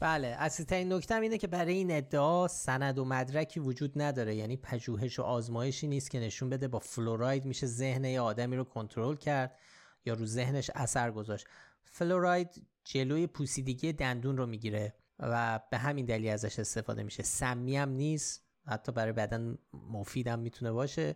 بله 0.00 0.36
اصلی 0.38 0.84
نکته 0.84 1.14
اینه 1.14 1.38
که 1.38 1.46
برای 1.46 1.74
این 1.74 1.90
ادعا 1.90 2.48
سند 2.48 2.98
و 2.98 3.04
مدرکی 3.04 3.60
وجود 3.60 4.02
نداره. 4.02 4.34
یعنی 4.34 4.56
پژوهش 4.56 5.18
و 5.18 5.22
آزمایشی 5.22 5.86
نیست 5.86 6.10
که 6.10 6.20
نشون 6.20 6.50
بده 6.50 6.68
با 6.68 6.78
فلوراید 6.78 7.44
میشه 7.44 7.66
ذهن 7.66 8.04
یه 8.04 8.20
آدمی 8.20 8.56
رو 8.56 8.64
کنترل 8.64 9.16
کرد 9.16 9.58
یا 10.04 10.14
رو 10.14 10.26
ذهنش 10.26 10.70
اثر 10.74 11.10
گذاشت. 11.10 11.46
فلوراید 11.84 12.66
جلوی 12.84 13.26
پوسیدگی 13.26 13.92
دندون 13.92 14.36
رو 14.36 14.46
می‌گیره 14.46 14.94
و 15.18 15.60
به 15.70 15.78
همین 15.78 16.06
دلیل 16.06 16.30
ازش 16.30 16.58
استفاده 16.58 17.02
میشه. 17.02 17.22
سمی 17.22 17.76
هم 17.76 17.88
نیست 17.88 18.44
حتی 18.66 18.92
برای 18.92 19.12
بدن 19.12 19.58
مفیدم 19.90 20.38
می‌تونه 20.38 20.72
باشه. 20.72 21.14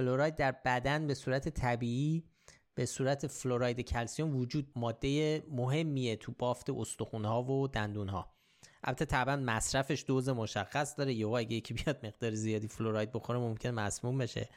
فلوراید 0.00 0.36
در 0.36 0.52
بدن 0.64 1.06
به 1.06 1.14
صورت 1.14 1.48
طبیعی 1.48 2.24
به 2.74 2.86
صورت 2.86 3.26
فلوراید 3.26 3.80
کلسیوم 3.80 4.36
وجود 4.36 4.72
ماده 4.76 5.42
مهمیه 5.50 6.16
تو 6.16 6.32
بافت 6.38 6.70
استخون 6.70 7.24
ها 7.24 7.42
و 7.42 7.68
دندون 7.68 8.08
ها 8.08 8.32
البته 8.84 9.04
طبعا 9.04 9.36
مصرفش 9.36 10.04
دوز 10.06 10.28
مشخص 10.28 10.98
داره. 10.98 11.14
یا 11.14 11.38
اگه 11.38 11.56
یکی 11.56 11.74
بیاد 11.74 12.06
مقدار 12.06 12.34
زیادی 12.34 12.68
فلوراید 12.68 13.12
بخوره 13.12 13.38
ممکن 13.38 13.70
مسموم 13.70 14.18
بشه. 14.18 14.48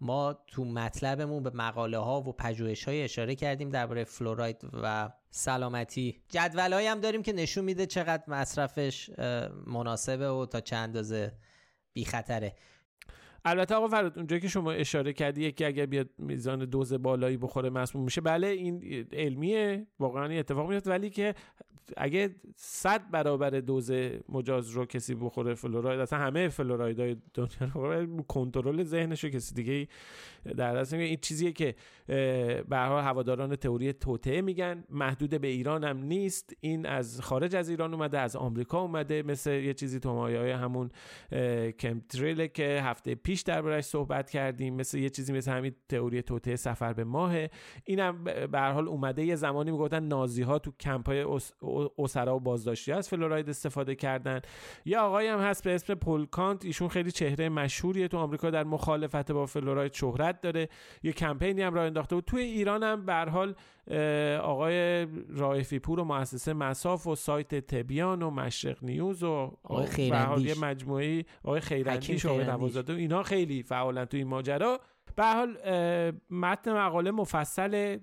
ما 0.00 0.38
تو 0.46 0.64
مطلبمون 0.64 1.42
به 1.42 1.50
مقاله 1.50 1.98
ها 1.98 2.20
و 2.20 2.32
پژوهش 2.32 2.84
های 2.84 3.02
اشاره 3.02 3.34
کردیم 3.34 3.70
درباره 3.70 4.04
فلوراید 4.04 4.56
و 4.82 5.10
سلامتی. 5.30 6.22
جدول 6.28 6.72
هم 6.72 7.00
داریم 7.00 7.22
که 7.22 7.32
نشون 7.32 7.64
میده 7.64 7.86
چقدر 7.86 8.24
مصرفش 8.28 9.10
مناسبه 9.66 10.30
و 10.30 10.46
تا 10.46 10.60
چند 10.60 10.82
اندازه 10.82 11.32
بی 11.92 12.04
خطره 12.04 12.56
البته 13.44 13.74
آقا 13.74 13.88
فراد 13.88 14.18
اونجایی 14.18 14.42
که 14.42 14.48
شما 14.48 14.72
اشاره 14.72 15.12
کردی 15.12 15.52
که 15.52 15.66
اگر 15.66 15.86
بیاد 15.86 16.08
میزان 16.18 16.64
دوز 16.64 16.92
بالایی 16.92 17.36
بخوره 17.36 17.70
مسموم 17.70 18.04
میشه 18.04 18.20
بله 18.20 18.46
این 18.46 19.06
علمیه 19.12 19.86
واقعا 19.98 20.26
این 20.26 20.38
اتفاق 20.38 20.68
میفته 20.70 20.90
ولی 20.90 21.10
که 21.10 21.34
اگه 21.96 22.34
صد 22.56 23.10
برابر 23.10 23.50
دوز 23.50 23.90
مجاز 24.28 24.70
رو 24.70 24.86
کسی 24.86 25.14
بخوره 25.14 25.54
فلوراید 25.54 26.00
اصلا 26.00 26.18
همه 26.18 26.48
فلوراید 26.48 27.22
دنیا 27.34 27.72
رو 27.74 28.22
کنترل 28.22 28.82
ذهنش 28.82 29.24
رو 29.24 29.30
کسی 29.30 29.54
دیگه 29.54 29.88
در 30.56 30.74
دست 30.74 30.94
این 30.94 31.18
چیزیه 31.20 31.52
که 31.52 31.74
به 32.68 32.76
حال 32.76 33.02
هواداران 33.02 33.56
تئوری 33.56 33.92
توته 33.92 34.42
میگن 34.42 34.84
محدود 34.90 35.40
به 35.40 35.46
ایران 35.46 35.84
هم 35.84 35.98
نیست. 35.98 36.56
این 36.60 36.86
از 36.86 37.20
خارج 37.20 37.56
از 37.56 37.68
ایران 37.68 37.94
اومده 37.94 38.18
از 38.18 38.36
آمریکا 38.36 38.80
اومده 38.80 39.22
مثل 39.22 39.50
یه 39.50 39.74
چیزی 39.74 40.00
تو 40.00 40.14
مایه 40.14 40.56
همون 40.56 40.90
chemtrail 41.78 42.46
که 42.46 42.80
هفته 42.82 43.14
پیش 43.14 43.42
دربارش 43.42 43.84
صحبت 43.84 44.30
کردیم 44.30 44.74
مثل 44.74 44.98
یه 44.98 45.10
چیزی 45.10 45.32
مثل 45.32 45.52
همین 45.52 45.74
تئوری 45.88 46.22
توطئه 46.22 46.56
سفر 46.56 46.92
به 46.92 47.04
ماه 47.04 47.34
اینم 47.84 48.24
به 48.24 48.58
هر 48.58 48.72
حال 48.72 48.88
اومده 48.88 49.24
یه 49.24 49.36
زمانی 49.36 49.70
می‌گفتن 49.70 50.04
نازی 50.04 50.42
ها 50.42 50.58
تو 50.58 50.72
کمپای 50.80 51.22
اسرا 51.98 52.36
و 52.36 52.40
بازداشتی 52.40 52.92
از 52.92 53.08
فلوراید 53.08 53.48
استفاده 53.48 53.94
کردن. 53.94 54.40
یه 54.84 54.98
آقایی 54.98 55.28
هم 55.28 55.38
هست 55.38 55.64
به 55.64 55.74
اسم 55.74 55.94
پل 55.94 56.17
کانت 56.17 56.64
ایشون 56.64 56.88
خیلی 56.88 57.10
چهره 57.10 57.48
مشهوریه 57.48 58.08
تو 58.08 58.18
آمریکا. 58.18 58.50
در 58.50 58.64
مخالفت 58.64 59.32
با 59.32 59.46
فلوراید 59.46 59.92
شهرت 59.92 60.40
داره. 60.40 60.68
یه 61.02 61.12
کمپینی 61.12 61.62
هم 61.62 61.74
راه 61.74 61.84
انداخته 61.84 62.16
و 62.16 62.20
توی 62.20 62.42
ایران 62.42 62.82
هم 62.82 63.06
به 63.06 63.14
حال 63.14 63.54
آقای 64.38 65.06
رائفی 65.28 65.78
پور 65.78 66.00
و 66.00 66.04
مؤسسه 66.04 66.52
مصاف 66.52 67.06
و 67.06 67.14
سایت 67.14 67.54
تبیان 67.54 68.22
و 68.22 68.30
مشرق 68.30 68.84
نیوز 68.84 69.22
و 69.22 69.58
آقای 69.62 69.86
خیرندیش 69.86 70.56
یه 70.56 70.64
مجموعه 70.64 71.24
آقای 71.44 71.60
نوازاده 72.44 72.92
و 72.92 72.96
اینا 72.96 73.22
خیلی 73.22 73.62
فعالن 73.62 74.04
تو 74.04 74.16
این 74.16 74.26
ماجرا. 74.26 74.80
به 75.16 75.24
حال 75.24 75.56
متن 76.30 76.72
مقاله 76.72 77.10
مفصل 77.10 77.98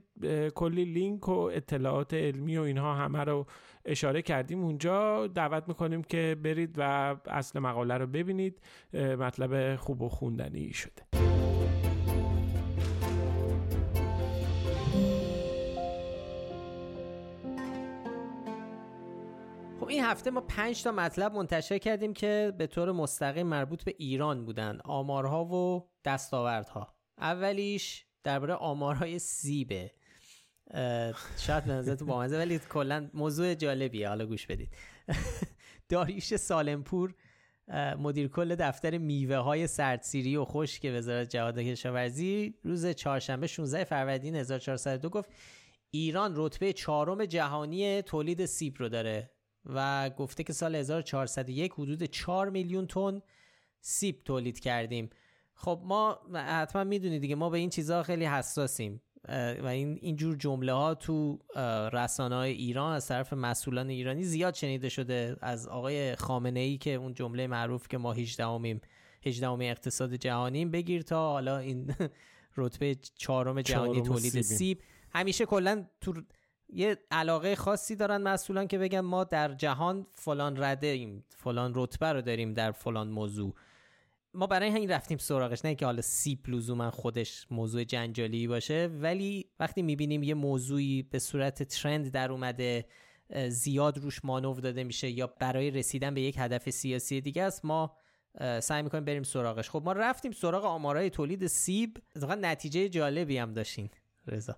کلی 0.56 0.86
لینک 0.86 1.30
و 1.30 1.32
اطلاعات 1.32 2.14
علمی 2.14 2.58
و 2.58 2.62
اینها 2.62 2.94
همه 2.96 3.24
رو 3.24 3.46
اشاره 3.86 4.22
کردیم. 4.22 4.64
اونجا 4.64 5.28
دعوت 5.28 5.68
می‌کنیم 5.68 6.02
که 6.04 6.38
برید 6.44 6.76
و 6.78 7.16
اصل 7.28 7.60
مقاله 7.60 7.98
رو 7.98 8.08
ببینید. 8.08 8.62
مطلب 8.94 9.76
خوب 9.76 10.02
و 10.02 10.10
خوندنی 10.10 10.74
شده. 10.74 11.04
خب 19.80 19.88
این 19.88 20.04
هفته 20.04 20.32
ما 20.32 20.42
پنج 20.42 20.84
تا 20.84 20.92
مطلب 20.92 21.34
منتشر 21.34 21.78
کردیم 21.78 22.14
که 22.14 22.54
به 22.58 22.68
طور 22.68 22.92
مستقیم 22.92 23.48
مربوط 23.48 23.84
به 23.84 23.96
ایران 23.98 24.46
بودن. 24.46 24.80
آمارها 24.86 25.46
و 25.46 25.90
دستاوردها. 26.06 27.01
اولیش 27.22 28.06
درباره 28.24 28.54
آمارهای 28.54 29.20
سیبه 29.20 29.92
شاید 31.38 31.66
به 31.66 31.72
نظرتون 31.72 32.08
بامزه 32.08 32.38
ولی 32.38 32.60
کلا 32.60 33.10
موضوع 33.14 33.54
جالبیه. 33.54 34.10
حالا 34.10 34.26
گوش 34.26 34.48
بدید. 34.48 34.70
داریوش 35.90 36.36
سالمپور 36.36 37.14
مدیر 38.00 38.28
کل 38.28 38.56
دفتر 38.56 38.98
میوه 38.98 39.36
های 39.36 39.68
سردسیری 39.68 40.36
و 40.36 40.46
خشک 40.46 40.92
وزارت 40.94 41.30
جهاد 41.30 41.60
کشاورزی 41.60 42.54
روز 42.64 42.88
چهارشنبه 42.88 43.48
16 43.48 43.84
فروردین 43.84 44.36
1402 44.36 45.10
گفت 45.10 45.30
ایران 45.92 46.34
رتبه 46.36 46.74
چهارم 46.74 47.26
جهانی 47.26 48.02
تولید 48.02 48.46
سیب 48.46 48.76
رو 48.80 48.90
داره 48.90 49.32
و 49.66 50.10
گفته 50.10 50.44
که 50.44 50.54
سال 50.54 50.76
1401 50.76 51.72
حدود 51.72 52.04
4 52.04 52.50
میلیون 52.50 52.88
تن 52.88 53.22
سیب 53.82 54.24
تولید 54.24 54.60
کردیم. 54.60 55.10
خب 55.64 55.82
ما 55.84 56.20
حتما 56.34 56.84
می‌دونید 56.84 57.22
دیگه 57.22 57.36
ما 57.36 57.50
به 57.50 57.58
این 57.58 57.70
چیزها 57.70 58.04
خیلی 58.04 58.26
حساسیم. 58.26 59.02
و 59.64 59.66
این 59.66 60.00
اینجور 60.02 60.36
جمله 60.36 60.74
ها 60.74 60.94
تو 60.94 61.40
رسانه 61.94 62.36
های 62.36 62.52
ایران 62.52 62.94
از 62.94 63.08
طرف 63.08 63.34
مسئولان 63.34 63.90
ایرانی 63.90 64.24
زیاد 64.24 64.54
شنیده 64.54 64.90
شده. 64.90 65.38
از 65.42 65.68
آقای 65.68 66.16
خامنه 66.16 66.60
ای 66.60 66.78
که 66.78 66.94
اون 66.94 67.14
جمله 67.14 67.48
معروف 67.48 67.88
که 67.88 67.98
ما 67.98 68.14
18 68.14 68.48
امیم 68.48 68.82
18 69.26 69.50
اقتصاد 69.50 70.14
جهانیم 70.14 70.72
بگیر 70.72 71.02
تا 71.02 71.32
حالا 71.32 71.58
این 71.58 71.96
رتبه 72.58 72.96
چهارم 73.16 73.62
جهانی 73.62 74.02
تولید 74.02 74.42
سیب. 74.42 74.82
همیشه 75.14 75.46
کلا 75.46 75.86
تو 76.02 76.14
یه 76.70 76.98
علاقه 77.12 77.56
خاصی 77.56 77.96
دارن 77.96 78.22
مسئولان 78.22 78.68
که 78.68 78.78
بگن 78.78 79.00
ما 79.00 79.24
در 79.24 79.54
جهان 79.54 80.08
فلان 80.12 80.64
رده 80.64 80.88
ایم 80.88 81.26
فلان 81.30 81.72
رتبه 81.76 82.14
رو 82.14 82.22
داریم 82.22 82.54
در 82.54 82.72
فلان 82.72 83.10
موضوع. 83.10 83.54
ما 84.34 84.48
برای 84.48 84.70
همین 84.70 84.92
رفتیم 84.92 85.18
سراغش 85.18 85.66
نه 85.66 85.76
که 85.76 85.86
حالا 85.86 86.02
سیپ 86.02 86.50
لزوما 86.50 86.92
خودش 86.92 87.48
موضوع 87.52 87.84
جنجالی 87.84 88.48
باشه 88.48 88.90
ولی 89.02 89.50
وقتی 89.60 89.82
می‌بینیم 89.82 90.24
یه 90.24 90.34
موضوعی 90.34 91.04
به 91.04 91.20
صورت 91.20 91.64
ترند 91.64 92.12
در 92.12 92.32
اومده 92.32 92.86
زیاد 93.50 93.98
روش 93.98 94.26
مانور 94.26 94.60
داده 94.60 94.84
میشه 94.84 95.10
یا 95.10 95.28
برای 95.28 95.72
رسیدن 95.72 96.14
به 96.14 96.22
یک 96.22 96.36
هدف 96.38 96.70
سیاسی 96.70 97.22
دیگه 97.22 97.44
است 97.44 97.66
ما 97.66 97.98
سعی 98.60 98.82
می‌کنیم 98.82 99.06
بریم 99.06 99.24
سراغش. 99.24 99.70
خب 99.70 99.82
ما 99.86 99.94
رفتیم 99.94 100.32
سراغ 100.32 100.66
آمارای 100.66 101.10
تولید 101.10 101.48
سیب 101.48 101.98
نتیجه 102.42 102.90
جالبی 102.90 103.38
هم 103.38 103.54
داشتین 103.54 103.90
رضا. 104.28 104.58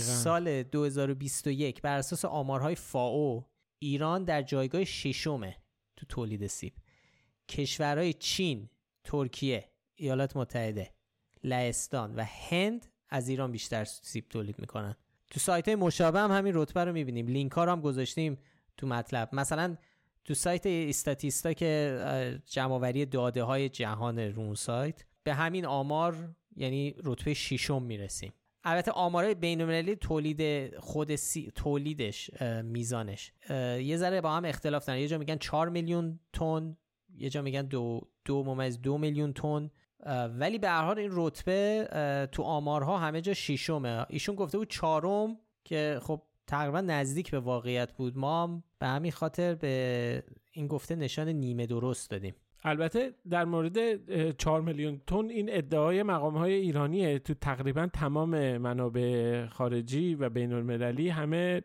سال 0.00 0.62
2021 0.62 1.82
بر 1.82 1.98
اساس 1.98 2.24
آمارهای 2.24 2.74
فاو 2.74 3.44
ایران 3.78 4.24
در 4.24 4.42
جایگاه 4.42 4.84
ششمه 4.84 5.56
تو 5.96 6.06
تولید 6.06 6.46
سیب. 6.46 6.72
کشورهای 7.48 8.12
چین، 8.12 8.68
ترکیه، 9.04 9.68
ایالات 9.94 10.36
متحده، 10.36 10.90
لهستان 11.44 12.14
و 12.14 12.24
هند 12.24 12.86
از 13.08 13.28
ایران 13.28 13.52
بیشتر 13.52 13.84
سیب 13.84 14.28
تولید 14.28 14.58
می‌کنن. 14.58 14.96
تو 15.30 15.40
سایت 15.40 15.68
های 15.68 15.74
مشابه 15.74 16.20
هم 16.20 16.30
همین 16.30 16.52
رتبه 16.54 16.84
رو 16.84 16.92
می‌بینیم. 16.92 17.26
لینک 17.26 17.52
ها 17.52 17.64
رو 17.64 17.72
هم 17.72 17.80
گذاشتیم 17.80 18.38
تو 18.76 18.86
مطلب. 18.86 19.28
مثلا 19.32 19.76
تو 20.24 20.34
سایت 20.34 20.66
استاتیستا 20.66 21.52
که 21.52 22.40
جمعآوری 22.46 23.06
داده 23.06 23.42
های 23.42 23.68
جهان 23.68 24.18
رون 24.18 24.54
سایت 24.54 25.04
به 25.22 25.34
همین 25.34 25.66
آمار 25.66 26.34
یعنی 26.56 26.94
رتبه 27.04 27.34
ششم 27.34 27.82
می‌رسیم. 27.82 28.32
البته 28.64 28.90
آمارای 28.90 29.34
بین‌المللی 29.34 29.96
تولید 29.96 30.70
خود 30.78 31.16
سی... 31.16 31.52
تولیدش 31.54 32.30
میزانش. 32.64 33.32
یه 33.80 33.96
ذره 33.96 34.20
با 34.20 34.30
هم 34.30 34.44
اختلاف 34.44 34.86
دارن. 34.86 34.98
یه 34.98 35.08
جا 35.08 35.18
میگن 35.18 35.36
4 35.36 35.68
میلیون 35.68 36.20
تن 36.32 36.76
یه 37.16 37.28
جا 37.28 37.42
میگن 37.42 37.62
دو, 37.62 38.00
دو 38.24 38.44
ممیز 38.44 38.80
دو 38.82 38.98
میلیون 38.98 39.32
تن 39.32 39.70
ولی 40.38 40.58
به 40.58 40.68
هر 40.68 40.84
حال 40.84 40.98
این 40.98 41.10
رتبه 41.12 41.88
تو 42.32 42.42
آمارها 42.42 42.98
همه 42.98 43.20
جا 43.20 43.34
شیشمه 43.34 44.06
ایشون 44.08 44.34
گفته 44.34 44.58
بود 44.58 44.70
چهارم 44.70 45.36
که 45.64 45.98
خب 46.02 46.22
تقریبا 46.46 46.80
نزدیک 46.80 47.30
به 47.30 47.40
واقعیت 47.40 47.92
بود. 47.92 48.18
ما 48.18 48.42
هم 48.42 48.62
به 48.78 48.86
همین 48.86 49.12
خاطر 49.12 49.54
به 49.54 50.24
این 50.50 50.66
گفته 50.66 50.96
نشان 50.96 51.28
نیمه 51.28 51.66
درست 51.66 52.10
دادیم. 52.10 52.34
البته 52.64 53.14
در 53.30 53.44
مورد 53.44 54.36
4 54.36 54.62
میلیون 54.62 55.00
تن 55.06 55.30
این 55.30 55.48
ادعای 55.52 56.02
مقام 56.02 56.36
های 56.36 56.52
ایرانیه. 56.52 57.18
تو 57.18 57.34
تقریبا 57.34 57.88
تمام 57.92 58.58
منابع 58.58 59.46
خارجی 59.46 60.14
و 60.14 60.28
بین 60.28 60.52
المللی 60.52 61.08
همه 61.08 61.62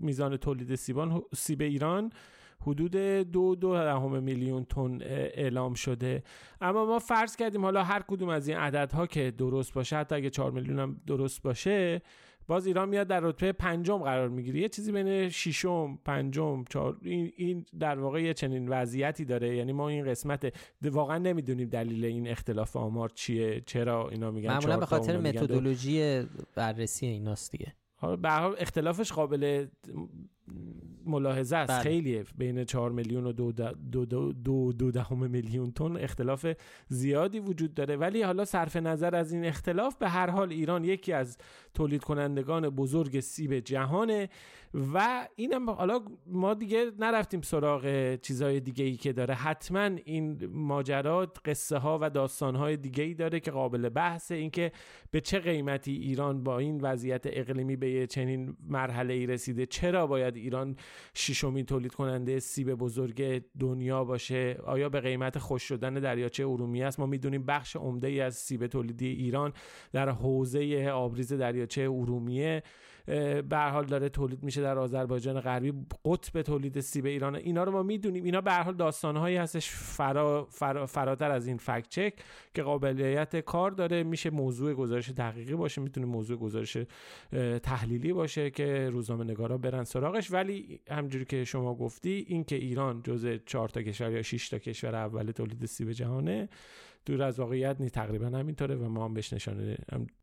میزان 0.00 0.36
تولید 0.36 0.74
سیبان 0.74 1.22
سیب 1.34 1.60
ایران 1.60 2.12
حدود 2.60 2.96
دو 3.30 3.54
دو 3.54 3.74
دهم 3.74 4.22
میلیون 4.22 4.64
تن 4.64 4.98
اعلام 5.02 5.74
شده. 5.74 6.22
اما 6.60 6.84
ما 6.84 6.98
فرض 6.98 7.36
کردیم 7.36 7.64
حالا 7.64 7.84
هر 7.84 8.02
کدوم 8.08 8.28
از 8.28 8.48
این 8.48 8.56
عددها 8.56 9.06
که 9.06 9.30
درست 9.30 9.74
باشه 9.74 9.96
حتی 9.96 10.14
اگه 10.14 10.30
4 10.30 10.50
میلیون 10.50 10.78
هم 10.78 11.00
درست 11.06 11.42
باشه 11.42 12.02
باز 12.46 12.66
ایران 12.66 12.88
میاد 12.88 13.06
در 13.06 13.20
رتبه 13.20 13.52
پنجم 13.52 13.98
قرار 13.98 14.28
می‌گیره. 14.28 14.60
یه 14.60 14.68
چیزی 14.68 14.92
بین 14.92 15.28
ششم 15.28 15.98
پنجم 16.04 16.64
چهار 16.70 16.96
این, 17.02 17.32
این 17.36 17.66
در 17.78 17.98
واقع 17.98 18.22
یه 18.22 18.34
چنین 18.34 18.68
وضعیتی 18.68 19.24
داره. 19.24 19.56
یعنی 19.56 19.72
ما 19.72 19.88
این 19.88 20.04
قسمت 20.04 20.52
واقعا 20.82 21.18
نمی‌دونیم 21.18 21.68
دلیل 21.68 22.04
این 22.04 22.28
اختلاف 22.28 22.76
آمار 22.76 23.08
چیه 23.08 23.62
چرا 23.66 24.08
اینا 24.08 24.30
میگن 24.30 24.48
معمولا 24.48 24.76
به 24.76 24.86
خاطر 24.86 25.16
متدولوژی 25.16 26.22
بررسی 26.54 27.06
ایناست 27.06 27.52
دیگه. 27.52 27.72
به 28.22 28.42
اختلافش 28.62 29.12
قابل 29.12 29.66
ملاحظه 31.08 31.56
است. 31.56 31.72
بله. 31.72 31.82
خیلیه. 31.82 32.24
بین 32.38 32.64
4 32.64 32.90
میلیون 32.90 33.26
و 33.26 33.32
دو, 33.32 33.52
دو, 33.52 34.04
دو, 34.04 34.32
دو, 34.32 34.72
دو 34.72 34.90
دهم 34.90 35.30
میلیون 35.30 35.72
تن 35.72 35.96
اختلاف 35.96 36.46
زیادی 36.88 37.40
وجود 37.40 37.74
داره. 37.74 37.96
ولی 37.96 38.22
حالا 38.22 38.44
صرف 38.44 38.76
نظر 38.76 39.14
از 39.14 39.32
این 39.32 39.44
اختلاف 39.44 39.96
به 39.96 40.08
هر 40.08 40.30
حال 40.30 40.52
ایران 40.52 40.84
یکی 40.84 41.12
از 41.12 41.38
تولید 41.74 42.04
کنندگان 42.04 42.68
بزرگ 42.68 43.20
سیب 43.20 43.58
جهانه 43.58 44.28
و 44.94 45.28
اینم 45.36 45.70
حالا 45.70 46.00
ما 46.26 46.54
دیگه 46.54 46.90
نرفتیم 46.98 47.40
سراغ 47.40 48.14
چیزهای 48.16 48.60
دیگه 48.60 48.84
ای 48.84 48.96
که 48.96 49.12
داره. 49.12 49.34
حتما 49.34 49.90
این 50.04 50.46
ماجرات 50.46 51.38
قصه 51.44 51.78
ها 51.78 51.98
و 52.02 52.10
داستان 52.10 52.56
های 52.56 52.76
دیگه 52.76 53.04
ای 53.04 53.14
داره 53.14 53.40
که 53.40 53.50
قابل 53.50 53.88
بحثه. 53.88 54.34
اینکه 54.34 54.72
به 55.10 55.20
چه 55.20 55.38
قیمتی 55.38 55.92
ایران 55.92 56.44
با 56.44 56.58
این 56.58 56.80
وضعیت 56.80 57.22
اقلیمی 57.26 57.76
به 57.76 58.06
چنین 58.06 58.56
مرحله 58.68 59.14
ای 59.14 59.26
رسیده؟ 59.26 59.66
چرا 59.66 60.06
باید 60.06 60.36
ایران 60.38 60.76
ششمین 61.14 61.66
تولید 61.66 61.94
کننده 61.94 62.38
سیب 62.38 62.74
بزرگ 62.74 63.42
دنیا 63.60 64.04
باشه. 64.04 64.58
آیا 64.64 64.88
به 64.88 65.00
قیمت 65.00 65.38
خوش 65.38 65.62
شدن 65.62 65.94
دریاچه 65.94 66.46
ارومیه 66.46 66.86
است؟ 66.86 67.00
ما 67.00 67.06
می‌دونیم 67.06 67.46
بخش 67.46 67.76
عمده 67.76 68.06
ای 68.06 68.20
از 68.20 68.36
سیب 68.36 68.66
تولیدی 68.66 69.06
ایران 69.06 69.52
در 69.92 70.08
حوزه 70.08 70.88
آبریز 70.88 71.32
دریاچه 71.32 71.80
ارومیه 71.80 72.62
به 73.48 73.58
حال 73.72 73.84
داره 73.84 74.08
تولید 74.08 74.42
میشه 74.42 74.62
در 74.62 74.78
آذربایجان 74.78 75.40
غربی. 75.40 75.72
قطب 76.04 76.42
تولید 76.42 76.80
سیب 76.80 77.06
ایران. 77.06 77.34
اینا 77.36 77.64
رو 77.64 77.72
ما 77.72 77.82
می‌دونیم. 77.82 78.24
اینا 78.24 78.40
به 78.40 78.52
حال 78.52 78.74
داستانهایی 78.74 79.36
هستش. 79.36 79.70
فرا، 79.70 80.44
فرا، 80.50 80.86
فراتر 80.86 81.30
از 81.30 81.46
این 81.46 81.56
فکت 81.56 81.88
چک 81.88 82.14
که 82.54 82.62
قابلیت 82.62 83.36
کار 83.36 83.70
داره. 83.70 84.02
میشه 84.02 84.30
موضوع 84.30 84.74
گزارش 84.74 85.06
تحقیقی 85.06 85.54
باشه. 85.54 85.80
می‌تونه 85.80 86.06
موضوع 86.06 86.38
گزارش 86.38 86.76
تحلیلی 87.62 88.12
باشه 88.12 88.50
که 88.50 88.90
روزنامه 88.92 89.24
نگارا 89.24 89.58
برن 89.58 89.84
سراغش. 89.84 90.32
ولی 90.32 90.80
همجوری 90.90 91.24
که 91.24 91.44
شما 91.44 91.74
گفتی 91.74 92.24
این 92.28 92.44
که 92.44 92.56
ایران 92.56 93.02
جزء 93.02 93.36
4 93.46 93.68
تا 93.68 93.82
کشور 93.82 94.12
یا 94.12 94.22
6 94.22 94.48
تا 94.48 94.58
کشور 94.58 94.94
اول 94.94 95.30
تولید 95.30 95.66
سیب 95.66 95.92
جهانه 95.92 96.48
دور 97.06 97.22
از 97.22 97.38
واقعیت 97.40 97.76
نی 97.80 97.90
تقریبا 97.90 98.26
همینطوره 98.26 98.76
و 98.76 98.88
ما 98.88 99.04
هم 99.04 99.14
بهش 99.14 99.32
نشانه 99.32 99.76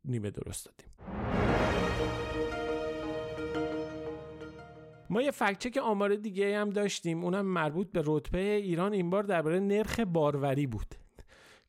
نیمه 0.04 0.30
درست 0.30 0.66
دادیم. 0.66 1.85
ما 5.10 5.22
یه 5.22 5.30
فکچک 5.30 5.76
آمار 5.76 6.14
دیگه 6.14 6.58
هم 6.58 6.70
داشتیم. 6.70 7.24
اونم 7.24 7.46
مربوط 7.46 7.92
به 7.92 8.02
رتبه 8.04 8.38
ایران. 8.38 8.92
این 8.92 9.10
بار 9.10 9.22
درباره 9.22 9.60
نرخ 9.60 10.00
باروری 10.00 10.66
بود. 10.66 10.94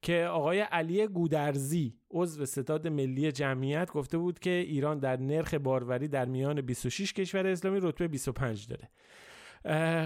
که 0.01 0.25
آقای 0.25 0.59
علی 0.59 1.07
گودرزی 1.07 1.93
عضو 2.11 2.45
ستاد 2.45 2.87
ملی 2.87 3.31
جمعیت 3.31 3.91
گفته 3.91 4.17
بود 4.17 4.39
که 4.39 4.49
ایران 4.49 4.99
در 4.99 5.17
نرخ 5.17 5.53
باروری 5.53 6.07
در 6.07 6.25
میان 6.25 6.61
26 6.61 7.13
کشور 7.13 7.47
اسلامی 7.47 7.79
رتبه 7.79 8.07
25 8.07 8.67
داره. 8.67 8.89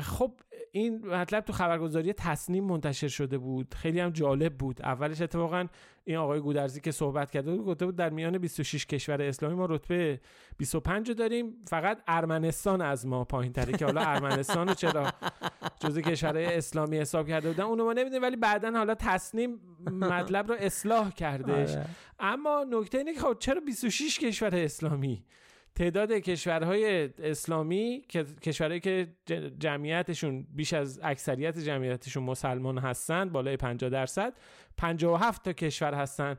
خب 0.01 0.31
این 0.71 1.07
مطلب 1.07 1.43
تو 1.43 1.53
خبرگزاری 1.53 2.13
تصنیم 2.13 2.63
منتشر 2.63 3.07
شده 3.07 3.37
بود. 3.37 3.73
خیلی 3.73 3.99
هم 3.99 4.09
جالب 4.09 4.57
بود. 4.57 4.81
اولش 4.81 5.21
اتفاقا 5.21 5.67
این 6.03 6.17
آقای 6.17 6.39
گودرزی 6.39 6.81
که 6.81 6.91
صحبت 6.91 7.31
کرده 7.31 7.51
بود 7.55 7.65
گفته 7.65 7.85
بود 7.85 7.95
در 7.95 8.09
میان 8.09 8.37
26 8.37 8.85
کشور 8.85 9.21
اسلامی 9.21 9.55
ما 9.55 9.65
رتبه 9.65 10.19
25 10.57 11.11
داریم. 11.11 11.53
فقط 11.67 12.01
ارمنستان 12.07 12.81
از 12.81 13.05
ما 13.07 13.23
پایین 13.23 13.53
تره 13.53 13.73
که 13.73 13.85
حالا 13.85 14.01
ارمنستان 14.01 14.67
رو 14.67 14.73
چرا 14.73 15.11
جزء 15.79 16.01
کشورهای 16.01 16.45
اسلامی 16.45 16.97
حساب 16.97 17.27
کرده 17.27 17.47
بودن. 17.47 17.63
اونو 17.63 17.85
ما 17.85 17.93
نمی‌دونیم 17.93 18.21
ولی 18.21 18.35
بعدا 18.35 18.71
حالا 18.71 18.95
تصنیم 18.95 19.59
مطلب 19.91 20.47
رو 20.51 20.55
اصلاح 20.59 21.11
کردش. 21.11 21.71
آره. 21.71 21.85
اما 22.19 22.65
نکته 22.69 22.97
اینه 22.97 23.13
که 23.13 23.19
خب 23.19 23.37
چرا 23.39 23.61
26 23.61 24.19
کشور 24.19 24.55
اسلامی؟ 24.55 25.23
تعداد 25.75 26.11
کشورهای 26.11 27.09
اسلامی 27.23 28.01
که 28.09 28.23
کشورهایی 28.23 28.79
که 28.79 29.07
جمعیتشون 29.59 30.47
بیش 30.53 30.73
از 30.73 30.99
اکثریت 31.03 31.59
جمعیتشون 31.59 32.23
مسلمان 32.23 32.77
هستند 32.77 33.31
بالای 33.31 33.57
50 33.57 33.89
درصد 33.89 34.33
57 34.77 35.43
تا 35.43 35.53
کشور 35.53 35.93
هستن 35.93 36.37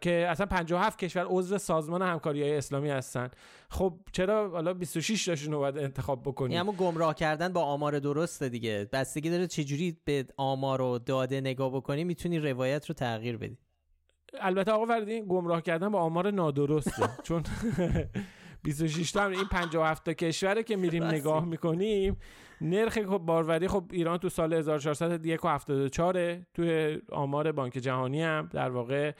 که 0.00 0.26
اصلا 0.28 0.46
57 0.46 0.98
کشور 0.98 1.26
عضو 1.28 1.58
سازمان 1.58 2.02
همکاری 2.02 2.42
های 2.42 2.56
اسلامی 2.56 2.90
هستن. 2.90 3.30
خب 3.70 3.98
چرا 4.12 4.50
حالا 4.50 4.74
26 4.74 5.24
تاشون 5.24 5.52
رو 5.52 5.58
باید 5.58 5.78
انتخاب 5.78 6.22
بکنیم 6.22 6.60
اما 6.60 6.72
گمراه 6.72 7.14
کردن 7.14 7.52
با 7.52 7.62
آمار 7.62 7.98
درسته 7.98 8.48
دیگه. 8.48 8.88
بستگی 8.92 9.30
داره 9.30 9.46
چجوری 9.46 9.96
به 10.04 10.26
آمار 10.36 10.80
و 10.80 10.98
داده 10.98 11.40
نگاه 11.40 11.72
بکنی 11.72 12.04
می‌تونی 12.04 12.38
روایت 12.38 12.86
رو 12.86 12.94
تغییر 12.94 13.36
بدی. 13.36 13.58
البته 14.40 14.72
آقا 14.72 14.86
فردین 14.86 15.24
گمراه 15.28 15.62
کردن 15.62 15.88
با 15.88 16.00
آمار 16.00 16.30
نادرسته. 16.30 17.08
چون 17.26 17.42
26 18.62 19.12
تا 19.12 19.26
این 19.26 19.44
57 19.44 20.04
تا 20.04 20.12
کشوره 20.12 20.62
که 20.62 20.76
میریم 20.76 21.04
نگاه 21.04 21.44
می‌کنیم 21.44 22.16
نرخ 22.60 22.98
خب 22.98 23.18
باروری 23.18 23.68
خب 23.68 23.84
ایران 23.90 24.18
تو 24.18 24.28
سال 24.28 24.52
1474 24.52 26.36
توی 26.54 26.98
آمار 27.12 27.52
بانک 27.52 27.72
جهانی 27.72 28.22
هم 28.22 28.48
در 28.52 28.70
واقع 28.70 29.12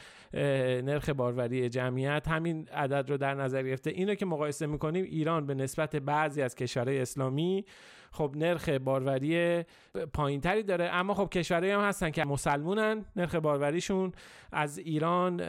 نرخ 0.83 1.09
باروری 1.09 1.69
جمعیت 1.69 2.29
همین 2.29 2.69
عدد 2.69 3.11
رو 3.11 3.17
در 3.17 3.35
نظر 3.35 3.63
گرفته. 3.63 3.91
اینو 3.91 4.15
که 4.15 4.27
مقایسه 4.27 4.67
می‌کنیم 4.67 5.05
ایران 5.05 5.47
به 5.47 5.55
نسبت 5.55 5.97
بعضی 5.97 6.43
از 6.43 6.55
کشورهای 6.55 7.01
اسلامی 7.01 7.65
خب 8.11 8.33
نرخ 8.37 8.69
باروری 8.69 9.65
پایینتری 10.13 10.63
داره. 10.63 10.85
اما 10.85 11.15
خب 11.15 11.29
کشورهایی 11.29 11.73
هم 11.73 11.81
هستن 11.81 12.11
که 12.11 12.25
مسلمونن 12.25 13.05
نرخ 13.17 13.35
باروریشون. 13.35 14.13
از 14.53 14.79
ایران 14.79 15.43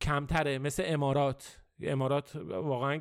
کمتره 0.00 0.58
مثل 0.58 0.82
امارات. 0.86 1.65
امارات 1.82 2.36
واقعا 2.46 3.00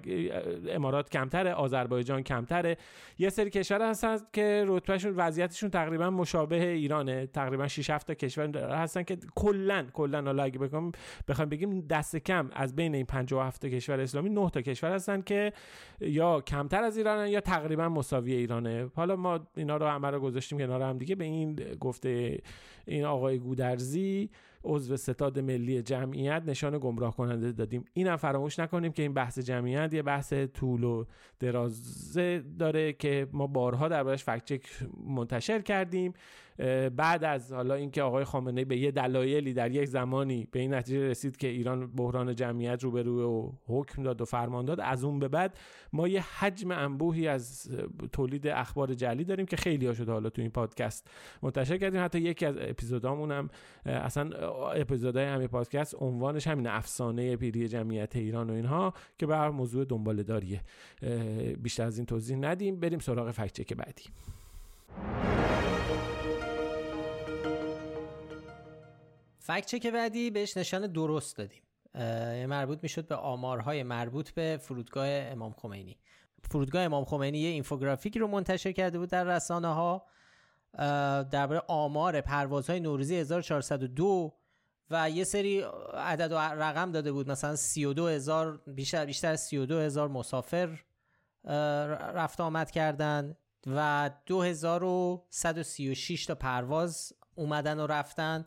امارات 0.70 1.10
کمتره 1.10 1.54
آذربایجان 1.54 2.24
کمتره. 2.24 2.78
یه 3.18 3.30
سری 3.30 3.50
کشور 3.50 3.90
هستن 3.90 4.18
که 4.34 4.64
رتبهشون 4.68 5.14
وضعیتشون 5.16 5.70
تقریبا 5.70 6.10
مشابه 6.10 6.70
ایرانه. 6.70 7.26
تقریبا 7.26 7.68
6 7.68 7.90
7 7.90 8.08
تا 8.08 8.14
کشور 8.14 8.58
هستن 8.58 9.04
که 9.04 9.18
کلا 9.36 9.86
کلا 9.94 10.22
حالا 10.22 10.44
اگه 10.44 10.60
بگم 10.60 10.92
بخوایم 11.28 11.50
بگیم 11.50 11.82
دست 11.82 12.16
کم 12.16 12.50
از 12.54 12.76
بین 12.76 12.96
این 12.96 13.06
57 13.06 13.62
تا 13.62 13.70
کشور 13.70 14.00
اسلامی 14.00 14.30
9 14.30 14.50
تا 14.50 14.62
کشور 14.62 14.92
هستن 14.92 15.22
که 15.22 15.54
یا 16.00 16.42
کمتر 16.42 16.84
از 16.84 16.98
ایرانن 16.98 17.28
یا 17.28 17.42
تقریبا 17.42 17.90
مساوی 17.90 18.34
ایرانه. 18.34 18.90
حالا 18.96 19.16
ما 19.16 19.40
اینا 19.56 19.78
رو 19.78 19.88
همه 19.88 20.20
گذاشتیم 20.20 20.58
کنار 20.58 20.82
هم 20.82 20.98
دیگه. 20.98 21.16
به 21.16 21.24
این 21.24 21.56
گفته 21.80 22.40
این 22.86 23.06
آقای 23.06 23.40
گودرزی. 23.40 24.30
عضو 24.66 24.98
ستاد 24.98 25.40
ملی 25.40 25.82
جمعیت 25.82 26.44
نشان 26.46 26.80
گمراه 26.80 27.16
کننده 27.16 27.52
دادیم 27.52 27.86
اینم 27.94 28.16
فراموش 28.16 28.60
نکنیم 28.60 28.92
که 28.92 29.02
این 29.02 29.14
بحث 29.14 29.40
جمعیت 29.40 29.94
یه 29.94 30.02
بحث 30.02 30.34
طول 30.34 30.84
و 30.84 31.06
درازه 31.40 32.44
داره 32.60 32.94
که 32.94 33.28
ما 33.34 33.48
بارها 33.48 33.88
دربارش 33.88 34.24
فکچک 34.24 34.62
منتشر 35.08 35.62
کردیم. 35.62 36.14
بعد 36.96 37.24
از 37.24 37.54
حالا 37.54 37.74
اینکه 37.74 38.02
آقای 38.02 38.24
خامنه 38.24 38.66
به 38.66 38.78
یه 38.78 38.92
دلایلی 38.92 39.54
در 39.54 39.72
یک 39.72 39.86
زمانی 39.86 40.48
به 40.52 40.60
این 40.60 40.74
نتیجه 40.74 41.08
رسید 41.08 41.38
که 41.38 41.48
ایران 41.48 41.88
بحران 41.88 42.36
جمعیت 42.36 42.84
رو 42.84 42.92
به 42.92 43.04
روی 43.04 43.24
و 43.24 43.52
حکم 43.68 44.04
داد 44.04 44.22
و 44.22 44.26
فرمان 44.26 44.66
داد 44.66 44.80
از 44.80 45.04
اون 45.04 45.20
به 45.20 45.28
بعد 45.28 45.58
ما 45.94 46.08
یه 46.08 46.40
حجم 46.40 46.72
انبوهی 46.72 47.28
از 47.28 47.72
تولید 48.12 48.48
اخبار 48.48 48.94
جلی 48.94 49.24
داریم 49.24 49.46
که 49.46 49.56
خیلی 49.56 49.96
شده 49.96 50.12
حالا 50.12 50.30
تو 50.30 50.42
این 50.42 50.52
پادکست 50.52 51.08
منتشر 51.42 51.78
کردیم. 51.78 52.04
حتی 52.04 52.20
یکی 52.20 52.46
از 52.46 52.56
اپیزودامون 52.60 53.32
هم 53.32 53.50
اصلا 53.86 54.30
اپیزودهای 54.72 55.26
همین 55.26 55.48
پادکست 55.48 55.96
عنوانش 56.00 56.48
همین 56.48 56.68
افسانه 56.68 57.36
پیری 57.36 57.68
جمعیت 57.68 58.16
ایران 58.16 58.50
و 58.50 58.54
اینها 58.54 58.94
که 59.18 59.26
بر 59.26 59.50
موضوع 59.50 59.86
دنبال 59.86 60.24
داریه. 60.24 60.62
بیشتر 61.58 61.84
از 61.84 61.98
این 61.98 62.06
توضیح 62.06 62.38
ندیم. 62.38 62.80
بریم 62.80 63.00
سراغ 63.00 63.32
فکچک 63.32 63.74
بعدی. 63.74 64.04
فکت 69.46 69.66
چک 69.66 69.88
بعدی 69.88 70.32
بهش 70.32 70.58
نشان 70.58 70.88
درست 70.88 71.38
دادیم. 71.38 71.62
مربوط 72.48 72.80
می‌شد 72.84 73.08
به 73.08 73.16
آمارهای 73.16 73.84
مربوط 73.84 74.30
به 74.30 74.60
فرودگاه 74.62 75.08
امام 75.08 75.54
خمینی. 75.54 75.98
فرودگاه 76.50 76.82
امام 76.82 77.06
خمینی 77.06 77.40
یه 77.40 77.50
اینفوگرافیک 77.50 78.18
رو 78.18 78.28
منتشر 78.28 78.72
کرده 78.72 79.00
بود 79.00 79.10
در 79.10 79.24
رسانه 79.24 79.68
ها 79.68 80.06
درباره 81.24 81.62
آمار 81.68 82.22
پروازهای 82.22 82.80
نوروزی 82.80 83.16
1402 83.16 84.34
و 84.90 85.10
یه 85.10 85.24
سری 85.24 85.62
عدد 85.94 86.32
و 86.32 86.38
رقم 86.38 86.92
داده 86.92 87.12
بود. 87.12 87.32
مثلا 87.32 87.56
32 87.56 88.08
هزار 88.08 88.62
بیشتر 88.68 89.06
بیشتر 89.06 89.32
از 89.32 89.42
32 89.42 89.80
هزار 89.80 90.08
مسافر 90.08 90.80
رفت 92.14 92.42
آمد 92.42 92.72
کردن 92.72 93.38
و 93.68 94.10
2136 94.26 96.26
تا 96.26 96.36
پرواز 96.36 97.14
اومدن 97.36 97.80
و 97.80 97.88
رفتن. 97.88 98.46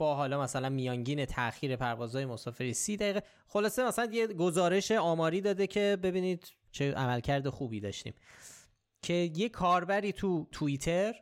با 0.00 0.14
حالا 0.14 0.40
مثلا 0.42 0.68
میانگین 0.68 1.24
تاخیر 1.24 1.76
پروازهای 1.76 2.24
مسافری 2.24 2.74
سی 2.74 2.96
دقیقه. 2.96 3.22
خلاصه 3.48 3.84
مثلا 3.84 4.08
یه 4.12 4.26
گزارش 4.26 4.90
آماری 4.90 5.40
داده 5.40 5.66
که 5.66 5.98
ببینید 6.02 6.52
چه 6.72 6.92
عملکرد 6.92 7.48
خوبی 7.48 7.80
داشتیم. 7.80 8.14
که 9.02 9.30
یه 9.36 9.48
کاربری 9.48 10.12
تو 10.12 10.46
توییتر 10.52 11.14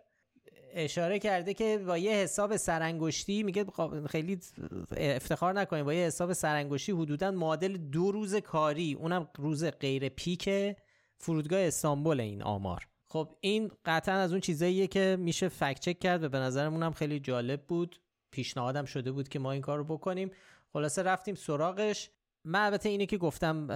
اشاره 0.73 1.19
کرده 1.19 1.55
که 1.55 1.79
با 1.87 1.99
یه 1.99 2.13
حساب 2.13 2.57
سرانگشتی 2.57 3.43
میگه 3.43 3.65
خیلی 4.11 4.39
افتخار 4.97 5.53
نکنیم 5.53 5.85
با 5.85 5.95
یه 5.95 6.07
حساب 6.07 6.33
سرانگشتی 6.33 6.93
حدودا 6.93 7.31
معادل 7.31 7.77
دو 7.77 8.13
روز 8.13 8.35
کاری 8.35 8.95
اونم 8.95 9.29
روز 9.39 9.65
غیر 9.65 10.09
پیک 10.09 10.51
فرودگاه 11.17 11.61
استانبول 11.61 12.21
این 12.21 12.43
آمار. 12.43 12.89
خب 13.07 13.37
این 13.41 13.71
قطعا 13.85 14.15
از 14.15 14.33
اون 14.33 14.41
چیزاییه 14.41 14.87
که 14.87 15.17
میشه 15.21 15.49
فکت 15.49 15.81
چک 15.81 15.99
کرد 15.99 16.25
و 16.25 16.29
به 16.29 16.39
نظرمون 16.39 16.83
هم 16.83 16.93
خیلی 16.93 17.21
جالب 17.21 17.63
بود. 17.63 18.01
پیشنهادم 18.31 18.85
شده 18.85 19.13
بود 19.13 19.29
که 19.29 19.39
ما 19.39 19.53
این 19.53 19.63
کار 19.63 19.79
رو 19.79 19.85
بکنیم. 19.85 20.31
خلاصه 20.73 21.03
رفتیم 21.03 21.35
سراغش. 21.35 22.11
من 22.45 22.65
البته 22.67 22.89
اینه 22.89 23.07
که 23.07 23.19
گفتم 23.19 23.71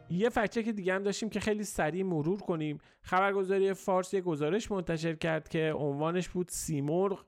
یه 0.09 0.29
فکچه 0.29 0.63
که 0.63 0.71
دیگه 0.71 0.93
هم 0.93 1.03
داشتیم 1.03 1.29
که 1.29 1.39
خیلی 1.39 1.63
سریع 1.63 2.03
مرور 2.03 2.39
کنیم. 2.39 2.77
خبرگزاری 3.01 3.73
فارس 3.73 4.13
یه 4.13 4.21
گزارش 4.21 4.71
منتشر 4.71 5.13
کرد 5.13 5.49
که 5.49 5.73
عنوانش 5.77 6.29
بود 6.29 6.47
سیمرغ 6.49 7.25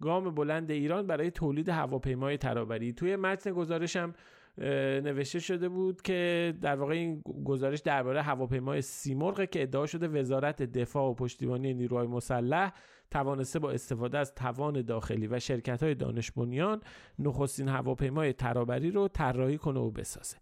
گام 0.00 0.34
بلند 0.34 0.70
ایران 0.70 1.06
برای 1.06 1.30
تولید 1.30 1.68
هواپیمای 1.68 2.38
ترابری. 2.38 2.92
توی 2.92 3.16
متن 3.16 3.52
گزارش 3.52 3.96
هم 3.96 4.14
نوشته 4.58 5.38
شده 5.38 5.68
بود 5.68 6.02
که 6.02 6.54
در 6.60 6.76
واقع 6.76 6.94
این 6.94 7.22
گزارش 7.44 7.80
درباره 7.80 8.22
هواپیمای 8.22 8.82
سیمرغ 8.82 9.44
که 9.44 9.62
ادعا 9.62 9.86
شده 9.86 10.08
وزارت 10.08 10.62
دفاع 10.62 11.10
و 11.10 11.14
پشتیبانی 11.14 11.74
نیروهای 11.74 12.06
مسلح 12.06 12.72
توانسته 13.10 13.58
با 13.58 13.70
استفاده 13.70 14.18
از 14.18 14.34
توان 14.34 14.82
داخلی 14.82 15.26
و 15.26 15.40
شرکت 15.40 15.82
های 15.82 15.94
دانش 15.94 16.30
بنیان 16.30 16.80
نخستین 17.18 17.68
هواپیمای 17.68 18.32
ترابری 18.32 18.90
رو 18.90 19.08
طراحی 19.08 19.58
کنه 19.58 19.80
و 19.80 19.90
بسازه. 19.90 20.36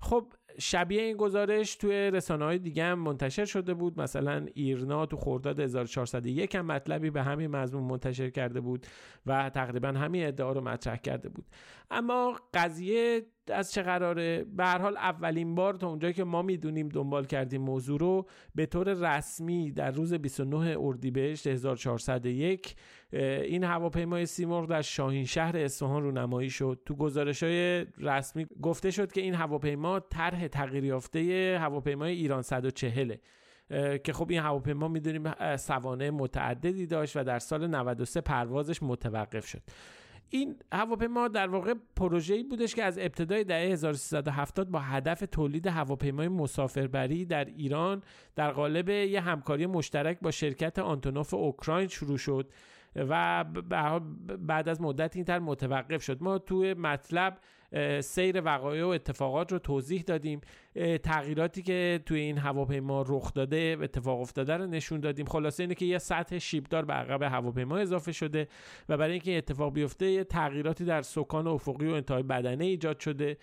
خب 0.00 0.32
شبیه 0.58 1.02
این 1.02 1.16
گزارش 1.16 1.76
توی 1.76 2.10
رسانه 2.10 2.44
های 2.44 2.58
دیگه 2.58 2.84
هم 2.84 2.98
منتشر 2.98 3.44
شده 3.44 3.74
بود. 3.74 4.00
مثلا 4.00 4.46
ایرنا 4.54 5.06
تو 5.06 5.16
خرداد 5.16 5.60
1401 5.60 6.54
هم 6.54 6.66
مطلبی 6.66 7.10
به 7.10 7.22
همین 7.22 7.50
مضمون 7.50 7.84
منتشر 7.84 8.30
کرده 8.30 8.60
بود 8.60 8.86
و 9.26 9.50
تقریبا 9.50 9.88
همین 9.88 10.26
ادعا 10.26 10.52
رو 10.52 10.60
مطرح 10.60 10.96
کرده 10.96 11.28
بود. 11.28 11.46
اما 11.90 12.36
قضیه 12.54 13.26
از 13.50 13.72
چه 13.72 13.82
قراره؟ 13.82 14.44
به 14.44 14.64
هر 14.64 14.78
حال 14.78 14.96
اولین 14.96 15.54
بار 15.54 15.74
تا 15.74 15.88
اونجایی 15.88 16.14
که 16.14 16.24
ما 16.24 16.42
می‌دونیم 16.42 16.88
دنبال 16.88 17.24
کردیم 17.24 17.62
موضوع 17.62 17.98
رو 17.98 18.26
به 18.54 18.66
طور 18.66 19.16
رسمی 19.16 19.72
در 19.72 19.90
روز 19.90 20.14
29 20.14 20.76
اردیبهشت 20.80 21.46
1401 21.46 22.74
این 23.12 23.64
هواپیمای 23.64 24.26
سیمرغ 24.26 24.66
در 24.68 24.82
شاهین 24.82 25.24
شهر 25.24 25.56
اصفهان 25.56 26.02
رو 26.02 26.12
نمایی 26.12 26.50
شد. 26.50 26.80
تو 26.86 26.94
گزارش 26.94 27.42
های 27.42 27.86
رسمی 27.98 28.46
گفته 28.62 28.90
شد 28.90 29.12
که 29.12 29.20
این 29.20 29.34
هواپیما 29.34 30.00
طرح 30.00 30.48
تغییر 30.48 30.84
یافته 30.84 31.58
هواپیمای 31.60 32.12
ایران 32.12 32.42
140 32.42 33.14
که 34.04 34.12
خب 34.12 34.30
این 34.30 34.40
هواپیما 34.40 34.88
می‌دونیم 34.88 35.56
سوانه 35.56 36.10
متعددی 36.10 36.86
داشت 36.86 37.16
و 37.16 37.24
در 37.24 37.38
سال 37.38 37.66
93 37.66 38.20
پروازش 38.20 38.82
متوقف 38.82 39.46
شد. 39.46 39.62
این 40.30 40.56
هواپیما 40.72 41.28
در 41.28 41.48
واقع 41.48 41.74
پروژه‌ای 41.96 42.42
بودش 42.42 42.74
که 42.74 42.84
از 42.84 42.98
ابتدای 42.98 43.44
دهه 43.44 43.72
1370 43.72 44.68
با 44.70 44.78
هدف 44.78 45.24
تولید 45.32 45.66
هواپیمای 45.66 46.28
مسافربری 46.28 47.24
در 47.24 47.44
ایران 47.44 48.02
در 48.36 48.50
قالب 48.50 48.88
یه 48.88 49.20
همکاری 49.20 49.66
مشترک 49.66 50.18
با 50.22 50.30
شرکت 50.30 50.78
آنتونوف 50.78 51.34
اوکراین 51.34 51.88
شروع 51.88 52.18
شد 52.18 52.50
و 52.96 53.44
بعد 54.38 54.68
از 54.68 54.80
مدت 54.80 55.16
این 55.16 55.24
تر 55.24 55.38
متوقف 55.38 56.02
شد. 56.02 56.22
ما 56.22 56.38
توی 56.38 56.74
مطلب 56.74 57.38
سیر 58.00 58.42
وقایع 58.44 58.84
و 58.84 58.88
اتفاقات 58.88 59.52
رو 59.52 59.58
توضیح 59.58 60.02
دادیم. 60.02 60.40
تغییراتی 61.02 61.62
که 61.62 62.00
توی 62.06 62.20
این 62.20 62.38
هواپیما 62.38 63.04
رخ 63.08 63.34
داده 63.34 63.76
اتفاق 63.82 64.20
افتاده 64.20 64.56
رو 64.56 64.66
نشون 64.66 65.00
دادیم. 65.00 65.26
خلاصه 65.26 65.62
اینه 65.62 65.74
که 65.74 65.84
یه 65.84 65.98
سطح 65.98 66.38
شیبدار 66.38 66.84
به 66.84 66.92
عقب 66.92 67.22
هواپیما 67.22 67.78
اضافه 67.78 68.12
شده 68.12 68.48
و 68.88 68.96
برای 68.96 69.12
اینکه 69.12 69.38
اتفاق 69.38 69.72
بیفته 69.72 70.10
یه 70.10 70.24
تغییراتی 70.24 70.84
در 70.84 71.02
سکان 71.02 71.46
افقی 71.46 71.86
و 71.86 71.94
انتهای 71.94 72.22
بدنه 72.22 72.64
ایجاد 72.64 73.00
شده. 73.00 73.36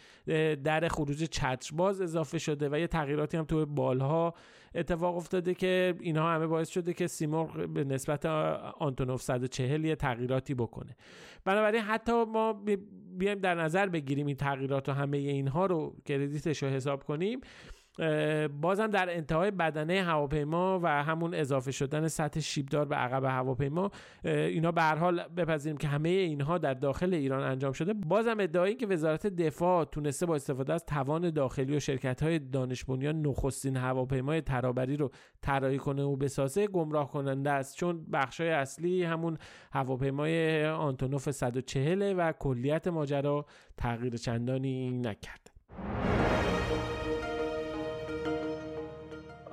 در 0.63 0.87
خروج 0.87 1.23
چترباز 1.23 2.01
اضافه 2.01 2.37
شده 2.37 2.69
و 2.69 2.79
یه 2.79 2.87
تغییراتی 2.87 3.37
هم 3.37 3.45
توی 3.45 3.65
بالها 3.65 4.33
اتفاق 4.75 5.17
افتاده 5.17 5.53
که 5.53 5.95
اینها 5.99 6.31
همه 6.31 6.47
باعث 6.47 6.69
شده 6.69 6.93
که 6.93 7.07
سیمرغ 7.07 7.67
به 7.67 7.83
نسبت 7.83 8.25
آنتونوف 8.25 9.21
140 9.21 9.85
یه 9.85 9.95
تغییراتی 9.95 10.53
بکنه. 10.53 10.95
بنابراین 11.45 11.81
حتی 11.81 12.25
ما 12.25 12.63
بیایم 13.17 13.39
در 13.39 13.55
نظر 13.55 13.89
بگیریم 13.89 14.27
این 14.27 14.35
تغییرات 14.35 14.89
و 14.89 14.91
همه 14.91 15.17
اینها 15.17 15.65
رو 15.65 15.95
کردیتش 16.05 16.63
رو 16.63 16.69
حساب 16.69 17.03
کنیم 17.03 17.41
بازم 18.61 18.87
در 18.87 19.15
انتهای 19.15 19.51
بدنه 19.51 20.03
هواپیما 20.03 20.79
و 20.83 21.03
همون 21.03 21.33
اضافه 21.33 21.71
شدن 21.71 22.07
سطح 22.07 22.39
شیبدار 22.39 22.85
به 22.85 22.95
عقب 22.95 23.23
هواپیما 23.23 23.91
اینا 24.23 24.71
به 24.71 24.81
هر 24.81 24.95
حال 24.95 25.23
بپذیریم 25.37 25.77
که 25.77 25.87
همه 25.87 26.09
اینها 26.09 26.57
در 26.57 26.73
داخل 26.73 27.13
ایران 27.13 27.43
انجام 27.43 27.71
شده. 27.71 27.93
بازم 27.93 28.39
ادعایی 28.39 28.75
که 28.75 28.87
وزارت 28.87 29.27
دفاع 29.27 29.85
تونسته 29.85 30.25
با 30.25 30.35
استفاده 30.35 30.73
از 30.73 30.85
توان 30.85 31.29
داخلی 31.29 31.75
و 31.75 31.79
شرکت 31.79 32.23
های 32.23 32.39
دانش 32.39 32.83
بنیان 32.83 33.21
نخستین 33.21 33.77
هواپیمای 33.77 34.41
ترابری 34.41 34.97
رو 34.97 35.11
طراحی 35.41 35.77
کنه 35.77 36.03
و 36.03 36.15
بسازه 36.15 36.67
گمراه 36.67 37.11
کننده 37.11 37.51
است. 37.51 37.75
چون 37.77 38.05
بخش 38.13 38.41
های 38.41 38.49
اصلی 38.49 39.03
همون 39.03 39.37
هواپیمای 39.71 40.65
آنتونوف 40.65 41.31
140 41.31 42.15
و 42.17 42.31
کلیت 42.31 42.87
ماجرا 42.87 43.45
تغییر 43.77 44.17
چندانی 44.17 44.91
نکرد 44.91 45.51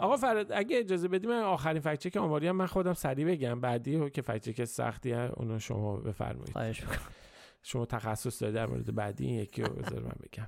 آقا 0.02 0.16
فراد 0.16 0.52
اگه 0.52 0.78
اجازه 0.78 1.08
بدی 1.08 1.26
من 1.26 1.42
آخرین 1.42 1.80
فکچه 1.80 2.10
که 2.10 2.20
آماری 2.20 2.48
هم 2.48 2.56
من 2.56 2.66
خودم 2.66 2.92
سریع 2.92 3.26
بگم. 3.26 3.60
بعدی 3.60 4.10
که 4.10 4.22
فکچه 4.22 4.52
که 4.52 4.64
سختی 4.64 5.12
اونو 5.12 5.58
شما 5.58 5.96
بفرمایید. 5.96 6.52
خواهش 6.52 6.82
شما 7.62 7.86
تخصص 7.86 8.42
داره 8.42 8.54
در 8.54 8.66
مورد 8.66 8.94
بعدی 8.94 9.26
این 9.26 9.34
یکی 9.34 9.62
رو 9.62 9.74
بذار 9.74 10.00
من 10.00 10.12
بگم. 10.22 10.46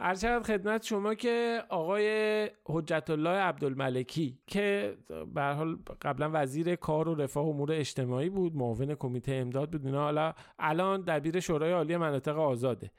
ارشد 0.00 0.42
خدمت 0.42 0.82
شما 0.82 1.14
که 1.14 1.62
آقای 1.68 2.50
حجت 2.64 3.10
الله 3.10 3.30
عبدالملکی 3.30 4.38
که 4.46 4.96
به 5.34 5.42
حال 5.42 5.78
قبلا 6.02 6.30
وزیر 6.32 6.74
کار 6.74 7.08
و 7.08 7.14
رفاه 7.14 7.46
امور 7.46 7.72
اجتماعی 7.72 8.28
بود 8.28 8.56
معاون 8.56 8.94
کمیته 8.94 9.32
امداد 9.32 9.70
بود. 9.70 9.86
اینا 9.86 10.02
حالا 10.02 10.32
الان 10.58 11.00
دبیر 11.00 11.40
شورای 11.40 11.72
عالی 11.72 11.96
مناطق 11.96 12.38
آزاده. 12.38 12.90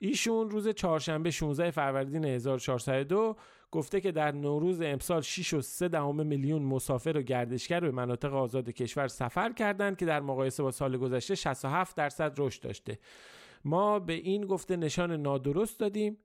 ایشون 0.00 0.50
روز 0.50 0.68
چهارشنبه 0.68 1.30
16 1.30 1.70
فروردین 1.70 2.24
1402 2.24 3.36
گفته 3.74 4.00
که 4.00 4.12
در 4.12 4.32
نوروز 4.32 4.80
امسال 4.80 5.20
6 5.20 5.54
و 5.54 5.60
3 5.60 5.88
دهم 5.88 6.26
میلیون 6.26 6.62
مسافر 6.62 7.16
و 7.16 7.22
گردشگر 7.22 7.80
به 7.80 7.90
مناطق 7.90 8.34
آزاد 8.34 8.70
کشور 8.70 9.08
سفر 9.08 9.52
کردند 9.52 9.96
که 9.96 10.06
در 10.06 10.20
مقایسه 10.20 10.62
با 10.62 10.70
سال 10.70 10.96
گذشته 10.96 11.34
67 11.34 11.96
درصد 11.96 12.34
رشد 12.38 12.62
داشته. 12.62 12.98
ما 13.64 13.98
به 13.98 14.12
این 14.12 14.46
گفته 14.46 14.76
نشان 14.76 15.12
نادرست 15.12 15.80
دادیم. 15.80 16.18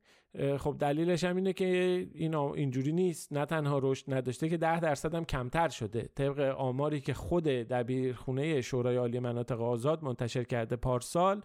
خب 0.58 0.76
دلیلش 0.80 1.24
هم 1.24 1.36
اینه 1.36 1.54
که 1.54 1.66
این 2.14 2.36
اینجوری 2.36 2.92
نیست. 2.92 3.34
نه 3.34 3.46
تنها 3.46 3.80
رشد 3.84 4.14
نداشته 4.14 4.50
که 4.50 4.58
10 4.58 4.80
درصد 4.80 5.16
هم 5.16 5.26
کمتر 5.26 5.70
شده. 5.70 6.10
طبق 6.16 6.40
آماری 6.58 7.02
که 7.02 7.14
خود 7.14 7.44
دبیرخونه 7.44 8.62
شورای 8.62 8.96
عالی 8.96 9.20
مناطق 9.20 9.62
آزاد 9.62 10.04
منتشر 10.04 10.44
کرده 10.44 10.76
پارسال 10.76 11.42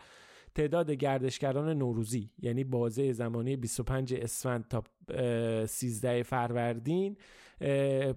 تعداد 0.55 0.91
گردشگران 0.91 1.79
نوروزی 1.79 2.31
یعنی 2.39 2.65
بازه 2.65 3.13
زمانی 3.13 3.57
25 3.57 4.15
اسفند 4.15 4.69
تا 4.69 4.85
13 5.67 6.23
فروردین 6.23 7.17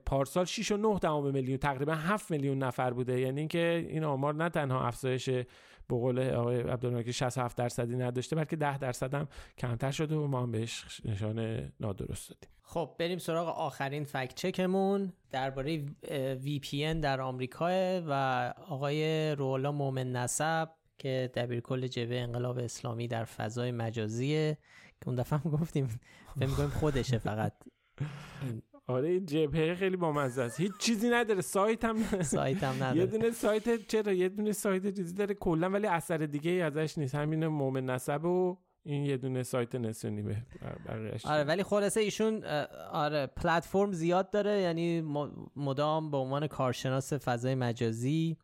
پارسال 0.06 0.46
6 0.46 0.72
و 0.72 0.78
9 0.78 1.00
دهم 1.00 1.34
میلیون 1.34 1.58
تقریبا 1.58 1.94
7 1.96 2.32
میلیون 2.32 2.58
نفر 2.58 2.94
بوده. 2.94 3.20
یعنی 3.20 3.40
اینکه 3.40 3.88
این 3.90 4.04
آمار 4.04 4.36
نه 4.36 4.50
تنها 4.50 4.88
افزایش 4.88 5.30
به 5.30 5.96
قول 5.96 6.20
آقای 6.20 6.62
عبدالملک 6.62 7.12
67 7.12 7.58
درصدی 7.58 7.96
نداشته 7.96 8.36
بلکه 8.36 8.56
10 8.56 8.78
درصد 8.78 9.14
هم 9.14 9.28
کمتر 9.58 9.92
شده 9.92 10.16
و 10.16 10.28
ما 10.28 10.42
هم 10.42 10.52
بهش 10.52 11.02
نشان 11.06 11.70
نادرست 11.80 12.30
دادیم. 12.30 12.50
خب 12.62 12.96
بریم 13.00 13.18
سراغ 13.18 13.48
آخرین 13.48 14.04
فکت 14.04 14.36
چکمون. 14.36 15.14
درباره 15.32 15.86
VPN 16.46 16.96
در 17.02 17.22
آمریکا 17.22 18.02
و 18.08 18.54
آقای 18.68 19.32
رولا 19.32 19.72
مومن 19.72 20.12
نسب 20.12 20.70
که 20.98 21.32
دبیرکل 21.34 21.88
جبه 21.88 22.20
انقلاب 22.20 22.58
اسلامی 22.58 23.08
در 23.08 23.26
فضای 23.26 23.72
مجازیه 23.72 24.58
که 25.02 25.08
اون 25.08 25.16
دفعه 25.16 25.40
هم 25.40 25.52
گفتیم 25.52 25.88
فکر 26.36 26.48
می‌کنیم 26.48 26.70
خودشه 26.70 27.18
فقط. 27.18 27.54
آره 28.88 29.10
این 29.10 29.26
جبهه 29.26 29.76
خیلی 29.76 29.98
بامزه 29.98 30.42
است. 30.42 30.60
هیچ 30.60 30.72
چیزی 30.80 31.10
نداره. 31.10 31.42
سایت 31.42 31.86
هم 31.86 32.22
سایت 32.22 32.64
هم 32.64 32.76
نداره. 32.76 32.98
یه 32.98 33.06
دونه 33.06 33.32
سایت 33.32 33.88
چرا؟ 33.88 34.14
یه 34.14 34.30
دونه 34.30 34.52
سایت 34.52 34.96
چیزی 34.96 35.14
داره. 35.14 35.34
کلا 35.34 35.70
ولی 35.70 35.88
اثر 35.88 36.18
دیگه 36.18 36.52
ازش 36.52 36.98
نیست. 36.98 37.16
همین 37.16 37.48
مومن 37.48 37.86
نسب 37.86 38.26
و 38.26 38.58
این 38.84 39.06
یه 39.06 39.18
دونه 39.18 39.44
سایت 39.44 39.76
نسونی 39.76 40.22
به 40.22 40.38
آره 41.26 41.44
ولی 41.44 41.64
خلاصه 41.64 42.00
ایشون 42.00 42.44
آره 42.92 43.28
پلتفرم 43.28 43.92
زیاد 43.92 44.30
داره. 44.30 44.62
یعنی 44.62 45.02
مدام 45.56 46.12
به 46.12 46.18
عنوان 46.18 46.48
کارشناس 46.48 47.14
فضای 47.14 47.56
مجازی 47.56 48.38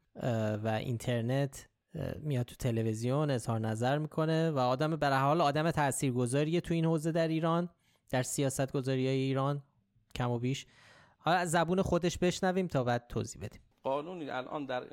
و 0.64 0.80
اینترنت 0.80 1.70
میاد 2.20 2.46
تو 2.46 2.56
تلویزیون 2.56 3.32
اظهار 3.32 3.60
نظر 3.60 3.98
می‌کنه 3.98 4.52
و 4.52 4.60
آدم 4.60 4.96
به 4.96 5.10
حال 5.10 5.42
آدم 5.42 5.72
تاثیرگذاریه 5.72 6.62
تو 6.62 6.74
این 6.74 6.86
حوزه 6.86 7.12
در 7.12 7.28
ایران 7.28 7.70
در 8.10 8.24
سیاست 8.24 8.72
گذاری 8.72 9.08
ایران 9.08 9.64
کم 10.16 10.32
و 10.32 10.40
بیش. 10.40 10.66
حالا 11.20 11.38
از 11.38 11.52
زبون 11.52 11.82
خودش 11.82 12.18
بشنویم 12.18 12.68
تا 12.68 12.84
بعد 12.84 13.08
توضیح 13.10 13.42
بدیم. 13.42 13.62
قانونی 13.84 14.30
الان 14.30 14.66
در 14.66 14.84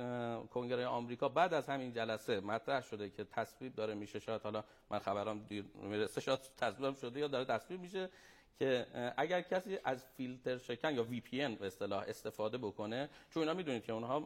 کنگره 0.47 0.87
آمریکا 0.87 1.29
بعد 1.29 1.55
از 1.55 1.69
همین 1.69 1.93
جلسه 1.93 2.41
مطرح 2.41 2.81
شده 2.81 3.11
که 3.11 3.25
تصویب 3.25 3.75
داره 3.75 3.95
میشه. 3.95 4.19
شاید 4.19 4.43
حالا 4.43 4.65
من 4.91 4.99
خبرام 4.99 5.45
دیر 5.49 5.65
می‌رسه 5.83 6.21
شاید 6.21 6.41
تصویب 6.57 6.97
شده 6.97 7.21
یا 7.21 7.29
داره 7.29 7.45
تصویب 7.45 7.81
میشه. 7.81 8.11
که 8.59 8.87
اگر 9.17 9.41
کسی 9.41 9.79
از 9.85 10.05
فیلتر 10.17 10.59
شکن 10.59 10.95
یا 10.95 11.07
VPN 11.11 11.59
به 11.59 11.67
اصطلاح 11.67 12.05
استفاده 12.09 12.59
بکنه 12.59 13.09
چون 13.31 13.43
اینا 13.43 13.55
می‌دونید 13.55 13.85
که 13.85 13.93
اونها 13.93 14.21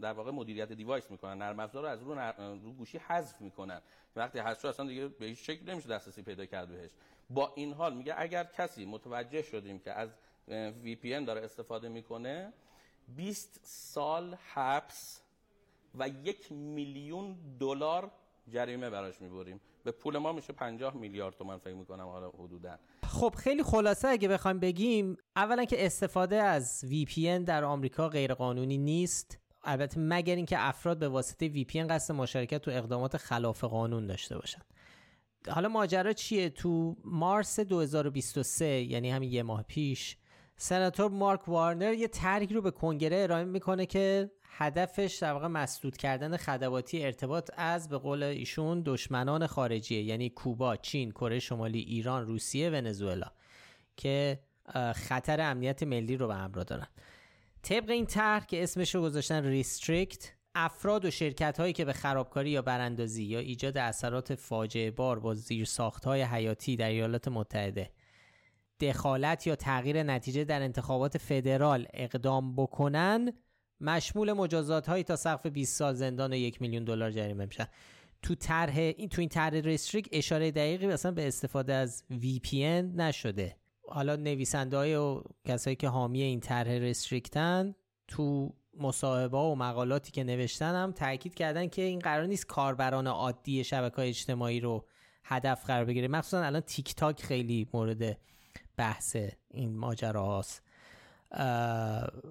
در 0.00 0.12
واقع 0.12 0.30
مدیریت 0.30 0.72
دیوایس 0.72 1.10
می‌کنن 1.10 1.38
نرم 1.38 1.60
افزار 1.60 1.82
رو 1.82 1.88
از 1.88 2.02
رو, 2.02 2.14
رو 2.38 2.72
گوشی 2.72 2.98
حذف 2.98 3.40
می‌کنن. 3.40 3.82
وقتی 4.16 4.38
حذف 4.38 4.60
شد 4.60 4.66
اصلا 4.66 4.86
دیگه 4.86 5.08
به 5.08 5.26
هیچ 5.26 5.46
شکل 5.46 5.70
نمیشه 5.70 5.88
دسترسی 5.88 6.22
پیدا 6.22 6.46
کرد 6.46 6.68
بهش. 6.68 6.90
با 7.30 7.52
این 7.56 7.72
حال 7.72 7.94
میگه 7.94 8.14
اگر 8.16 8.44
کسی 8.44 8.84
متوجه 8.84 9.42
شدیم 9.42 9.78
که 9.78 9.92
از 9.92 10.10
VPN 10.84 11.26
داره 11.26 11.40
استفاده 11.40 11.88
می‌کنه 11.88 12.52
20 13.16 13.60
سال 13.62 14.34
حبس 14.34 15.22
و 15.98 16.08
یک 16.08 16.52
میلیون 16.52 17.36
دلار 17.60 18.10
جریمه 18.48 18.90
براش 18.90 19.20
می‌بریم. 19.20 19.60
به 19.84 19.92
پول 19.92 20.18
ما 20.18 20.32
میشه 20.32 20.52
50 20.52 20.96
میلیارد 20.96 21.34
تومن 21.36 21.58
فکر 21.58 21.74
می‌کنم 21.74 22.04
حالا 22.04 22.30
حدودا. 22.30 22.78
خب 23.16 23.34
خیلی 23.38 23.62
خلاصه 23.62 24.08
اگه 24.08 24.28
بخوایم 24.28 24.60
بگیم 24.60 25.16
اولا 25.36 25.64
که 25.64 25.86
استفاده 25.86 26.36
از 26.36 26.84
VPN 26.88 27.44
در 27.46 27.64
آمریکا 27.64 28.08
غیرقانونی 28.08 28.78
نیست. 28.78 29.38
البته 29.64 30.00
مگر 30.00 30.34
اینکه 30.34 30.56
افراد 30.58 30.98
به 30.98 31.08
واسطه 31.08 31.64
VPN 31.64 31.90
قصد 31.90 32.14
مشارکت 32.14 32.62
تو 32.62 32.70
اقدامات 32.70 33.16
خلاف 33.16 33.64
قانون 33.64 34.06
داشته 34.06 34.38
باشن. 34.38 34.60
حالا 35.48 35.68
ماجرا 35.68 36.12
چیه؟ 36.12 36.48
تو 36.48 36.96
مارس 37.04 37.60
2023 37.60 38.66
یعنی 38.66 39.10
همین 39.10 39.32
یه 39.32 39.42
ماه 39.42 39.62
پیش 39.62 40.16
سناتور 40.56 41.10
مارک 41.10 41.48
وارنر 41.48 41.92
یه 41.92 42.08
طرحی 42.08 42.54
رو 42.54 42.62
به 42.62 42.70
کنگره 42.70 43.22
ارائه 43.22 43.44
می‌کنه 43.44 43.86
که 43.86 44.30
هدفش 44.58 45.18
در 45.20 45.32
واقع 45.32 45.46
مسدود 45.46 45.96
کردن 45.96 46.36
خدماتی 46.36 47.04
ارتباط 47.04 47.50
از 47.56 47.88
به 47.88 47.98
قول 47.98 48.22
ایشون 48.22 48.82
دشمنان 48.86 49.46
خارجیه 49.46 50.02
یعنی 50.02 50.30
کوبا، 50.30 50.76
چین، 50.76 51.10
کره 51.10 51.38
شمالی، 51.38 51.78
ایران، 51.78 52.26
روسیه، 52.26 52.70
ونزوئلا 52.70 53.30
که 53.96 54.40
خطر 54.94 55.40
امنیت 55.40 55.82
ملی 55.82 56.16
رو 56.16 56.26
به 56.26 56.34
همراه 56.34 56.64
دارن. 56.64 56.86
طبق 57.62 57.90
این 57.90 58.06
طرح 58.06 58.46
که 58.46 58.62
اسمش 58.62 58.94
رو 58.94 59.02
گذاشتن 59.02 59.44
ریستریکت 59.44 60.32
افراد 60.54 61.04
و 61.04 61.10
شرکت 61.10 61.60
هایی 61.60 61.72
که 61.72 61.84
به 61.84 61.92
خرابکاری 61.92 62.50
یا 62.50 62.62
براندازی 62.62 63.24
یا 63.24 63.38
ایجاد 63.38 63.78
اثرات 63.78 64.34
فاجعه 64.34 64.90
بار 64.90 65.18
با 65.18 65.34
زیرساخت 65.34 66.04
های 66.04 66.22
حیاتی 66.22 66.76
در 66.76 66.88
ایالات 66.88 67.28
متحده 67.28 67.90
دخالت 68.80 69.46
یا 69.46 69.56
تغییر 69.56 70.02
نتیجه 70.02 70.44
در 70.44 70.62
انتخابات 70.62 71.18
فدرال 71.18 71.86
اقدام 71.94 72.56
بکنن 72.56 73.32
مشمول 73.80 74.32
مجازات 74.32 74.88
هایی 74.88 75.04
تا 75.04 75.16
سقف 75.16 75.46
20 75.46 75.76
سال 75.76 75.94
زندان 75.94 76.32
و 76.32 76.36
یک 76.36 76.62
میلیون 76.62 76.84
دلار 76.84 77.10
جریمه 77.10 77.44
میشن. 77.46 77.66
تو 78.22 78.34
طرح 78.34 78.76
این 78.78 79.08
تو 79.08 79.20
این 79.20 79.28
طرح 79.28 79.54
RESTRICT 79.54 80.08
اشاره 80.12 80.50
دقیقی 80.50 80.86
مثلا 80.86 81.12
به 81.12 81.28
استفاده 81.28 81.74
از 81.74 82.04
VPN 82.10 82.96
نشده. 82.96 83.56
حالا 83.88 84.16
نویسنده 84.16 84.98
و 84.98 85.22
کسایی 85.44 85.76
که 85.76 85.88
حامی 85.88 86.22
این 86.22 86.40
طرح 86.40 86.70
RESTRICT 86.70 87.62
ان 87.62 87.74
تو 88.08 88.54
مصاحبه 88.80 89.36
و 89.36 89.54
مقالاتی 89.54 90.12
که 90.12 90.24
نوشتن 90.24 90.74
هم 90.74 90.92
تاکید 90.92 91.34
کردن 91.34 91.68
که 91.68 91.82
این 91.82 91.98
قرار 91.98 92.26
نیست 92.26 92.46
کاربران 92.46 93.06
عادی 93.06 93.64
شبکه 93.64 93.96
های 93.96 94.08
اجتماعی 94.08 94.60
رو 94.60 94.86
هدف 95.24 95.64
قرار 95.66 95.84
بگیره. 95.84 96.08
مخصوصا 96.08 96.42
الان 96.42 96.60
تیک 96.60 96.94
تاک 96.94 97.22
خیلی 97.22 97.68
مورد 97.72 98.18
بحث 98.76 99.16
این 99.50 99.76
ماجرا 99.76 100.24
هاست 100.24 100.62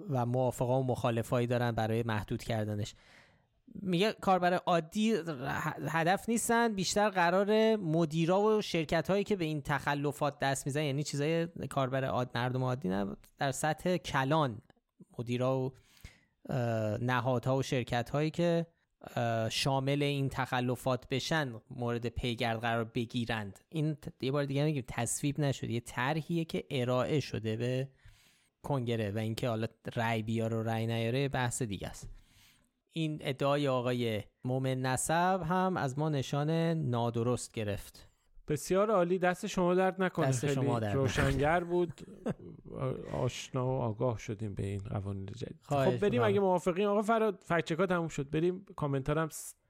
و 0.09 0.25
موافقا 0.25 0.79
و 0.79 0.83
مخالفایی 0.83 1.47
دارن 1.47 1.71
برای 1.71 2.03
محدود 2.03 2.43
کردنش. 2.43 2.95
میگه 3.81 4.13
کاربر 4.13 4.53
عادی 4.53 5.13
هدف 5.89 6.29
نیستن 6.29 6.73
بیشتر 6.73 7.09
قرار 7.09 7.75
مدیرا 7.75 8.41
و 8.41 8.61
شرکت 8.61 9.09
هایی 9.09 9.23
که 9.23 9.35
به 9.35 9.45
این 9.45 9.61
تخلفات 9.61 10.39
دست 10.39 10.65
میزن 10.65 10.83
یعنی 10.83 11.03
چیزای 11.03 11.47
کاربر 11.69 12.05
عاد 12.05 12.31
مردم 12.35 12.63
عادی 12.63 12.89
نه 12.89 13.05
در 13.37 13.51
سطح 13.51 13.97
کلان 13.97 14.61
مدیرا 15.19 15.59
و 15.59 15.73
نهادها 17.01 17.57
و 17.57 17.63
شرکت 17.63 18.09
هایی 18.09 18.31
که 18.31 18.67
شامل 19.51 20.03
این 20.03 20.29
تخلفات 20.29 21.09
بشن 21.09 21.53
مورد 21.69 22.07
پیگرد 22.07 22.59
قرار 22.59 22.83
بگیرند. 22.83 23.59
این 23.69 23.97
یه 24.21 24.31
بار 24.31 24.45
دیگه 24.45 24.63
میگیم 24.63 24.83
تصویب 24.87 25.39
نشده 25.39 25.71
یه 25.71 25.79
طرحیه 25.79 26.45
که 26.45 26.63
ارائه 26.69 27.19
شده 27.19 27.55
به 27.55 27.89
کنگره 28.65 29.11
و 29.11 29.17
اینکه 29.17 29.49
حالا 29.49 29.67
رأی 29.95 30.23
بیار 30.23 30.53
و 30.53 30.63
رأی 30.63 30.87
نیاره 30.87 31.29
بحث 31.29 31.61
دیگه 31.61 31.87
است. 31.87 32.09
این 32.91 33.17
ادعای 33.21 33.67
آقای 33.67 34.23
مومن 34.43 34.81
نسب 34.81 35.41
هم 35.43 35.77
از 35.77 35.99
ما 35.99 36.09
نشان 36.09 36.49
نادرست 36.89 37.51
گرفت. 37.51 38.09
بسیار 38.47 38.91
عالی. 38.91 39.19
دست 39.19 39.47
شما 39.47 39.75
درد 39.75 40.03
نکنه. 40.03 40.27
دست 40.27 40.39
خیلی 40.39 40.53
شما 40.53 40.79
درد 40.79 40.95
روشنگر 40.95 41.63
بود. 41.63 42.01
آشنا 43.23 43.67
و 43.67 43.69
آگاه 43.69 44.17
شدیم 44.17 44.53
به 44.53 44.65
این 44.65 44.79
قوانین 44.79 45.25
جدید. 45.25 45.59
خب 45.61 45.97
بریم. 45.97 46.23
اگه 46.23 46.39
موافقین. 46.39 46.85
آقا 46.85 47.01
فراد 47.01 47.43
فکچکا 47.45 47.85
تموم 47.85 48.07
شد. 48.07 48.29
بریم 48.29 48.65
کامنتار 48.75 49.19
هم 49.19 49.29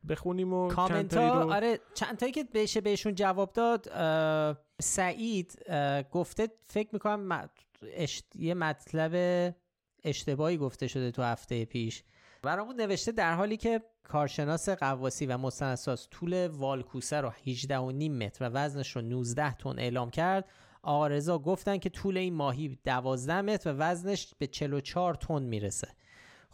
بخونیم 0.09 0.53
و 0.53 0.67
چند 0.67 0.75
کامنت 0.75 1.17
ها 1.17 1.43
رو 1.43 1.53
آره 1.53 1.79
چند 1.93 2.17
تایی 2.17 2.31
که 2.31 2.45
بشه 2.53 2.81
بهشون 2.81 3.15
جواب 3.15 3.53
داد 3.53 3.89
اه، 3.91 4.57
سعید 4.81 5.59
اه، 5.65 6.03
گفته 6.03 6.47
فکر 6.67 6.89
می‌کنم 6.93 7.19
اشت... 7.93 8.25
یه 8.35 8.53
مطلب 8.53 9.55
اشتباهی 10.03 10.57
گفته 10.57 10.87
شده 10.87 11.11
تو 11.11 11.21
هفته 11.21 11.65
پیش. 11.65 12.03
برامون 12.41 12.81
نوشته 12.81 13.11
در 13.11 13.33
حالی 13.33 13.57
که 13.57 13.81
کارشناس 14.03 14.69
قواسی 14.69 15.25
و 15.25 15.37
مستندساز 15.37 16.09
طول 16.09 16.47
والکوسه 16.47 17.21
رو 17.21 17.31
18 17.47 17.77
و 17.77 17.91
نیم 17.91 18.17
متر 18.17 18.45
و 18.45 18.49
وزنش 18.53 18.95
رو 18.95 19.01
19 19.01 19.53
تن 19.53 19.79
اعلام 19.79 20.09
کرد 20.09 20.49
آقا 20.83 21.07
رضا 21.07 21.39
گفتن 21.39 21.77
که 21.77 21.89
طول 21.89 22.17
این 22.17 22.33
ماهی 22.33 22.79
12 22.83 23.41
متر 23.41 23.73
و 23.73 23.77
وزنش 23.77 24.33
به 24.37 24.47
44 24.47 25.15
تن 25.15 25.43
می‌رسه. 25.43 25.87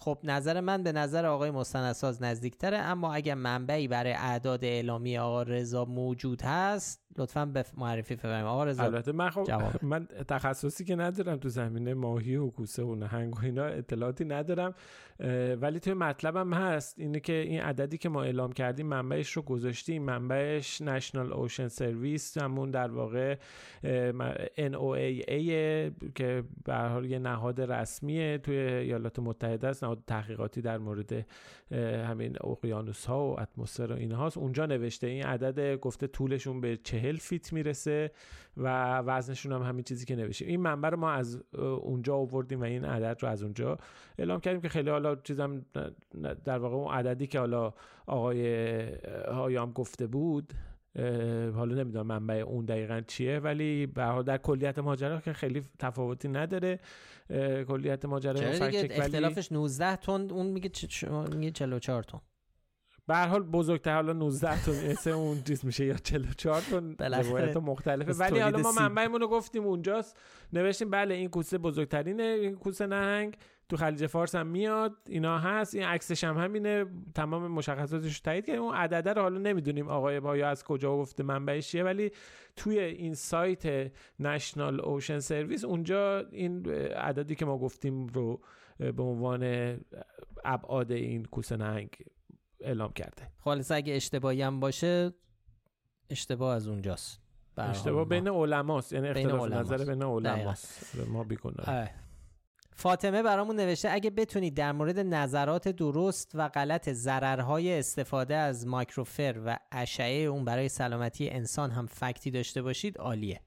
خب 0.03 0.17
نظر 0.23 0.59
من 0.59 0.83
به 0.83 0.91
نظر 0.91 1.25
آقای 1.25 1.51
مستندساز 1.51 2.23
نزدیکتره 2.23 2.77
اما 2.77 3.13
اگر 3.13 3.35
منبعی 3.35 3.87
برای 3.87 4.13
اعداد 4.13 4.65
اعلامی 4.65 5.17
آقا 5.17 5.43
رضا 5.43 5.85
موجود 5.85 6.41
هست 6.41 7.01
لطفا 7.17 7.45
به 7.45 7.65
معرفی 7.77 8.15
بفرمایید 8.15 8.45
آقا 8.45 8.63
رضا 8.63 8.83
البته 8.83 9.11
من 9.11 9.29
خب 9.29 9.43
جواب. 9.43 9.83
من 9.91 10.07
تخصصی 10.27 10.85
که 10.85 10.95
ندارم 10.95 11.37
تو 11.37 11.49
زمینه 11.49 11.93
ماهی 11.93 12.35
و 12.35 12.49
کوسه 12.49 12.83
و 12.83 12.95
نهنگ 12.95 13.35
و 13.35 13.39
اینا 13.43 13.65
اطلاعاتی 13.65 14.25
ندارم 14.25 14.73
ولی 15.61 15.79
توی 15.79 15.93
مطلبم 15.93 16.53
هست 16.53 16.99
اینه 16.99 17.19
که 17.19 17.33
این 17.33 17.61
عددی 17.61 17.97
که 17.97 18.09
ما 18.09 18.23
اعلام 18.23 18.51
کردیم 18.51 18.87
منبعش 18.87 19.31
رو 19.31 19.41
گذاشتیم 19.41 20.03
منبعش 20.03 20.81
نشنال 20.81 21.33
اوشن 21.33 21.67
سرویس 21.67 22.37
همون 22.37 22.71
در 22.71 22.91
واقع 22.91 23.35
NOAA 24.57 25.91
که 26.15 26.43
به 26.65 26.73
هر 26.73 26.87
حال 26.87 27.05
یه 27.05 27.19
نهاد 27.19 27.61
رسمیه 27.61 28.37
توی 28.37 28.55
ایالات 28.57 29.19
متحده 29.19 29.67
است 29.67 29.83
تحقیقاتی 29.95 30.61
در 30.61 30.77
مورد 30.77 31.25
همین 32.09 32.37
اقیانوس 32.43 33.05
ها 33.05 33.27
و 33.27 33.39
اتمسفر 33.39 33.91
و 33.91 33.95
اینهاست 33.95 34.37
اونجا 34.37 34.65
نوشته 34.65 35.07
این 35.07 35.25
عدد 35.25 35.79
گفته 35.79 36.07
طولشون 36.07 36.61
به 36.61 36.77
چهل 36.77 37.15
فیت 37.15 37.53
می‌رسه 37.53 38.11
و 38.57 38.97
وزنشون 38.97 39.51
هم 39.51 39.61
همین 39.61 39.83
چیزی 39.83 40.05
که 40.05 40.15
نوشتیم. 40.15 40.47
این 40.47 40.61
منبع 40.61 40.89
رو 40.89 40.97
ما 40.97 41.11
از 41.11 41.43
اونجا 41.81 42.15
آوردیم 42.15 42.61
و 42.61 42.63
این 42.63 42.85
عدد 42.85 43.17
رو 43.21 43.29
از 43.29 43.43
اونجا 43.43 43.77
اعلام 44.17 44.39
کردیم 44.39 44.61
که 44.61 44.69
خیلی 44.69 44.89
حالا 44.89 45.15
چیزم 45.15 45.65
در 46.45 46.57
واقع 46.57 46.75
اون 46.75 46.93
عددی 46.93 47.27
که 47.27 47.39
حالا 47.39 47.73
آقای 48.05 48.83
هایام 49.27 49.71
گفته 49.71 50.07
بود 50.07 50.53
حالا 51.55 51.75
نمی‌دونم 51.75 52.07
منبع 52.07 52.35
اون 52.35 52.65
دقیقا 52.65 53.01
چیه 53.07 53.39
ولی 53.39 53.85
به 53.85 54.23
در 54.25 54.37
کلیت 54.37 54.79
ماجرا 54.79 55.21
که 55.21 55.33
خیلی 55.33 55.63
تفاوتی 55.79 56.27
نداره. 56.27 56.79
کلیت 57.67 58.05
ماجرا 58.05 58.49
اختلافش 58.49 59.51
19 59.51 59.95
تن 59.95 60.31
اون 60.31 60.47
میگه 60.47 60.71
میگه 61.35 61.51
44 61.51 62.03
تن. 62.03 62.21
به 63.07 63.15
هر 63.15 63.27
حال 63.27 63.43
بزرگتر 63.43 63.95
حالا 63.95 64.13
19 64.13 64.63
تن 64.63 64.91
مثل 64.91 65.09
اون 65.09 65.43
چیز 65.43 65.65
میشه 65.65 65.85
یا 65.85 65.95
44 65.95 66.61
تن 66.61 66.93
بالاخره 66.99 67.29
روایت 67.29 67.57
مختلفه. 67.57 68.11
ولی 68.13 68.39
حالا 68.39 68.57
ما. 68.59 68.71
منبعمون 68.71 69.21
رو 69.21 69.27
گفتیم 69.27 69.63
اونجاست. 69.63 70.17
نوشتیم 70.53 70.89
بله 70.89 71.15
این 71.15 71.29
کوسه 71.29 71.57
بزرگترینه 71.57 72.23
این 72.23 72.55
کوسه 72.55 72.85
نهنگ. 72.85 73.37
تو 73.71 73.77
خلیج 73.77 74.05
فارس 74.05 74.35
هم 74.35 74.47
میاد 74.47 74.97
اینا 75.09 75.39
هست. 75.39 75.75
این 75.75 75.83
عکسش 75.83 76.23
هم 76.23 76.37
همینه. 76.37 76.85
تمام 77.15 77.47
مشخصاتش 77.47 78.15
رو 78.15 78.21
تایید 78.23 78.45
کردیم. 78.45 78.61
اون 78.61 78.75
عدده 78.75 79.13
رو 79.13 79.21
حالا 79.21 79.37
نمی‌دونیم 79.39 79.87
آقای 79.87 80.19
بایا 80.19 80.49
از 80.49 80.63
کجا 80.63 80.97
گفته 80.97 81.23
منبعش 81.23 81.67
چیه 81.67 81.83
ولی 81.83 82.11
توی 82.55 82.79
این 82.79 83.13
سایت 83.13 83.91
نشنال 84.19 84.81
اوشن 84.81 85.19
سرویس 85.19 85.65
اونجا 85.65 86.19
این 86.19 86.69
عددی 86.69 87.35
که 87.35 87.45
ما 87.45 87.57
گفتیم 87.57 88.07
رو 88.07 88.41
به 88.77 89.03
عنوان 89.03 89.43
ابعاد 90.45 90.91
این 90.91 91.25
کوسه 91.25 91.57
نهنگ 91.57 91.89
اعلام 92.59 92.91
کرده. 92.91 93.31
خالص 93.37 93.71
اگه 93.71 93.93
اشتباهی 93.93 94.41
هم 94.41 94.59
باشه 94.59 95.11
اشتباه 96.09 96.55
از 96.55 96.67
اونجاست. 96.67 97.21
اشتباه 97.57 98.05
بین 98.05 98.27
علماست. 98.27 98.93
یعنی 98.93 99.07
اختلاف. 99.07 99.51
نظر 99.51 99.77
بین 99.77 100.03
علماست. 100.03 100.95
ما 101.07 101.25
آره. 101.67 101.91
فاطمه 102.81 103.23
برامون 103.23 103.55
نوشته 103.55 103.89
اگه 103.91 104.09
بتونید 104.09 104.53
در 104.53 104.71
مورد 104.71 104.99
نظرات 104.99 105.67
درست 105.67 106.31
و 106.33 106.49
غلط 106.49 106.89
ضررهای 106.89 107.79
استفاده 107.79 108.35
از 108.35 108.67
مایکروفر 108.67 109.41
و 109.45 109.57
اشعه 109.71 110.23
اون 110.23 110.45
برای 110.45 110.69
سلامتی 110.69 111.29
انسان 111.29 111.71
هم 111.71 111.85
فکتی 111.85 112.31
داشته 112.31 112.61
باشید 112.61 112.97
عالیه. 112.97 113.41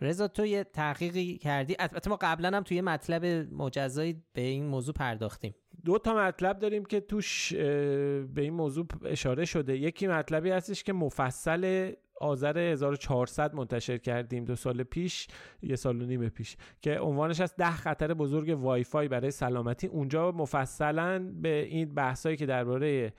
رضا 0.00 0.28
تو 0.28 0.46
یه 0.46 0.64
تحقیقی 0.64 1.38
کردی؟ 1.38 1.76
البته 1.78 2.10
ما 2.10 2.18
قبلا 2.20 2.56
هم 2.56 2.62
توی 2.62 2.80
مطلب 2.80 3.24
مجزایی 3.54 4.22
به 4.32 4.40
این 4.40 4.66
موضوع 4.66 4.94
پرداختیم. 4.94 5.54
دو 5.84 5.98
تا 5.98 6.14
مطلب 6.14 6.58
داریم 6.58 6.84
که 6.84 7.00
توش 7.00 7.52
به 7.52 8.28
این 8.36 8.54
موضوع 8.54 8.86
اشاره 9.04 9.44
شده. 9.44 9.78
یکی 9.78 10.06
مطلبی 10.06 10.50
هستش 10.50 10.82
که 10.82 10.92
مفصل 10.92 11.92
آذر 12.20 12.58
1400 12.58 13.54
منتشر 13.54 13.98
کردیم 13.98 14.44
دو 14.44 14.56
سال 14.56 14.82
پیش 14.82 15.28
یه 15.62 15.76
سال 15.76 16.02
و 16.02 16.06
نیم 16.06 16.28
پیش 16.28 16.56
که 16.80 16.98
عنوانش 16.98 17.40
از 17.40 17.56
ده 17.56 17.70
خطر 17.70 18.14
بزرگ 18.14 18.58
وای 18.60 18.84
فای 18.84 19.08
برای 19.08 19.30
سلامتی. 19.30 19.86
اونجا 19.86 20.32
مفصلا 20.32 21.32
به 21.42 21.62
این 21.62 21.94
بحثایی 21.94 22.36
که 22.36 22.46
درباره 22.46 23.12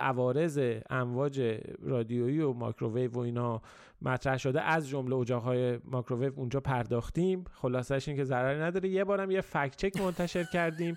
عوارض 0.00 0.60
امواج 0.90 1.60
رادیویی 1.82 2.40
و 2.40 2.52
مایکروویو 2.52 3.10
و 3.12 3.18
اینا 3.18 3.62
مطرح 4.04 4.36
شده 4.36 4.62
از 4.62 4.88
جمله 4.88 5.16
اجاق‌های 5.16 5.78
مایکروویو 5.84 6.32
اونجا 6.36 6.60
پرداختیم. 6.60 7.44
خلاصش 7.52 8.08
این 8.08 8.16
که 8.16 8.24
ضرری 8.24 8.60
نداره. 8.60 8.88
یه 8.88 9.04
بارم 9.04 9.30
یه 9.30 9.40
fact 9.40 9.76
check 9.76 10.00
منتشر 10.00 10.44
کردیم. 10.44 10.96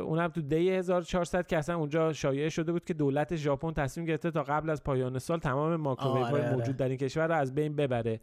اونم 0.00 0.28
تو 0.28 0.40
دی 0.40 0.70
1400 0.70 1.46
که 1.46 1.58
اصلا 1.58 1.76
اونجا 1.76 2.12
شایعه 2.12 2.48
شده 2.48 2.72
بود 2.72 2.84
که 2.84 2.94
دولت 2.94 3.36
ژاپن 3.36 3.72
تصمیم 3.72 4.06
گرفته 4.06 4.30
تا 4.30 4.42
قبل 4.42 4.70
از 4.70 4.82
پایان 4.82 5.18
سال 5.18 5.38
تمام 5.38 5.76
مایکروویو 5.76 6.24
های 6.24 6.32
آره، 6.32 6.46
آره. 6.46 6.56
موجود 6.56 6.76
در 6.76 6.88
این 6.88 6.96
کشور 6.96 7.26
رو 7.26 7.34
از 7.34 7.54
بین 7.54 7.76
ببره. 7.76 8.20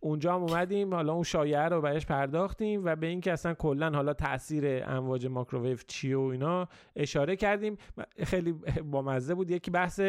اونجا 0.00 0.34
هم 0.34 0.42
اومدیم 0.42 0.94
حالا 0.94 1.12
اون 1.12 1.22
شایعه 1.22 1.68
رو 1.68 1.80
بهش 1.80 2.06
پرداختیم 2.06 2.84
و 2.84 2.96
به 2.96 3.06
اینکه 3.06 3.32
اصلا 3.32 3.54
کلا 3.54 3.90
حالا 3.90 4.12
تاثیر 4.12 4.84
امواج 4.84 5.26
مایکروویو 5.26 5.76
چیه 5.86 6.16
و 6.16 6.20
اینا 6.20 6.68
اشاره 6.96 7.36
کردیم. 7.36 7.76
خیلی 8.24 8.52
بامزه 8.84 9.34
بود. 9.34 9.50
یکی 9.50 9.70
بحث 9.70 10.00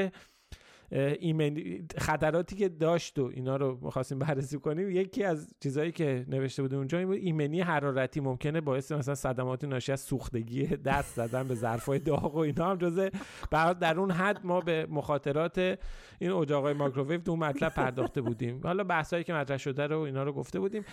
ایمنی 0.92 1.88
خطراتی 1.98 2.56
که 2.56 2.70
داشت 2.70 3.20
و 3.20 3.32
اینا 3.34 3.56
رو 3.56 3.80
می‌خواستیم 3.82 4.20
بررسی 4.20 4.60
کنیم 4.60 4.92
یکی 4.92 5.24
از 5.24 5.54
چیزهایی 5.60 5.92
که 5.92 6.26
نوشته 6.28 6.62
بود 6.62 6.74
اونجا 6.74 6.98
این 6.98 7.08
بود 7.08 7.18
ایمنی 7.18 7.62
حرارتی 7.62 8.20
ممکنه 8.20 8.62
باعث 8.62 8.92
مثلا 8.92 9.16
صدمات 9.16 9.64
ناشی 9.64 9.92
از 9.92 10.02
سوختگی 10.02 10.66
دست 10.66 11.16
زدن 11.16 11.48
به 11.48 11.56
ظرفای 11.56 12.00
داغ 12.00 12.36
و 12.36 12.38
اینا 12.38 12.72
هم 12.72 12.78
جزء 12.78 13.10
در 13.80 14.00
اون 14.00 14.12
حد 14.12 14.46
ما 14.46 14.62
به 14.62 14.88
مخاطرات 14.90 15.80
این 16.20 16.32
اجاقای 16.32 16.74
مایکروویو 16.74 17.22
تو 17.22 17.36
مطلب 17.36 17.74
پرداخته 17.74 18.22
بودیم. 18.22 18.60
حالا 18.64 18.84
بحثایی 18.84 19.24
که 19.24 19.34
مطرح 19.34 19.58
شده 19.58 19.88
رو 19.88 20.00
اینا 20.00 20.24
رو 20.24 20.34
گفته 20.34 20.60
بودیم. 20.60 20.84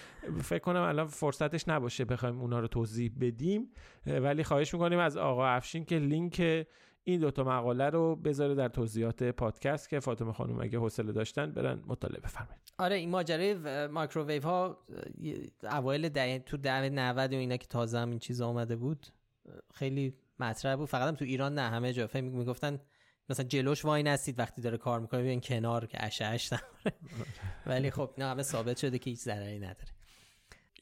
فکر 0.42 0.58
کنم 0.58 0.82
الان 0.82 1.06
فرصتش 1.06 1.68
نباشه 1.68 2.04
بخوایم 2.04 2.40
اونا 2.40 2.60
رو 2.60 2.66
توضیح 2.66 3.12
بدیم. 3.20 3.68
ولی 4.06 4.44
خواهش 4.44 4.74
می‌کنیم 4.74 4.98
از 4.98 5.16
آقا 5.16 5.46
افشین 5.46 5.84
که 5.84 5.98
لینک 5.98 6.66
این 7.08 7.20
دوتا 7.20 7.44
مقاله 7.44 7.90
رو 7.90 8.16
بذاره 8.16 8.54
در 8.54 8.68
توضیحات 8.68 9.22
پادکست 9.22 9.88
که 9.88 10.00
فاطمه 10.00 10.32
خانم 10.32 10.60
اگه 10.60 10.78
حوصله 10.78 11.12
داشتن 11.12 11.52
برن 11.52 11.82
مطالعه 11.86 12.20
بفرمایید. 12.20 12.72
آره 12.78 12.96
این 12.96 13.10
ماجرای 13.10 13.86
مایکروویو 13.86 14.42
ها 14.42 14.84
اوایل 15.62 16.08
دهه 16.08 16.38
تو 16.38 16.56
دهه 16.56 16.88
90 16.88 17.32
و 17.32 17.36
اینا 17.36 17.56
که 17.56 17.66
تازه 17.66 17.98
هم 17.98 18.10
این 18.10 18.18
چیزا 18.18 18.48
اومده 18.48 18.76
بود 18.76 19.06
خیلی 19.74 20.14
مطرح 20.38 20.76
بود. 20.76 20.88
فقط 20.88 21.08
هم 21.08 21.14
تو 21.14 21.24
ایران 21.24 21.54
نه 21.54 21.60
همه 21.60 21.92
جا. 21.92 22.06
فکر 22.06 22.22
می‌گفتن 22.22 22.80
مثلا 23.28 23.46
جلوش 23.46 23.84
وای 23.84 24.02
نستید 24.02 24.38
وقتی 24.38 24.62
داره 24.62 24.76
کار 24.76 25.00
می‌کنه 25.00 25.22
بیاین 25.22 25.40
کنار 25.40 25.86
که 25.86 26.04
اشعهش 26.04 26.52
نماره. 26.52 26.98
ولی 27.66 27.90
خب 27.90 28.10
نه 28.18 28.24
همه 28.24 28.42
ثابت 28.42 28.76
شده 28.76 28.98
که 28.98 29.10
هیچ 29.10 29.20
ضرری 29.20 29.58
نداره. 29.58 29.92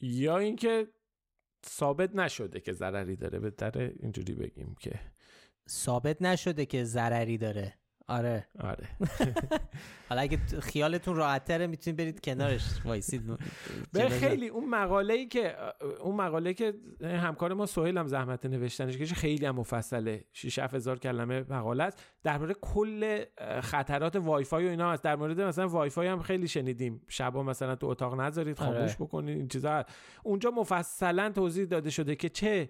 یا 0.01 0.37
اینکه 0.37 0.87
ثابت 1.65 2.15
نشده 2.15 2.59
که 2.59 2.73
ضرری 2.73 3.15
داره. 3.15 3.39
بهتره 3.39 3.93
اینجوری 3.99 4.33
بگیم 4.33 4.75
که 4.79 4.99
ثابت 5.69 6.21
نشده 6.21 6.65
که 6.65 6.83
ضرری 6.83 7.37
داره. 7.37 7.73
آره. 8.07 8.47
آره. 8.59 8.87
حالا 10.09 10.21
اگه 10.21 10.37
خیالتون 10.61 11.15
راحت 11.15 11.51
می‌تونید 11.51 11.97
برید 11.97 12.19
کنارش 12.21 12.63
وایسید. 12.85 13.21
به 13.93 14.09
خیلی 14.09 14.47
اون 14.47 14.69
مقاله 14.69 15.13
ای 15.13 15.27
که 15.27 15.55
اون 16.01 16.15
مقاله 16.15 16.53
که 16.53 16.73
همکار 17.01 17.53
ما 17.53 17.65
سهیل 17.65 17.97
هم 17.97 18.07
زحمت 18.07 18.45
نوشتنش 18.45 18.97
که 18.97 19.05
خیلی 19.05 19.45
هم 19.45 19.55
مفصله. 19.55 20.23
6 20.33 20.59
هزار 20.59 20.99
کلمه 20.99 21.45
مقاله 21.49 21.83
است. 21.83 22.03
درباره 22.23 22.53
کل 22.53 23.23
خطرات 23.61 24.15
وای 24.15 24.43
فای 24.43 24.65
و 24.65 24.69
اینا 24.69 24.91
هست 24.91 25.03
در 25.03 25.15
مورد 25.15 25.41
مثلا 25.41 25.67
وای 25.67 25.89
فای 25.89 26.07
هم 26.07 26.21
خیلی 26.21 26.47
شنیدیم. 26.47 27.01
شبا 27.07 27.43
مثلا 27.43 27.75
تو 27.75 27.87
اتاق 27.87 28.21
نذارید 28.21 28.59
خاموش 28.59 28.77
آره. 28.77 28.95
بکنید 28.99 29.37
این 29.37 29.47
چیزا. 29.47 29.85
اونجا 30.23 30.51
مفصلا 30.51 31.29
توضیح 31.29 31.65
داده 31.65 31.89
شده 31.89 32.15
که 32.15 32.29
چه 32.29 32.69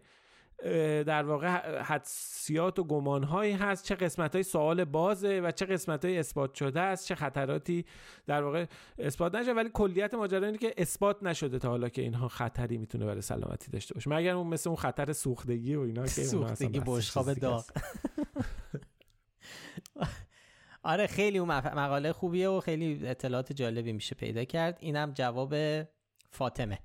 در 1.03 1.23
واقع 1.23 1.47
حدسیات 1.81 2.79
و 2.79 2.83
گمانهایی 2.83 3.53
هست. 3.53 3.85
چه 3.85 3.95
قسمت 3.95 4.35
های 4.35 4.43
سوال 4.43 4.83
بازه 4.83 5.39
و 5.39 5.51
چه 5.51 5.65
قسمت 5.65 6.05
های 6.05 6.17
اثبات 6.17 6.55
شده 6.55 6.81
است. 6.81 7.07
چه 7.07 7.15
خطراتی 7.15 7.85
در 8.27 8.43
واقع 8.43 8.65
اثبات 8.99 9.35
نشده. 9.35 9.53
ولی 9.53 9.69
کلیت 9.73 10.13
ماجرا 10.13 10.45
اینه 10.45 10.57
که 10.57 10.73
اثبات 10.77 11.23
نشده 11.23 11.59
تا 11.59 11.69
حالا 11.69 11.89
که 11.89 12.01
اینها 12.01 12.27
خطری 12.27 12.77
می‌تونه 12.77 13.05
برای 13.05 13.21
سلامتی 13.21 13.71
داشته 13.71 13.93
باشه. 13.93 14.09
مگر 14.09 14.35
اون 14.35 14.47
مثل 14.47 14.69
اون 14.69 14.77
خطر 14.77 15.13
سوختگی 15.13 15.75
و 15.75 15.81
اینا 15.81 16.03
که 16.03 16.09
سوختگی 16.23 16.79
بشقاب 16.79 17.33
داغ. 17.33 17.65
آره 20.83 21.07
خیلی 21.07 21.37
اون 21.37 21.49
مقاله 21.57 22.13
خوبیه 22.13 22.49
و 22.49 22.59
خیلی 22.59 23.07
اطلاعات 23.07 23.53
جالبی 23.53 23.93
میشه 23.93 24.15
پیدا 24.15 24.43
کرد. 24.43 24.77
اینم 24.79 25.11
جواب 25.11 25.55
فاطمه. 26.31 26.79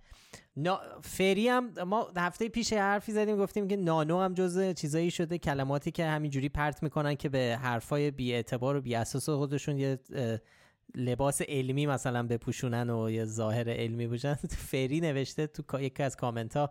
فری 1.02 1.48
هم 1.48 1.72
ما 1.86 2.12
هفته 2.16 2.48
پیش 2.48 2.72
حرفی 2.72 3.12
زدیم 3.12 3.36
گفتیم 3.36 3.68
که 3.68 3.77
نانو 3.77 4.20
هم 4.20 4.35
جز 4.35 4.74
چیزایی 4.74 5.10
شده 5.10 5.39
کلماتی 5.39 5.90
که 5.90 6.05
همینجوری 6.05 6.48
پرت 6.48 6.82
می‌کنن 6.82 7.14
که 7.14 7.28
به 7.28 7.59
حرفای 7.62 8.10
بی 8.10 8.32
اعتبار 8.32 8.77
و 8.77 8.81
بی 8.81 8.94
اساس 8.94 9.28
خودشون 9.28 9.78
یه 9.78 9.98
لباس 10.94 11.43
علمی 11.43 11.86
مثلا 11.86 12.22
بپوشونن 12.22 12.90
و 12.90 13.10
یه 13.10 13.24
ظاهر 13.24 13.70
علمی 13.70 14.06
باشن 14.06 14.35
فری 14.70 15.01
نوشته 15.01 15.47
تو 15.47 15.81
یکی 15.81 16.02
از 16.02 16.16
کامنت 16.16 16.56
ها 16.56 16.70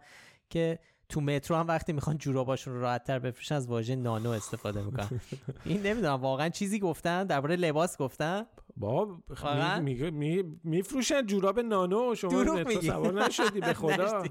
که 0.49 0.79
تو 1.09 1.21
مترو 1.21 1.57
هم 1.57 1.67
وقتی 1.67 1.93
می‌خوان 1.93 2.17
جوراباشون 2.17 2.73
رو 2.73 2.81
راحت 2.81 3.03
تر 3.03 3.19
بپوشن 3.19 3.55
از 3.55 3.67
واژه 3.67 3.95
نانو 3.95 4.29
استفاده 4.29 4.81
می‌کنن. 4.81 5.21
این 5.65 5.81
نمی‌دونم 5.81 6.13
واقعا 6.13 6.49
چیزی 6.49 6.79
گفتن 6.79 7.23
درباره 7.23 7.55
لباس 7.55 7.97
گفتن؟ 7.97 8.45
با 8.77 9.17
واقعا؟ 9.29 9.79
می... 9.79 10.11
می... 10.11 10.43
میفروشن 10.63 11.25
جوراب 11.25 11.59
نانو 11.59 12.15
شما 12.15 12.43
مترو. 12.43 12.81
سوار 12.81 13.23
نشدی 13.23 13.59
به 13.59 13.73
خدا. 13.73 14.23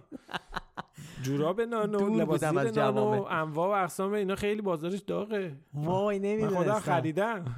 جوراب 1.23 1.61
نانو 1.61 2.19
لباس 2.19 2.43
از 2.43 2.79
نانو. 2.79 3.27
انواع 3.31 3.69
و 3.69 3.83
اقسام 3.83 4.13
اینا 4.13 4.35
خیلی 4.35 4.63
بازارش 4.63 5.01
داغه. 5.01 5.57
وای 5.75 6.37
من 6.45 6.49
خدا 6.49 6.81
خریدم. 6.81 7.57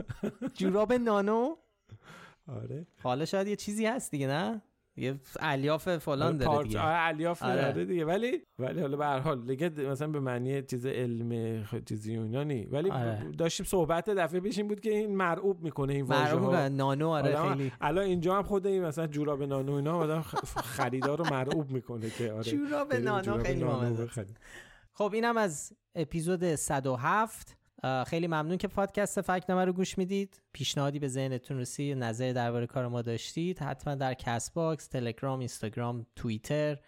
جوراب 0.54 0.92
نانو؟ 0.92 1.56
آره. 2.62 2.86
حالا 3.02 3.24
شاید 3.24 3.48
یه 3.48 3.56
چیزی 3.56 3.86
هست 3.86 4.10
دیگه 4.10 4.26
نه؟ 4.26 4.62
یه 4.96 5.20
الیاف 5.40 5.96
فلان 5.96 6.36
داره 6.36 6.52
پارچ 6.52 6.66
دیگه 6.66 6.80
آره 6.80 7.08
الیاف 7.08 7.42
آره. 7.42 7.66
آره. 7.66 7.84
دیگه 7.84 8.04
ولی 8.04 8.42
ولی 8.58 8.80
حالا 8.80 8.96
به 8.96 9.06
هر 9.06 9.18
حال 9.18 9.46
دیگه 9.46 9.68
مثلا 9.68 10.08
به 10.08 10.20
معنی 10.20 10.62
چیز 10.62 10.86
علم 10.86 11.64
چیزی 11.88 12.16
و 12.16 12.22
اینا 12.22 12.42
نی 12.42 12.64
ولی 12.64 12.90
آره. 12.90 13.32
داشتیم 13.38 13.66
صحبت 13.66 14.10
دفعه 14.10 14.40
پیش 14.40 14.58
این 14.58 14.68
بود 14.68 14.80
که 14.80 14.90
این 14.90 15.16
مرعوب 15.16 15.62
می‌کنه 15.62 15.94
این 15.94 16.04
واژه 16.04 16.36
ها 16.36 16.68
نانو 16.68 17.08
آره 17.08 17.48
خیلی 17.48 17.72
الان 17.80 18.04
اینجا 18.04 18.36
هم 18.36 18.42
خود 18.42 18.66
این 18.66 18.84
مثلا 18.84 19.06
جوراب 19.06 19.42
نانو 19.42 19.72
اینا 19.72 19.98
آدم 19.98 20.20
خریدار 20.56 21.18
رو 21.18 21.24
مرعوب 21.30 21.70
می‌کنه 21.70 22.10
که 22.10 22.32
آره 22.32 22.42
جوراب 22.42 22.94
نانو 22.94 23.42
خیلی. 24.06 24.34
خب 24.92 25.10
اینم 25.14 25.36
از 25.36 25.72
اپیزود 25.94 26.54
107 26.54 27.48
اه، 27.48 27.59
خیلی 28.06 28.26
ممنون 28.26 28.56
که 28.56 28.68
پادکست 28.68 29.20
فکت‌نامه 29.20 29.64
رو 29.64 29.72
گوش 29.72 29.98
می‌دید. 29.98 30.42
پیشنهادی 30.52 30.98
به 30.98 31.08
ذهنتون 31.08 31.58
رسید 31.58 31.98
نظر 31.98 32.32
درباره 32.32 32.66
کار 32.66 32.88
ما 32.88 33.02
داشتید 33.02 33.58
حتما 33.58 33.94
در 33.94 34.14
کست‌باکس 34.14 34.86
تلگرام 34.86 35.38
اینستاگرام 35.38 36.06
توییتر 36.16 36.78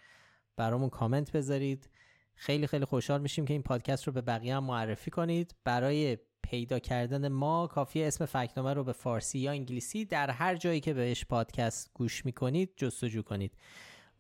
برامون 0.56 0.88
کامنت 0.88 1.32
بذارید. 1.32 1.90
خیلی 2.34 2.66
خیلی 2.66 2.84
خوشحال 2.84 3.20
میشیم 3.20 3.44
که 3.44 3.54
این 3.54 3.62
پادکست 3.62 4.06
رو 4.06 4.12
به 4.12 4.20
بقیه 4.20 4.56
هم 4.56 4.64
معرفی 4.64 5.10
کنید. 5.10 5.54
برای 5.64 6.18
پیدا 6.42 6.78
کردن 6.78 7.28
ما 7.28 7.66
کافی 7.66 8.02
اسم 8.02 8.26
فکت‌نامه 8.26 8.74
رو 8.74 8.84
به 8.84 8.92
فارسی 8.92 9.38
یا 9.38 9.50
انگلیسی 9.50 10.04
در 10.04 10.30
هر 10.30 10.56
جایی 10.56 10.80
که 10.80 10.94
بهش 10.94 11.24
پادکست 11.24 11.90
گوش 11.94 12.24
می‌کنید 12.26 12.72
جستجو 12.76 13.22
کنید. 13.22 13.52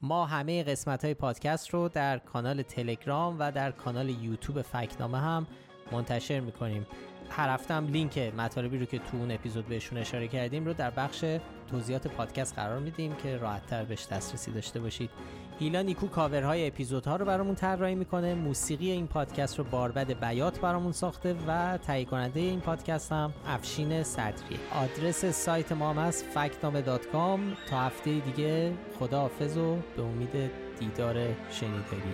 ما 0.00 0.26
همه 0.26 0.62
قسمت 0.62 1.04
های 1.04 1.14
پادکست 1.14 1.70
رو 1.70 1.88
در 1.88 2.18
کانال 2.18 2.62
تلگرام 2.62 3.36
و 3.38 3.52
در 3.52 3.70
کانال 3.70 4.08
یوتیوب 4.08 4.62
فکنامه 4.62 5.18
هم 5.18 5.46
منتشر 5.92 6.40
می‌کنیم. 6.40 6.86
هر 7.30 7.48
هفته 7.48 7.74
هم 7.74 7.86
لینک 7.86 8.18
مطالبی 8.18 8.78
رو 8.78 8.84
که 8.84 8.98
تو 8.98 9.16
اون 9.16 9.30
اپیزود 9.30 9.66
بهشون 9.66 9.98
اشاره 9.98 10.28
کردیم 10.28 10.64
رو 10.64 10.72
در 10.72 10.90
بخش 10.90 11.24
توضیحات 11.70 12.06
پادکست 12.06 12.54
قرار 12.54 12.78
میدیم 12.78 13.14
که 13.14 13.36
راحتتر 13.36 13.84
بهش 13.84 14.06
دسترسی 14.06 14.50
داشته 14.50 14.80
باشید. 14.80 15.10
هیلا 15.58 15.82
نیکو 15.82 16.06
کاورهای 16.06 16.66
اپیزودها 16.66 17.16
رو 17.16 17.24
برامون 17.24 17.54
طراحی 17.54 17.94
می‌کنه. 17.94 18.34
موسیقی 18.34 18.90
این 18.90 19.06
پادکست 19.06 19.58
رو 19.58 19.64
باربد 19.64 20.20
بیات 20.20 20.60
برامون 20.60 20.92
ساخته 20.92 21.36
و 21.48 21.78
تهیه 21.78 22.04
کننده 22.04 22.40
این 22.40 22.60
پادکست 22.60 23.12
هم 23.12 23.32
افشین 23.46 24.02
صدری. 24.02 24.58
آدرس 24.74 25.24
سایت 25.24 25.72
ما 25.72 25.90
هم 25.90 25.98
از 25.98 26.24
فکتنامه.com 26.24 27.68
تا 27.70 27.80
هفته 27.80 28.18
دیگه 28.18 28.72
خداحافظ 28.98 29.56
و 29.56 29.76
به 29.96 30.02
امید 30.02 30.50
دیدار 30.80 31.14
شنیداری. 31.50 32.12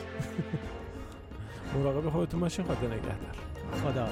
مراقب 1.74 2.10
خودتون 2.10 2.40
باشین. 2.40 2.64
خدا 2.64 2.86
نگهدار. 2.86 3.47
خدا 3.72 4.08